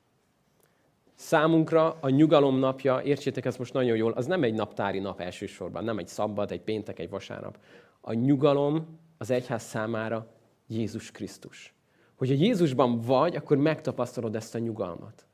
Számunkra 1.15 1.99
a 2.01 2.09
nyugalom 2.09 2.59
napja, 2.59 3.03
értsétek 3.03 3.45
ezt 3.45 3.59
most 3.59 3.73
nagyon 3.73 3.97
jól, 3.97 4.13
az 4.13 4.27
nem 4.27 4.43
egy 4.43 4.55
naptári 4.55 4.99
nap 4.99 5.21
elsősorban, 5.21 5.85
nem 5.85 5.99
egy 5.99 6.07
szabad, 6.07 6.53
egy 6.53 6.61
péntek, 6.61 6.99
egy 6.99 7.11
vasárnap. 7.11 7.59
A 8.01 8.13
nyugalom 8.13 8.99
az 9.19 9.31
egyház 9.31 9.63
számára 9.63 10.27
Jézus 10.67 11.11
Krisztus. 11.11 11.75
Hogyha 12.17 12.35
Jézusban 12.35 13.01
vagy, 13.01 13.37
akkor 13.37 13.57
megtapasztalod 13.57 14.35
ezt 14.35 14.55
a 14.55 14.59
nyugalmat. 14.59 15.27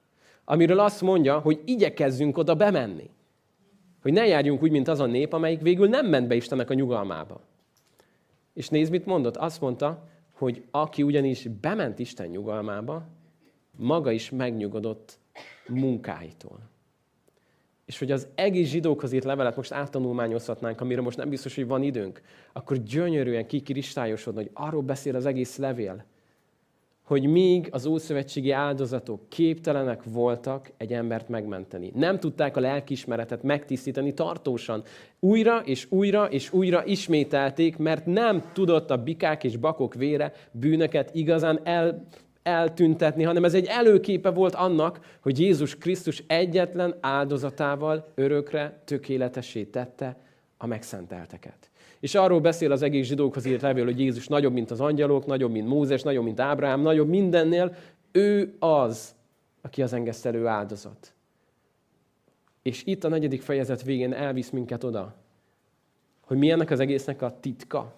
Amiről 0.44 0.78
azt 0.78 1.00
mondja, 1.00 1.38
hogy 1.38 1.60
igyekezzünk 1.64 2.38
oda 2.38 2.54
bemenni. 2.54 3.10
Hogy 4.02 4.12
ne 4.12 4.26
járjunk 4.26 4.62
úgy, 4.62 4.70
mint 4.70 4.88
az 4.88 5.00
a 5.00 5.06
nép, 5.06 5.32
amelyik 5.32 5.60
végül 5.60 5.88
nem 5.88 6.06
ment 6.06 6.28
be 6.28 6.34
Istennek 6.34 6.70
a 6.70 6.74
nyugalmába. 6.74 7.40
És 8.54 8.68
nézd, 8.68 8.90
mit 8.90 9.06
mondott? 9.06 9.36
Azt 9.36 9.60
mondta, 9.60 10.10
hogy 10.32 10.64
aki 10.70 11.02
ugyanis 11.02 11.48
bement 11.60 11.98
Isten 11.98 12.28
nyugalmába, 12.28 13.06
maga 13.76 14.10
is 14.10 14.30
megnyugodott 14.30 15.18
munkáitól. 15.68 16.70
És 17.84 17.98
hogy 17.98 18.10
az 18.10 18.28
egész 18.34 18.68
zsidókhoz 18.68 19.12
írt 19.12 19.24
levelet 19.24 19.56
most 19.56 19.72
áttanulmányozhatnánk, 19.72 20.80
amire 20.80 21.00
most 21.00 21.16
nem 21.16 21.28
biztos, 21.28 21.54
hogy 21.54 21.66
van 21.66 21.82
időnk, 21.82 22.20
akkor 22.52 22.82
gyönyörűen 22.82 23.46
kikiristályosodna, 23.46 24.40
hogy 24.40 24.50
arról 24.52 24.82
beszél 24.82 25.16
az 25.16 25.26
egész 25.26 25.56
levél, 25.56 26.04
hogy 27.12 27.26
míg 27.26 27.68
az 27.70 27.86
ószövetségi 27.86 28.50
áldozatok 28.50 29.28
képtelenek 29.28 30.02
voltak 30.04 30.72
egy 30.76 30.92
embert 30.92 31.28
megmenteni. 31.28 31.92
Nem 31.94 32.18
tudták 32.18 32.56
a 32.56 32.60
lelkismeretet 32.60 33.42
megtisztítani 33.42 34.14
tartósan. 34.14 34.82
Újra 35.20 35.58
és 35.64 35.86
újra 35.90 36.24
és 36.24 36.52
újra 36.52 36.84
ismételték, 36.84 37.76
mert 37.76 38.06
nem 38.06 38.42
tudott 38.52 38.90
a 38.90 39.02
bikák 39.02 39.44
és 39.44 39.56
bakok 39.56 39.94
vére 39.94 40.32
bűnöket 40.50 41.14
igazán 41.14 41.60
el, 41.64 42.06
eltüntetni, 42.42 43.22
hanem 43.22 43.44
ez 43.44 43.54
egy 43.54 43.66
előképe 43.66 44.30
volt 44.30 44.54
annak, 44.54 45.00
hogy 45.22 45.40
Jézus 45.40 45.76
Krisztus 45.76 46.24
egyetlen 46.26 46.94
áldozatával 47.00 48.12
örökre 48.14 48.82
tökéletesé 48.84 49.64
tette 49.64 50.16
a 50.56 50.66
megszentelteket. 50.66 51.70
És 52.02 52.14
arról 52.14 52.40
beszél 52.40 52.72
az 52.72 52.82
egész 52.82 53.06
zsidókhoz 53.06 53.44
írt 53.44 53.62
levél, 53.62 53.84
hogy 53.84 53.98
Jézus 53.98 54.26
nagyobb, 54.26 54.52
mint 54.52 54.70
az 54.70 54.80
angyalok, 54.80 55.26
nagyobb, 55.26 55.50
mint 55.50 55.68
Mózes, 55.68 56.02
nagyobb, 56.02 56.24
mint 56.24 56.40
Ábrahám, 56.40 56.80
nagyobb 56.80 57.08
mindennél. 57.08 57.74
Ő 58.12 58.56
az, 58.58 59.14
aki 59.60 59.82
az 59.82 59.92
engesztelő 59.92 60.46
áldozat. 60.46 61.12
És 62.62 62.82
itt 62.84 63.04
a 63.04 63.08
negyedik 63.08 63.42
fejezet 63.42 63.82
végén 63.82 64.12
elvisz 64.12 64.50
minket 64.50 64.84
oda, 64.84 65.14
hogy 66.26 66.36
mi 66.36 66.50
ennek 66.50 66.70
az 66.70 66.80
egésznek 66.80 67.22
a 67.22 67.40
titka, 67.40 67.94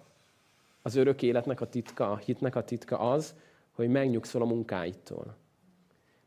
az 0.81 0.95
örök 0.95 1.21
életnek 1.21 1.61
a 1.61 1.69
titka, 1.69 2.11
a 2.11 2.17
hitnek 2.17 2.55
a 2.55 2.63
titka 2.63 2.99
az, 2.99 3.35
hogy 3.71 3.89
megnyugszol 3.89 4.41
a 4.41 4.45
munkáitól. 4.45 5.35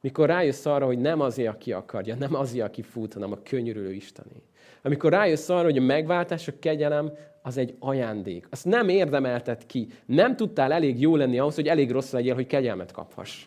Mikor 0.01 0.29
rájössz 0.29 0.67
arra, 0.67 0.87
hogy 0.87 0.99
nem 0.99 1.21
azért, 1.21 1.55
aki 1.55 1.73
akarja, 1.73 2.15
nem 2.15 2.35
azért, 2.35 2.67
aki 2.67 2.83
fut, 2.83 3.13
hanem 3.13 3.33
a 3.33 3.43
könyörülő 3.43 3.93
Istené. 3.93 4.43
Amikor 4.83 5.13
rájössz 5.13 5.49
arra, 5.49 5.65
hogy 5.65 5.79
a 5.79 5.83
megváltás, 5.83 6.49
a 6.49 6.59
kegyelem 6.59 7.13
az 7.43 7.57
egy 7.57 7.77
ajándék. 7.79 8.47
Azt 8.51 8.65
nem 8.65 8.89
érdemelted 8.89 9.67
ki. 9.67 9.89
Nem 10.07 10.37
tudtál 10.37 10.73
elég 10.73 11.01
jó 11.01 11.17
lenni 11.17 11.39
ahhoz, 11.39 11.55
hogy 11.55 11.69
elég 11.69 11.91
rossz 11.91 12.13
legyél, 12.13 12.35
hogy 12.35 12.47
kegyelmet 12.47 12.93
kaphass. 12.93 13.47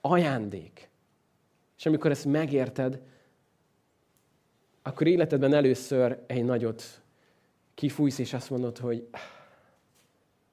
Ajándék. 0.00 0.90
És 1.78 1.86
amikor 1.86 2.10
ezt 2.10 2.24
megérted, 2.24 3.00
akkor 4.82 5.06
életedben 5.06 5.52
először 5.52 6.22
egy 6.26 6.44
nagyot 6.44 6.82
kifújsz, 7.74 8.18
és 8.18 8.32
azt 8.32 8.50
mondod, 8.50 8.78
hogy 8.78 9.08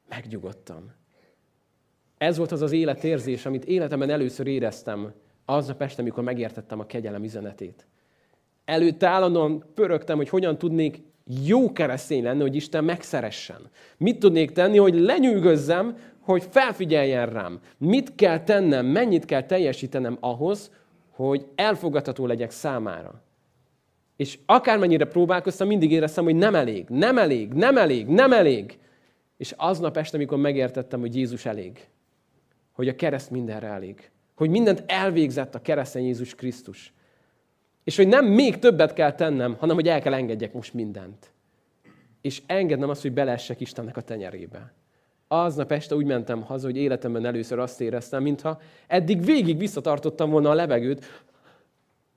megnyugodtam. 0.09 0.93
Ez 2.25 2.37
volt 2.37 2.51
az 2.51 2.61
az 2.61 2.71
életérzés, 2.71 3.45
amit 3.45 3.65
életemben 3.65 4.09
először 4.09 4.47
éreztem 4.47 5.13
aznap 5.45 5.81
este, 5.81 6.01
amikor 6.01 6.23
megértettem 6.23 6.79
a 6.79 6.85
kegyelem 6.85 7.23
üzenetét. 7.23 7.85
Előtte 8.65 9.07
állandóan 9.07 9.63
pörögtem, 9.73 10.17
hogy 10.17 10.29
hogyan 10.29 10.57
tudnék 10.57 11.01
jó 11.45 11.71
keresztény 11.71 12.23
lenni, 12.23 12.41
hogy 12.41 12.55
Isten 12.55 12.83
megszeressen. 12.83 13.69
Mit 13.97 14.19
tudnék 14.19 14.51
tenni, 14.51 14.77
hogy 14.77 14.93
lenyűgözzem, 14.93 15.97
hogy 16.19 16.43
felfigyeljen 16.49 17.29
rám. 17.29 17.59
Mit 17.77 18.15
kell 18.15 18.39
tennem, 18.39 18.85
mennyit 18.85 19.25
kell 19.25 19.43
teljesítenem 19.43 20.17
ahhoz, 20.19 20.71
hogy 21.09 21.45
elfogadható 21.55 22.25
legyek 22.25 22.51
számára. 22.51 23.21
És 24.15 24.39
akármennyire 24.45 25.05
próbálkoztam, 25.05 25.67
mindig 25.67 25.91
éreztem, 25.91 26.23
hogy 26.23 26.35
nem 26.35 26.55
elég, 26.55 26.85
nem 26.89 27.17
elég, 27.17 27.53
nem 27.53 27.77
elég, 27.77 28.07
nem 28.07 28.33
elég. 28.33 28.77
És 29.37 29.53
aznap 29.57 29.97
este, 29.97 30.17
amikor 30.17 30.37
megértettem, 30.37 30.99
hogy 30.99 31.15
Jézus 31.15 31.45
elég, 31.45 31.87
hogy 32.75 32.87
a 32.87 32.95
kereszt 32.95 33.31
mindenre 33.31 33.67
elég, 33.67 34.09
hogy 34.35 34.49
mindent 34.49 34.83
elvégzett 34.85 35.55
a 35.55 35.61
keresztény 35.61 36.05
Jézus 36.05 36.35
Krisztus, 36.35 36.93
és 37.83 37.95
hogy 37.95 38.07
nem 38.07 38.25
még 38.25 38.59
többet 38.59 38.93
kell 38.93 39.13
tennem, 39.13 39.55
hanem 39.59 39.75
hogy 39.75 39.87
el 39.87 40.01
kell 40.01 40.13
engedjek 40.13 40.53
most 40.53 40.73
mindent. 40.73 41.31
És 42.21 42.41
engednem 42.45 42.89
azt, 42.89 43.01
hogy 43.01 43.13
beleessek 43.13 43.59
Istennek 43.59 43.97
a 43.97 44.01
tenyerébe. 44.01 44.73
Aznap 45.27 45.71
este 45.71 45.95
úgy 45.95 46.05
mentem 46.05 46.41
haza, 46.41 46.65
hogy 46.65 46.77
életemben 46.77 47.25
először 47.25 47.59
azt 47.59 47.81
éreztem, 47.81 48.23
mintha 48.23 48.61
eddig 48.87 49.25
végig 49.25 49.57
visszatartottam 49.57 50.29
volna 50.29 50.49
a 50.49 50.53
levegőt, 50.53 51.05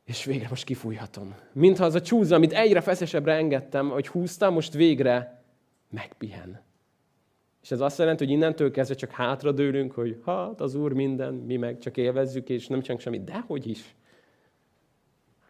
és 0.05 0.25
végre 0.25 0.47
most 0.49 0.65
kifújhatom. 0.65 1.35
Mintha 1.53 1.85
az 1.85 1.95
a 1.95 2.01
csúza, 2.01 2.35
amit 2.35 2.53
egyre 2.53 2.81
feszesebbre 2.81 3.33
engedtem, 3.33 3.89
hogy 3.89 4.09
húztam, 4.09 4.53
most 4.53 4.73
végre 4.73 5.43
megpihen. 5.91 6.67
És 7.69 7.75
ez 7.75 7.81
azt 7.81 7.99
jelenti, 7.99 8.25
hogy 8.25 8.33
innentől 8.33 8.71
kezdve 8.71 8.95
csak 8.95 9.11
hátradőlünk, 9.11 9.93
hogy 9.93 10.21
hát 10.25 10.61
az 10.61 10.75
Úr 10.75 10.93
minden, 10.93 11.35
mi 11.35 11.57
meg 11.57 11.79
csak 11.79 11.97
élvezzük, 11.97 12.49
és 12.49 12.67
nem 12.67 12.81
csak 12.81 13.01
semmit. 13.01 13.25
Dehogy 13.25 13.67
is 13.67 13.95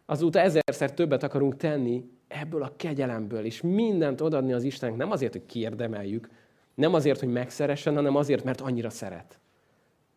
azóta 0.06 0.40
ezerszer 0.40 0.94
többet 0.94 1.22
akarunk 1.22 1.56
tenni 1.56 2.04
ebből 2.28 2.62
a 2.62 2.72
kegyelemből, 2.76 3.44
és 3.44 3.60
mindent 3.60 4.20
odaadni 4.20 4.52
az 4.52 4.62
Istennek, 4.62 4.96
nem 4.96 5.10
azért, 5.10 5.32
hogy 5.32 5.46
kiérdemeljük, 5.46 6.28
nem 6.74 6.94
azért, 6.94 7.20
hogy 7.20 7.28
megszeressen, 7.28 7.94
hanem 7.94 8.16
azért, 8.16 8.44
mert 8.44 8.60
annyira 8.60 8.90
szeret. 8.90 9.38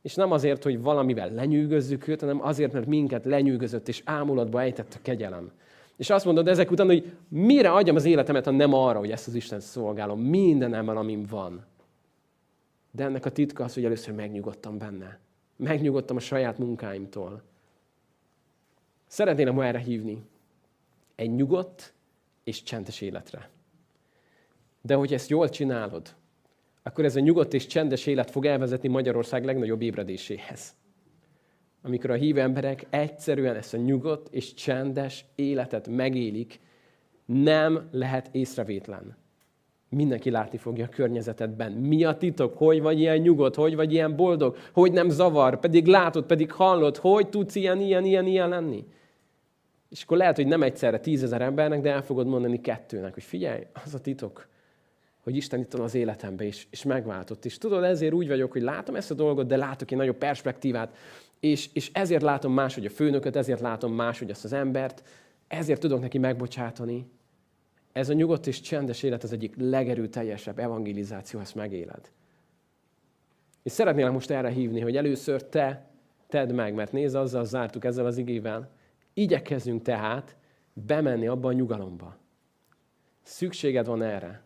És 0.01 0.15
nem 0.15 0.31
azért, 0.31 0.63
hogy 0.63 0.81
valamivel 0.81 1.31
lenyűgözzük 1.31 2.07
őt, 2.07 2.19
hanem 2.19 2.41
azért, 2.41 2.73
mert 2.73 2.85
minket 2.85 3.25
lenyűgözött 3.25 3.87
és 3.87 4.01
ámulatba 4.05 4.61
ejtett 4.61 4.93
a 4.93 5.01
kegyelem. 5.01 5.51
És 5.95 6.09
azt 6.09 6.25
mondod 6.25 6.47
ezek 6.47 6.71
után, 6.71 6.87
hogy 6.87 7.11
mire 7.27 7.71
adjam 7.71 7.95
az 7.95 8.05
életemet, 8.05 8.45
ha 8.45 8.51
nem 8.51 8.73
arra, 8.73 8.99
hogy 8.99 9.11
ezt 9.11 9.27
az 9.27 9.35
Isten 9.35 9.59
szolgálom, 9.59 10.19
mindenemmel, 10.19 10.97
amim 10.97 11.25
van. 11.29 11.69
De 12.91 13.03
ennek 13.03 13.25
a 13.25 13.31
titka 13.31 13.63
az, 13.63 13.73
hogy 13.73 13.85
először 13.85 14.13
megnyugodtam 14.13 14.77
benne. 14.77 15.19
Megnyugodtam 15.55 16.15
a 16.15 16.19
saját 16.19 16.57
munkáimtól. 16.57 17.41
Szeretnélem 19.07 19.53
ma 19.53 19.65
erre 19.65 19.79
hívni. 19.79 20.23
Egy 21.15 21.35
nyugodt 21.35 21.93
és 22.43 22.63
csendes 22.63 23.01
életre. 23.01 23.49
De 24.81 24.95
hogy 24.95 25.13
ezt 25.13 25.29
jól 25.29 25.49
csinálod, 25.49 26.15
akkor 26.83 27.05
ez 27.05 27.15
a 27.15 27.19
nyugodt 27.19 27.53
és 27.53 27.67
csendes 27.67 28.05
élet 28.05 28.31
fog 28.31 28.45
elvezetni 28.45 28.87
Magyarország 28.89 29.45
legnagyobb 29.45 29.81
ébredéséhez. 29.81 30.75
Amikor 31.81 32.09
a 32.09 32.15
hív 32.15 32.37
emberek 32.37 32.85
egyszerűen 32.89 33.55
ezt 33.55 33.73
a 33.73 33.77
nyugodt 33.77 34.33
és 34.33 34.53
csendes 34.53 35.25
életet 35.35 35.87
megélik, 35.87 36.59
nem 37.25 37.87
lehet 37.91 38.29
észrevétlen. 38.31 39.17
Mindenki 39.95 40.29
látni 40.29 40.57
fogja 40.57 40.85
a 40.85 40.89
környezetedben. 40.89 41.71
Mi 41.71 42.03
a 42.03 42.17
titok? 42.17 42.57
Hogy 42.57 42.81
vagy 42.81 42.99
ilyen 42.99 43.17
nyugodt? 43.17 43.55
Hogy 43.55 43.75
vagy 43.75 43.93
ilyen 43.93 44.15
boldog? 44.15 44.57
Hogy 44.73 44.91
nem 44.91 45.09
zavar? 45.09 45.59
Pedig 45.59 45.85
látod, 45.85 46.25
pedig 46.25 46.51
hallod. 46.51 46.97
Hogy 46.97 47.29
tudsz 47.29 47.55
ilyen, 47.55 47.79
ilyen, 47.79 48.05
ilyen, 48.05 48.25
ilyen 48.25 48.49
lenni? 48.49 48.85
És 49.89 50.03
akkor 50.03 50.17
lehet, 50.17 50.35
hogy 50.35 50.47
nem 50.47 50.63
egyszerre 50.63 50.99
tízezer 50.99 51.41
embernek, 51.41 51.81
de 51.81 51.91
el 51.91 52.03
fogod 52.03 52.27
mondani 52.27 52.61
kettőnek, 52.61 53.13
hogy 53.13 53.23
figyelj, 53.23 53.67
az 53.85 53.93
a 53.93 53.99
titok, 53.99 54.47
hogy 55.23 55.35
Isten 55.35 55.59
itt 55.59 55.71
van 55.71 55.81
az 55.81 55.95
életembe, 55.95 56.43
és, 56.43 56.67
és 56.69 56.83
megváltott. 56.83 57.45
És 57.45 57.57
tudod, 57.57 57.83
ezért 57.83 58.13
úgy 58.13 58.27
vagyok, 58.27 58.51
hogy 58.51 58.61
látom 58.61 58.95
ezt 58.95 59.11
a 59.11 59.13
dolgot, 59.13 59.47
de 59.47 59.57
látok 59.57 59.91
egy 59.91 59.97
nagyobb 59.97 60.17
perspektívát, 60.17 60.95
és, 61.39 61.69
és 61.73 61.89
ezért 61.93 62.21
látom 62.21 62.53
máshogy 62.53 62.85
a 62.85 62.89
főnököt, 62.89 63.35
ezért 63.35 63.59
látom 63.59 63.93
máshogy 63.93 64.29
azt 64.29 64.43
az 64.43 64.53
embert, 64.53 65.03
ezért 65.47 65.79
tudok 65.79 66.01
neki 66.01 66.17
megbocsátani. 66.17 67.05
Ez 67.91 68.09
a 68.09 68.13
nyugodt 68.13 68.47
és 68.47 68.61
csendes 68.61 69.03
élet 69.03 69.23
az 69.23 69.31
egyik 69.31 69.55
legerőteljesebb 69.57 70.59
evangelizáció, 70.59 71.39
ha 71.39 71.45
ezt 71.45 71.55
megéled. 71.55 72.11
És 73.63 73.71
szeretnélek 73.71 74.11
most 74.11 74.31
erre 74.31 74.49
hívni, 74.49 74.79
hogy 74.79 74.97
először 74.97 75.43
te 75.43 75.89
tedd 76.27 76.53
meg, 76.53 76.73
mert 76.73 76.91
nézd, 76.91 77.15
azzal 77.15 77.45
zártuk 77.45 77.85
ezzel 77.85 78.05
az 78.05 78.17
igével, 78.17 78.71
Igyekezzünk 79.13 79.81
tehát 79.81 80.35
bemenni 80.73 81.27
abba 81.27 81.47
a 81.47 81.51
nyugalomba. 81.53 82.17
Szükséged 83.21 83.85
van 83.85 84.01
erre. 84.01 84.43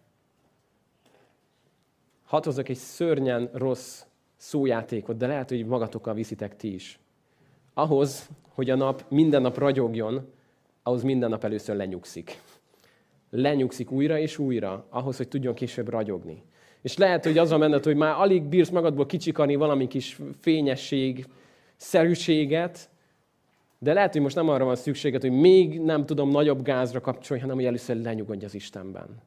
Hatozok 2.23 2.69
egy 2.69 2.77
szörnyen 2.77 3.49
rossz 3.53 4.03
szójátékot, 4.35 5.17
de 5.17 5.27
lehet, 5.27 5.49
hogy 5.49 5.65
magatokkal 5.65 6.13
viszitek 6.13 6.55
ti 6.55 6.73
is. 6.73 6.99
Ahhoz, 7.73 8.29
hogy 8.49 8.69
a 8.69 8.75
nap 8.75 9.05
minden 9.09 9.41
nap 9.41 9.57
ragyogjon, 9.57 10.33
ahhoz 10.83 11.03
minden 11.03 11.29
nap 11.29 11.43
először 11.43 11.75
lenyugszik. 11.75 12.41
Lenyugszik 13.35 13.91
újra 13.91 14.19
és 14.19 14.37
újra, 14.37 14.87
ahhoz, 14.89 15.17
hogy 15.17 15.27
tudjon 15.27 15.53
később 15.53 15.89
ragyogni. 15.89 16.43
És 16.81 16.97
lehet, 16.97 17.23
hogy 17.23 17.37
az 17.37 17.51
a 17.51 17.57
menet, 17.57 17.83
hogy 17.83 17.95
már 17.95 18.15
alig 18.17 18.43
bírsz 18.43 18.69
magadból 18.69 19.05
kicsikani 19.05 19.55
valami 19.55 19.87
kis 19.87 20.19
fényesség, 20.41 21.25
szerűséget, 21.75 22.89
de 23.79 23.93
lehet, 23.93 24.11
hogy 24.13 24.21
most 24.21 24.35
nem 24.35 24.49
arra 24.49 24.65
van 24.65 24.75
szükséged, 24.75 25.21
hogy 25.21 25.31
még 25.31 25.81
nem 25.81 26.05
tudom 26.05 26.29
nagyobb 26.29 26.61
gázra 26.61 27.01
kapcsolni, 27.01 27.41
hanem 27.41 27.57
hogy 27.57 27.65
először 27.65 27.95
lenyugodj 27.95 28.45
az 28.45 28.55
Istenben. 28.55 29.21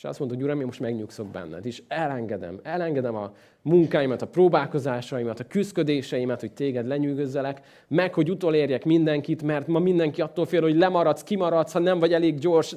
És 0.00 0.06
azt 0.06 0.18
mondod, 0.18 0.36
hogy 0.36 0.46
Uram, 0.46 0.60
én 0.60 0.66
most 0.66 0.80
megnyugszok 0.80 1.26
benned, 1.26 1.66
és 1.66 1.82
elengedem, 1.88 2.60
elengedem 2.62 3.14
a 3.14 3.32
munkáimat, 3.62 4.22
a 4.22 4.26
próbálkozásaimat, 4.26 5.40
a 5.40 5.46
küzdködéseimet, 5.46 6.40
hogy 6.40 6.52
téged 6.52 6.86
lenyűgözzelek, 6.86 7.60
meg, 7.88 8.14
hogy 8.14 8.30
utolérjek 8.30 8.84
mindenkit, 8.84 9.42
mert 9.42 9.66
ma 9.66 9.78
mindenki 9.78 10.20
attól 10.20 10.46
fél, 10.46 10.62
hogy 10.62 10.76
lemaradsz, 10.76 11.22
kimaradsz, 11.22 11.72
ha 11.72 11.78
nem 11.78 11.98
vagy 11.98 12.12
elég 12.12 12.38
gyors, 12.38 12.76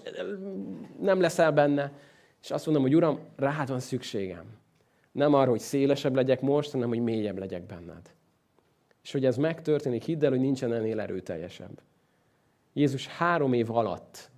nem 1.01 1.21
leszel 1.21 1.51
benne. 1.51 1.91
És 2.41 2.51
azt 2.51 2.65
mondom, 2.65 2.84
hogy 2.84 2.95
Uram, 2.95 3.19
rád 3.36 3.69
van 3.69 3.80
szükségem. 3.80 4.45
Nem 5.11 5.34
arra, 5.34 5.49
hogy 5.49 5.59
szélesebb 5.59 6.15
legyek 6.15 6.41
most, 6.41 6.71
hanem 6.71 6.89
hogy 6.89 7.01
mélyebb 7.01 7.38
legyek 7.38 7.65
benned. 7.65 8.13
És 9.03 9.11
hogy 9.11 9.26
ez 9.26 9.38
megtörténik, 9.38 10.03
hidd 10.03 10.24
el, 10.24 10.30
hogy 10.30 10.39
nincsen 10.39 10.74
ennél 10.74 10.99
erőteljesebb. 10.99 11.82
Jézus 12.74 13.07
három 13.07 13.53
év 13.53 13.71
alatt 13.71 14.30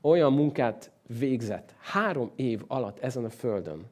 olyan 0.00 0.32
munkát 0.32 0.90
végzett, 1.06 1.74
három 1.78 2.30
év 2.36 2.62
alatt 2.66 2.98
ezen 2.98 3.24
a 3.24 3.30
földön, 3.30 3.84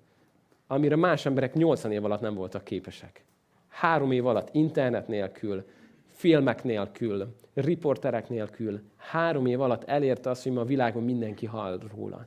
amire 0.67 0.97
más 0.97 1.27
emberek 1.27 1.55
80 1.55 1.93
év 1.93 2.05
alatt 2.05 2.21
nem 2.21 2.35
voltak 2.35 2.65
képesek. 2.65 3.25
Három 3.69 4.13
év 4.13 4.27
alatt 4.27 4.55
internet 4.55 5.09
nélkül, 5.09 5.65
filmek 6.07 6.65
nélkül, 6.65 7.35
riporterek 7.55 8.29
nélkül, 8.29 8.81
három 8.97 9.47
év 9.47 9.61
alatt 9.61 9.85
elérte 9.85 10.31
azt, 10.31 10.43
hogy 10.43 10.53
ma 10.53 10.61
a 10.61 10.65
világban 10.65 11.03
mindenki 11.03 11.47
hall 11.47 11.81
róla. 11.95 12.27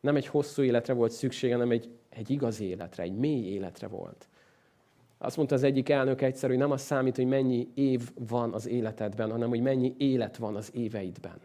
Nem 0.00 0.16
egy 0.16 0.26
hosszú 0.26 0.62
életre 0.62 0.92
volt 0.92 1.12
szüksége, 1.12 1.54
hanem 1.54 1.70
egy, 1.70 1.88
egy 2.08 2.30
igazi 2.30 2.64
életre, 2.64 3.02
egy 3.02 3.14
mély 3.14 3.44
életre 3.44 3.86
volt. 3.86 4.28
Azt 5.18 5.36
mondta 5.36 5.54
az 5.54 5.62
egyik 5.62 5.88
elnök 5.88 6.20
egyszer, 6.20 6.48
hogy 6.48 6.58
nem 6.58 6.70
az 6.70 6.80
számít, 6.80 7.16
hogy 7.16 7.26
mennyi 7.26 7.68
év 7.74 8.10
van 8.28 8.52
az 8.52 8.66
életedben, 8.66 9.30
hanem 9.30 9.48
hogy 9.48 9.60
mennyi 9.60 9.94
élet 9.98 10.36
van 10.36 10.56
az 10.56 10.70
éveidben. 10.74 11.40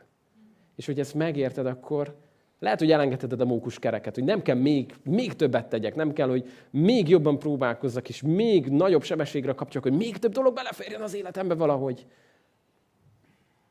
És 0.76 0.86
hogy 0.86 1.00
ezt 1.00 1.14
megérted, 1.14 1.66
akkor 1.66 2.16
lehet, 2.60 2.80
hogy 2.80 2.92
elengedheted 2.92 3.42
a 3.42 3.46
mókus 3.46 3.80
kereket, 3.80 4.16
hogy 4.16 4.24
nem 4.24 4.42
kell 4.42 4.56
még, 4.56 4.94
még 5.04 5.34
többet 5.34 5.70
tegyek, 5.70 5.96
nem 5.96 6.14
kell, 6.14 6.30
hogy 6.30 6.50
még 6.70 7.10
jobban 7.10 7.40
próbálkozzak, 7.40 8.10
és 8.10 8.22
még 8.22 8.68
nagyobb 8.68 9.04
sebességre 9.04 9.54
kapcsolok, 9.54 9.88
hogy 9.88 9.98
még 9.98 10.18
több 10.18 10.32
dolog 10.32 10.54
beleférjen 10.54 11.02
az 11.02 11.14
életembe 11.14 11.54
valahogy. 11.54 12.06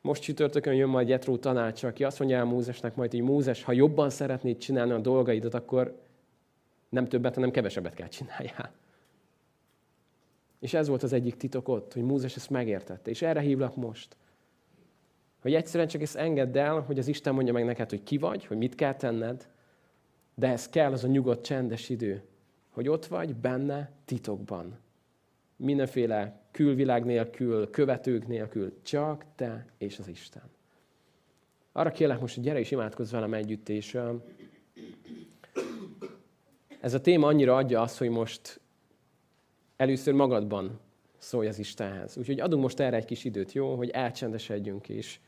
Most 0.00 0.22
csütörtökön 0.22 0.74
jön 0.74 0.88
majd 0.88 1.08
Jetró 1.08 1.36
tanácsa, 1.36 1.88
aki 1.88 2.04
azt 2.04 2.18
mondja 2.18 2.36
el 2.36 2.44
Mózesnek 2.44 2.94
majd, 2.94 3.10
hogy 3.10 3.20
Mózes, 3.20 3.62
ha 3.62 3.72
jobban 3.72 4.10
szeretnéd 4.10 4.58
csinálni 4.58 4.92
a 4.92 4.98
dolgaidat, 4.98 5.54
akkor 5.54 5.98
nem 6.88 7.08
többet, 7.08 7.34
hanem 7.34 7.50
kevesebbet 7.50 7.94
kell 7.94 8.08
csináljál. 8.08 8.72
És 10.60 10.74
ez 10.74 10.88
volt 10.88 11.02
az 11.02 11.12
egyik 11.12 11.36
titok 11.36 11.68
ott, 11.68 11.92
hogy 11.92 12.02
Mózes 12.02 12.36
ezt 12.36 12.50
megértette. 12.50 13.10
És 13.10 13.22
erre 13.22 13.40
hívlak 13.40 13.76
most. 13.76 14.16
Hogy 15.44 15.54
egyszerűen 15.54 15.88
csak 15.88 16.02
ezt 16.02 16.16
engedd 16.16 16.58
el, 16.58 16.80
hogy 16.80 16.98
az 16.98 17.08
Isten 17.08 17.34
mondja 17.34 17.52
meg 17.52 17.64
neked, 17.64 17.90
hogy 17.90 18.02
ki 18.02 18.18
vagy, 18.18 18.46
hogy 18.46 18.56
mit 18.56 18.74
kell 18.74 18.94
tenned, 18.94 19.48
de 20.34 20.48
ez 20.48 20.68
kell 20.68 20.92
az 20.92 21.04
a 21.04 21.06
nyugodt, 21.06 21.44
csendes 21.44 21.88
idő, 21.88 22.22
hogy 22.70 22.88
ott 22.88 23.06
vagy 23.06 23.34
benne 23.34 23.90
titokban. 24.04 24.78
Mindenféle 25.56 26.40
külvilág 26.50 27.04
nélkül, 27.04 27.70
követők 27.70 28.26
nélkül, 28.26 28.82
csak 28.82 29.24
te 29.34 29.66
és 29.78 29.98
az 29.98 30.08
Isten. 30.08 30.42
Arra 31.72 31.90
kérlek 31.90 32.20
most, 32.20 32.34
hogy 32.34 32.44
gyere 32.44 32.58
és 32.58 32.70
imádkozz 32.70 33.12
velem 33.12 33.34
együtt, 33.34 33.68
és 33.68 33.98
ez 36.80 36.94
a 36.94 37.00
téma 37.00 37.26
annyira 37.26 37.56
adja 37.56 37.80
azt, 37.80 37.98
hogy 37.98 38.10
most 38.10 38.60
először 39.76 40.14
magadban 40.14 40.80
szólj 41.18 41.48
az 41.48 41.58
Istenhez. 41.58 42.16
Úgyhogy 42.16 42.40
adunk 42.40 42.62
most 42.62 42.80
erre 42.80 42.96
egy 42.96 43.04
kis 43.04 43.24
időt, 43.24 43.52
jó? 43.52 43.76
Hogy 43.76 43.90
elcsendesedjünk 43.90 44.88
is. 44.88 45.20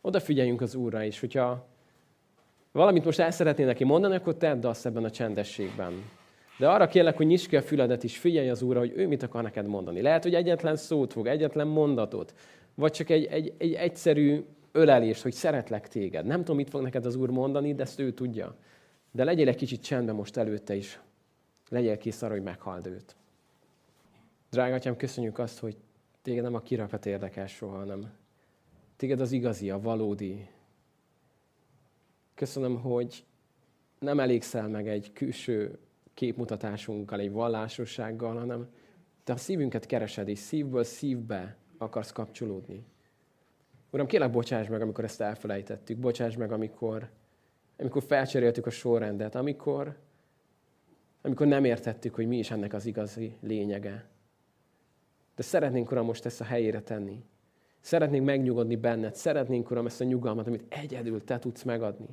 Odafigyeljünk 0.00 0.60
az 0.60 0.74
Úrra 0.74 1.02
is. 1.02 1.20
Hogyha 1.20 1.66
valamit 2.72 3.04
most 3.04 3.18
el 3.18 3.30
szeretnél 3.30 3.66
neki 3.66 3.84
mondani, 3.84 4.14
akkor 4.14 4.36
tedd 4.36 4.66
azt 4.66 4.86
ebben 4.86 5.04
a 5.04 5.10
csendességben. 5.10 5.92
De 6.58 6.68
arra 6.68 6.86
kérlek, 6.86 7.16
hogy 7.16 7.26
nyisd 7.26 7.48
ki 7.48 7.56
a 7.56 7.62
füledet, 7.62 8.04
és 8.04 8.18
figyelj 8.18 8.50
az 8.50 8.62
Úrra, 8.62 8.78
hogy 8.78 8.92
ő 8.96 9.06
mit 9.06 9.22
akar 9.22 9.42
neked 9.42 9.66
mondani. 9.66 10.02
Lehet, 10.02 10.22
hogy 10.22 10.34
egyetlen 10.34 10.76
szót 10.76 11.12
fog, 11.12 11.26
egyetlen 11.26 11.66
mondatot, 11.66 12.34
vagy 12.74 12.92
csak 12.92 13.10
egy, 13.10 13.24
egy, 13.24 13.54
egy 13.58 13.72
egyszerű 13.72 14.44
ölelést, 14.72 15.22
hogy 15.22 15.32
szeretlek 15.32 15.88
téged. 15.88 16.26
Nem 16.26 16.38
tudom, 16.38 16.56
mit 16.56 16.70
fog 16.70 16.82
neked 16.82 17.06
az 17.06 17.16
Úr 17.16 17.30
mondani, 17.30 17.74
de 17.74 17.82
ezt 17.82 18.00
ő 18.00 18.12
tudja. 18.12 18.56
De 19.12 19.24
legyél 19.24 19.48
egy 19.48 19.56
kicsit 19.56 19.82
csendben 19.82 20.14
most 20.14 20.36
előtte 20.36 20.74
is. 20.74 21.00
Legyél 21.68 21.98
kész 21.98 22.22
arra, 22.22 22.32
hogy 22.32 22.42
meghald 22.42 22.86
őt. 22.86 23.16
Drága 24.50 24.74
atyám, 24.74 24.96
köszönjük 24.96 25.38
azt, 25.38 25.58
hogy 25.58 25.76
téged 26.22 26.42
nem 26.42 26.54
a 26.54 26.60
kirakat 26.60 27.06
érdekel 27.06 27.46
soha, 27.46 27.76
hanem 27.76 28.12
téged 29.00 29.20
az 29.20 29.32
igazi, 29.32 29.70
a 29.70 29.80
valódi. 29.80 30.48
Köszönöm, 32.34 32.80
hogy 32.80 33.24
nem 33.98 34.20
elégszel 34.20 34.68
meg 34.68 34.88
egy 34.88 35.12
külső 35.12 35.78
képmutatásunkkal, 36.14 37.20
egy 37.20 37.30
vallásossággal, 37.30 38.36
hanem 38.36 38.68
te 39.24 39.32
a 39.32 39.36
szívünket 39.36 39.86
keresed, 39.86 40.28
és 40.28 40.38
szívből 40.38 40.84
szívbe 40.84 41.56
akarsz 41.78 42.12
kapcsolódni. 42.12 42.84
Uram, 43.90 44.06
kérlek, 44.06 44.30
bocsáss 44.30 44.68
meg, 44.68 44.80
amikor 44.80 45.04
ezt 45.04 45.20
elfelejtettük. 45.20 45.98
Bocsáss 45.98 46.36
meg, 46.36 46.52
amikor, 46.52 47.10
amikor 47.78 48.02
felcseréltük 48.02 48.66
a 48.66 48.70
sorrendet, 48.70 49.34
amikor, 49.34 49.96
amikor 51.22 51.46
nem 51.46 51.64
értettük, 51.64 52.14
hogy 52.14 52.26
mi 52.26 52.38
is 52.38 52.50
ennek 52.50 52.72
az 52.72 52.86
igazi 52.86 53.36
lényege. 53.40 54.08
De 55.34 55.42
szeretnénk, 55.42 55.90
Uram, 55.90 56.04
most 56.04 56.26
ezt 56.26 56.40
a 56.40 56.44
helyére 56.44 56.80
tenni. 56.82 57.24
Szeretnénk 57.80 58.24
megnyugodni 58.24 58.76
benned. 58.76 59.14
Szeretnénk, 59.14 59.70
Uram, 59.70 59.86
ezt 59.86 60.00
a 60.00 60.04
nyugalmat, 60.04 60.46
amit 60.46 60.64
egyedül 60.68 61.24
Te 61.24 61.38
tudsz 61.38 61.62
megadni. 61.62 62.06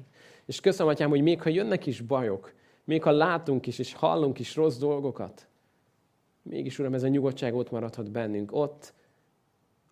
És 0.45 0.59
köszönöm, 0.59 0.91
Atyám, 0.91 1.09
hogy 1.09 1.21
még 1.21 1.41
ha 1.41 1.49
jönnek 1.49 1.85
is 1.85 2.01
bajok, 2.01 2.53
még 2.83 3.03
ha 3.03 3.11
látunk 3.11 3.67
is 3.67 3.79
és 3.79 3.93
hallunk 3.93 4.39
is 4.39 4.55
rossz 4.55 4.77
dolgokat, 4.77 5.47
mégis, 6.41 6.79
Uram, 6.79 6.93
ez 6.93 7.03
a 7.03 7.07
nyugodtság 7.07 7.55
ott 7.55 7.71
maradhat 7.71 8.11
bennünk. 8.11 8.51
Ott 8.53 8.93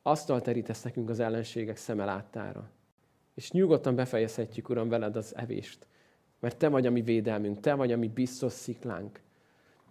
asztal 0.02 0.42
terítesz 0.42 0.84
nekünk 0.84 1.10
az 1.10 1.20
ellenségek 1.20 1.78
szeme 1.78 2.06
láttára. 2.06 2.70
És 3.34 3.52
nyugodtan 3.52 3.96
befejezhetjük, 3.96 4.70
Uram, 4.70 4.90
veled 4.90 5.16
az 5.16 5.36
evést. 5.36 5.88
Mert 6.40 6.58
Te 6.58 6.68
vagy 6.68 6.86
a 6.86 6.92
mi 6.92 7.02
védelmünk, 7.02 7.60
Te 7.60 7.74
vagy 7.74 7.92
a 7.92 7.98
mi 7.98 8.08
biztos 8.08 8.54
sziklánk. 8.54 9.22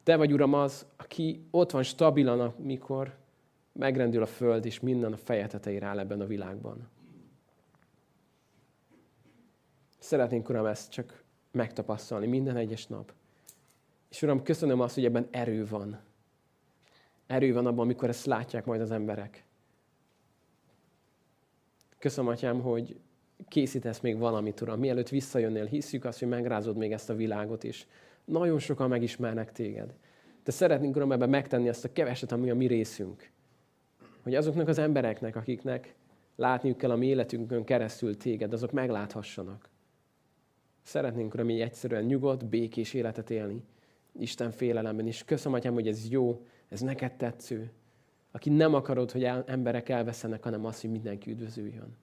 Te 0.03 0.17
vagy, 0.17 0.33
Uram, 0.33 0.55
az, 0.55 0.87
aki 0.97 1.47
ott 1.51 1.71
van 1.71 1.83
stabilan, 1.83 2.41
amikor 2.41 3.15
megrendül 3.75 4.23
a 4.23 4.27
föld, 4.27 4.65
és 4.65 4.81
minden 4.81 5.13
a 5.13 5.17
feje 5.17 5.47
tetejére 5.47 5.87
áll 5.87 5.99
ebben 5.99 6.21
a 6.21 6.27
világban. 6.27 6.89
Szeretnénk, 9.99 10.49
Uram, 10.49 10.67
ezt 10.67 10.91
csak 10.91 11.23
megtapasztalni 11.51 12.27
minden 12.27 12.57
egyes 12.57 12.87
nap. 12.87 13.13
És 14.11 14.23
Uram, 14.23 14.43
köszönöm 14.43 14.81
azt, 14.81 14.95
hogy 14.95 15.05
ebben 15.05 15.29
erő 15.31 15.67
van. 15.67 16.01
Erő 17.27 17.53
van 17.53 17.67
abban, 17.67 17.85
amikor 17.85 18.09
ezt 18.09 18.27
látják 18.27 18.65
majd 18.65 18.81
az 18.81 18.91
emberek. 18.91 19.45
Köszönöm, 21.99 22.31
Atyám, 22.31 22.61
hogy 22.61 23.01
készítesz 23.49 24.01
még 24.01 24.19
valamit, 24.19 24.61
Uram. 24.61 24.79
Mielőtt 24.79 25.09
visszajönnél, 25.09 25.65
hiszük 25.65 26.05
azt, 26.05 26.19
hogy 26.19 26.29
megrázod 26.29 26.77
még 26.77 26.93
ezt 26.93 27.11
a 27.11 27.15
világot 27.15 27.65
is. 27.65 27.87
Nagyon 28.25 28.59
sokan 28.59 28.89
megismernek 28.89 29.53
téged. 29.53 29.95
De 30.45 30.53
szeretnénk, 30.53 30.97
Uram, 30.97 31.13
ebben 31.13 31.29
megtenni 31.29 31.69
ezt 31.69 31.85
a 31.85 31.93
keveset, 31.93 32.33
ami 32.33 32.51
a 32.51 32.55
mi 32.55 32.67
részünk 32.67 33.33
hogy 34.25 34.35
azoknak 34.35 34.69
az 34.69 34.79
embereknek, 34.79 35.37
akiknek 35.37 35.95
látniuk 36.37 36.77
kell 36.77 36.91
a 36.91 36.97
mi 36.97 37.07
életünkön 37.07 37.65
keresztül 37.65 38.17
téged, 38.17 38.53
azok 38.53 38.73
megláthassanak. 38.73 39.69
Szeretnénk, 40.83 41.35
Uram, 41.35 41.51
így 41.51 41.61
egyszerűen 41.61 42.05
nyugodt, 42.05 42.47
békés 42.47 42.95
életet 42.95 43.31
élni. 43.31 43.63
Isten 44.13 44.51
félelemben 44.51 45.07
is. 45.07 45.25
Köszönöm, 45.25 45.59
Atyám, 45.59 45.73
hogy 45.73 45.89
ez 45.89 46.09
jó, 46.09 46.47
ez 46.69 46.81
neked 46.81 47.17
tetsző. 47.17 47.71
Aki 48.31 48.51
nem 48.51 48.75
akarod, 48.75 49.11
hogy 49.11 49.25
el, 49.25 49.45
emberek 49.47 49.89
elveszenek, 49.89 50.43
hanem 50.43 50.65
az, 50.65 50.81
hogy 50.81 50.91
mindenki 50.91 51.31
üdvözüljön. 51.31 51.97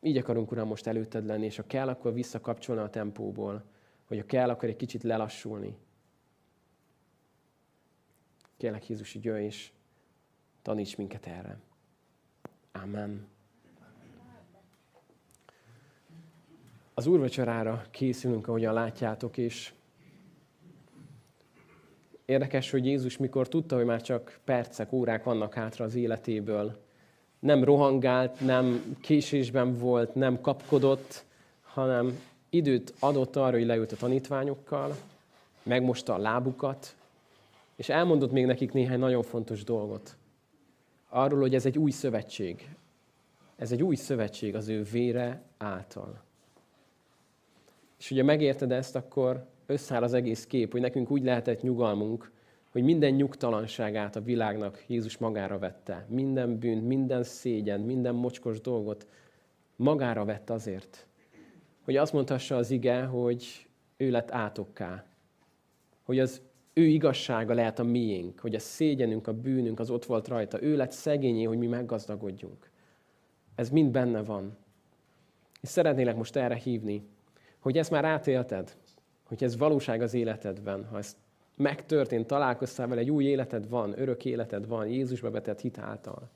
Így 0.00 0.16
akarunk, 0.16 0.50
Uram, 0.50 0.68
most 0.68 0.86
előtted 0.86 1.26
lenni, 1.26 1.44
és 1.44 1.56
ha 1.56 1.66
kell, 1.66 1.88
akkor 1.88 2.12
visszakapcsolni 2.12 2.82
a 2.82 2.90
tempóból, 2.90 3.64
vagy 4.08 4.18
ha 4.18 4.26
kell, 4.26 4.50
akkor 4.50 4.68
egy 4.68 4.76
kicsit 4.76 5.02
lelassulni. 5.02 5.76
Kérlek, 8.56 8.88
Jézus, 8.88 9.12
hogy 9.12 9.24
jöjj, 9.24 9.44
és 9.44 9.72
Taníts 10.62 10.96
minket 10.96 11.26
erre. 11.26 11.58
Amen. 12.72 13.26
Az 16.94 17.06
úrvacsorára 17.06 17.84
készülünk, 17.90 18.48
ahogyan 18.48 18.74
látjátok, 18.74 19.36
és 19.36 19.72
érdekes, 22.24 22.70
hogy 22.70 22.86
Jézus 22.86 23.16
mikor 23.16 23.48
tudta, 23.48 23.76
hogy 23.76 23.84
már 23.84 24.02
csak 24.02 24.40
percek, 24.44 24.92
órák 24.92 25.24
vannak 25.24 25.54
hátra 25.54 25.84
az 25.84 25.94
életéből, 25.94 26.80
nem 27.38 27.64
rohangált, 27.64 28.40
nem 28.40 28.96
késésben 29.00 29.78
volt, 29.78 30.14
nem 30.14 30.40
kapkodott, 30.40 31.24
hanem 31.62 32.18
időt 32.50 32.94
adott 32.98 33.36
arra, 33.36 33.56
hogy 33.56 33.66
leült 33.66 33.92
a 33.92 33.96
tanítványokkal, 33.96 34.96
megmosta 35.62 36.14
a 36.14 36.18
lábukat, 36.18 36.96
és 37.76 37.88
elmondott 37.88 38.32
még 38.32 38.46
nekik 38.46 38.72
néhány 38.72 38.98
nagyon 38.98 39.22
fontos 39.22 39.64
dolgot 39.64 40.16
arról, 41.12 41.40
hogy 41.40 41.54
ez 41.54 41.66
egy 41.66 41.78
új 41.78 41.90
szövetség. 41.90 42.76
Ez 43.56 43.72
egy 43.72 43.82
új 43.82 43.94
szövetség 43.94 44.54
az 44.54 44.68
ő 44.68 44.82
vére 44.82 45.42
által. 45.58 46.22
És 47.98 48.10
ugye 48.10 48.22
megérted 48.22 48.72
ezt, 48.72 48.96
akkor 48.96 49.46
összeáll 49.66 50.02
az 50.02 50.12
egész 50.12 50.46
kép, 50.46 50.72
hogy 50.72 50.80
nekünk 50.80 51.10
úgy 51.10 51.22
lehetett 51.22 51.62
nyugalmunk, 51.62 52.30
hogy 52.70 52.82
minden 52.82 53.12
nyugtalanságát 53.12 54.16
a 54.16 54.22
világnak 54.22 54.84
Jézus 54.86 55.18
magára 55.18 55.58
vette. 55.58 56.06
Minden 56.08 56.58
bűnt, 56.58 56.86
minden 56.86 57.22
szégyen, 57.22 57.80
minden 57.80 58.14
mocskos 58.14 58.60
dolgot 58.60 59.06
magára 59.76 60.24
vett 60.24 60.50
azért, 60.50 61.06
hogy 61.82 61.96
azt 61.96 62.12
mondhassa 62.12 62.56
az 62.56 62.70
ige, 62.70 63.02
hogy 63.02 63.66
ő 63.96 64.10
lett 64.10 64.30
átokká. 64.30 65.04
Hogy 66.02 66.18
az 66.18 66.42
ő 66.72 66.82
igazsága 66.82 67.54
lehet 67.54 67.78
a 67.78 67.84
miénk, 67.84 68.40
hogy 68.40 68.54
a 68.54 68.58
szégyenünk, 68.58 69.26
a 69.26 69.32
bűnünk 69.32 69.80
az 69.80 69.90
ott 69.90 70.04
volt 70.04 70.28
rajta. 70.28 70.62
Ő 70.62 70.76
lett 70.76 70.92
szegényé, 70.92 71.42
hogy 71.42 71.58
mi 71.58 71.66
meggazdagodjunk. 71.66 72.70
Ez 73.54 73.70
mind 73.70 73.90
benne 73.90 74.22
van. 74.22 74.56
És 75.60 75.68
szeretnélek 75.68 76.16
most 76.16 76.36
erre 76.36 76.54
hívni, 76.54 77.02
hogy 77.58 77.78
ezt 77.78 77.90
már 77.90 78.04
átélted, 78.04 78.76
hogy 79.24 79.44
ez 79.44 79.56
valóság 79.56 80.02
az 80.02 80.14
életedben, 80.14 80.84
ha 80.84 80.98
ezt 80.98 81.16
megtörtént, 81.56 82.26
találkoztál 82.26 82.88
vele, 82.88 83.00
egy 83.00 83.10
új 83.10 83.24
életed 83.24 83.68
van, 83.68 84.00
örök 84.00 84.24
életed 84.24 84.66
van, 84.66 84.86
Jézusba 84.86 85.30
vetett 85.30 85.60
hit 85.60 85.78
által, 85.78 86.30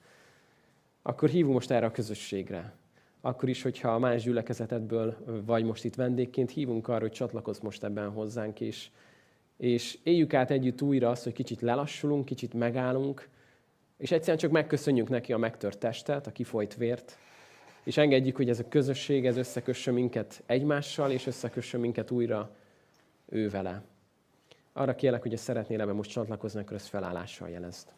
akkor 1.03 1.29
hívunk 1.29 1.55
most 1.55 1.71
erre 1.71 1.87
a 1.87 1.91
közösségre. 1.91 2.75
Akkor 3.21 3.49
is, 3.49 3.63
hogyha 3.63 3.99
más 3.99 4.23
gyülekezetedből 4.23 5.17
vagy 5.47 5.65
most 5.65 5.85
itt 5.85 5.95
vendégként, 5.95 6.51
hívunk 6.51 6.89
arra, 6.89 7.01
hogy 7.01 7.11
csatlakozz 7.11 7.61
most 7.61 7.85
ebben 7.85 8.11
hozzánk, 8.11 8.61
és, 8.61 8.91
és 9.57 9.99
éljük 10.03 10.35
át 10.35 10.51
együtt 10.51 10.83
újra 10.83 11.11
azt, 11.11 11.25
hogy 11.25 11.33
kicsit 11.33 11.61
lelassulunk, 11.61 12.25
kicsit 12.25 12.55
megállunk, 12.55 13.29
és 13.97 14.11
egyszerűen 14.11 14.39
csak 14.39 14.51
megköszönjük 14.51 15.09
neki 15.09 15.33
a 15.33 15.39
megtört 15.39 15.79
testet, 15.79 16.27
a 16.27 16.33
kifolyt 16.33 16.75
vért, 16.75 17.19
és 17.83 17.97
engedjük, 17.97 18.37
hogy 18.37 18.49
ez 18.49 18.59
a 18.59 18.69
közösség, 18.69 19.27
ez 19.27 19.37
összekössön 19.37 19.95
minket 19.95 20.43
egymással, 20.47 21.11
és 21.11 21.27
összekössön 21.27 21.81
minket 21.81 22.11
újra 22.11 22.51
ő 23.29 23.49
vele. 23.49 23.83
Arra 24.73 24.95
kérlek, 24.95 25.23
hogy 25.23 25.37
szeretnél 25.37 25.81
ebben 25.81 25.95
most 25.95 26.11
csatlakozni, 26.11 26.61
akkor 26.61 26.77
ezt 26.77 26.89
felállással 26.89 27.49
jelezd. 27.49 27.89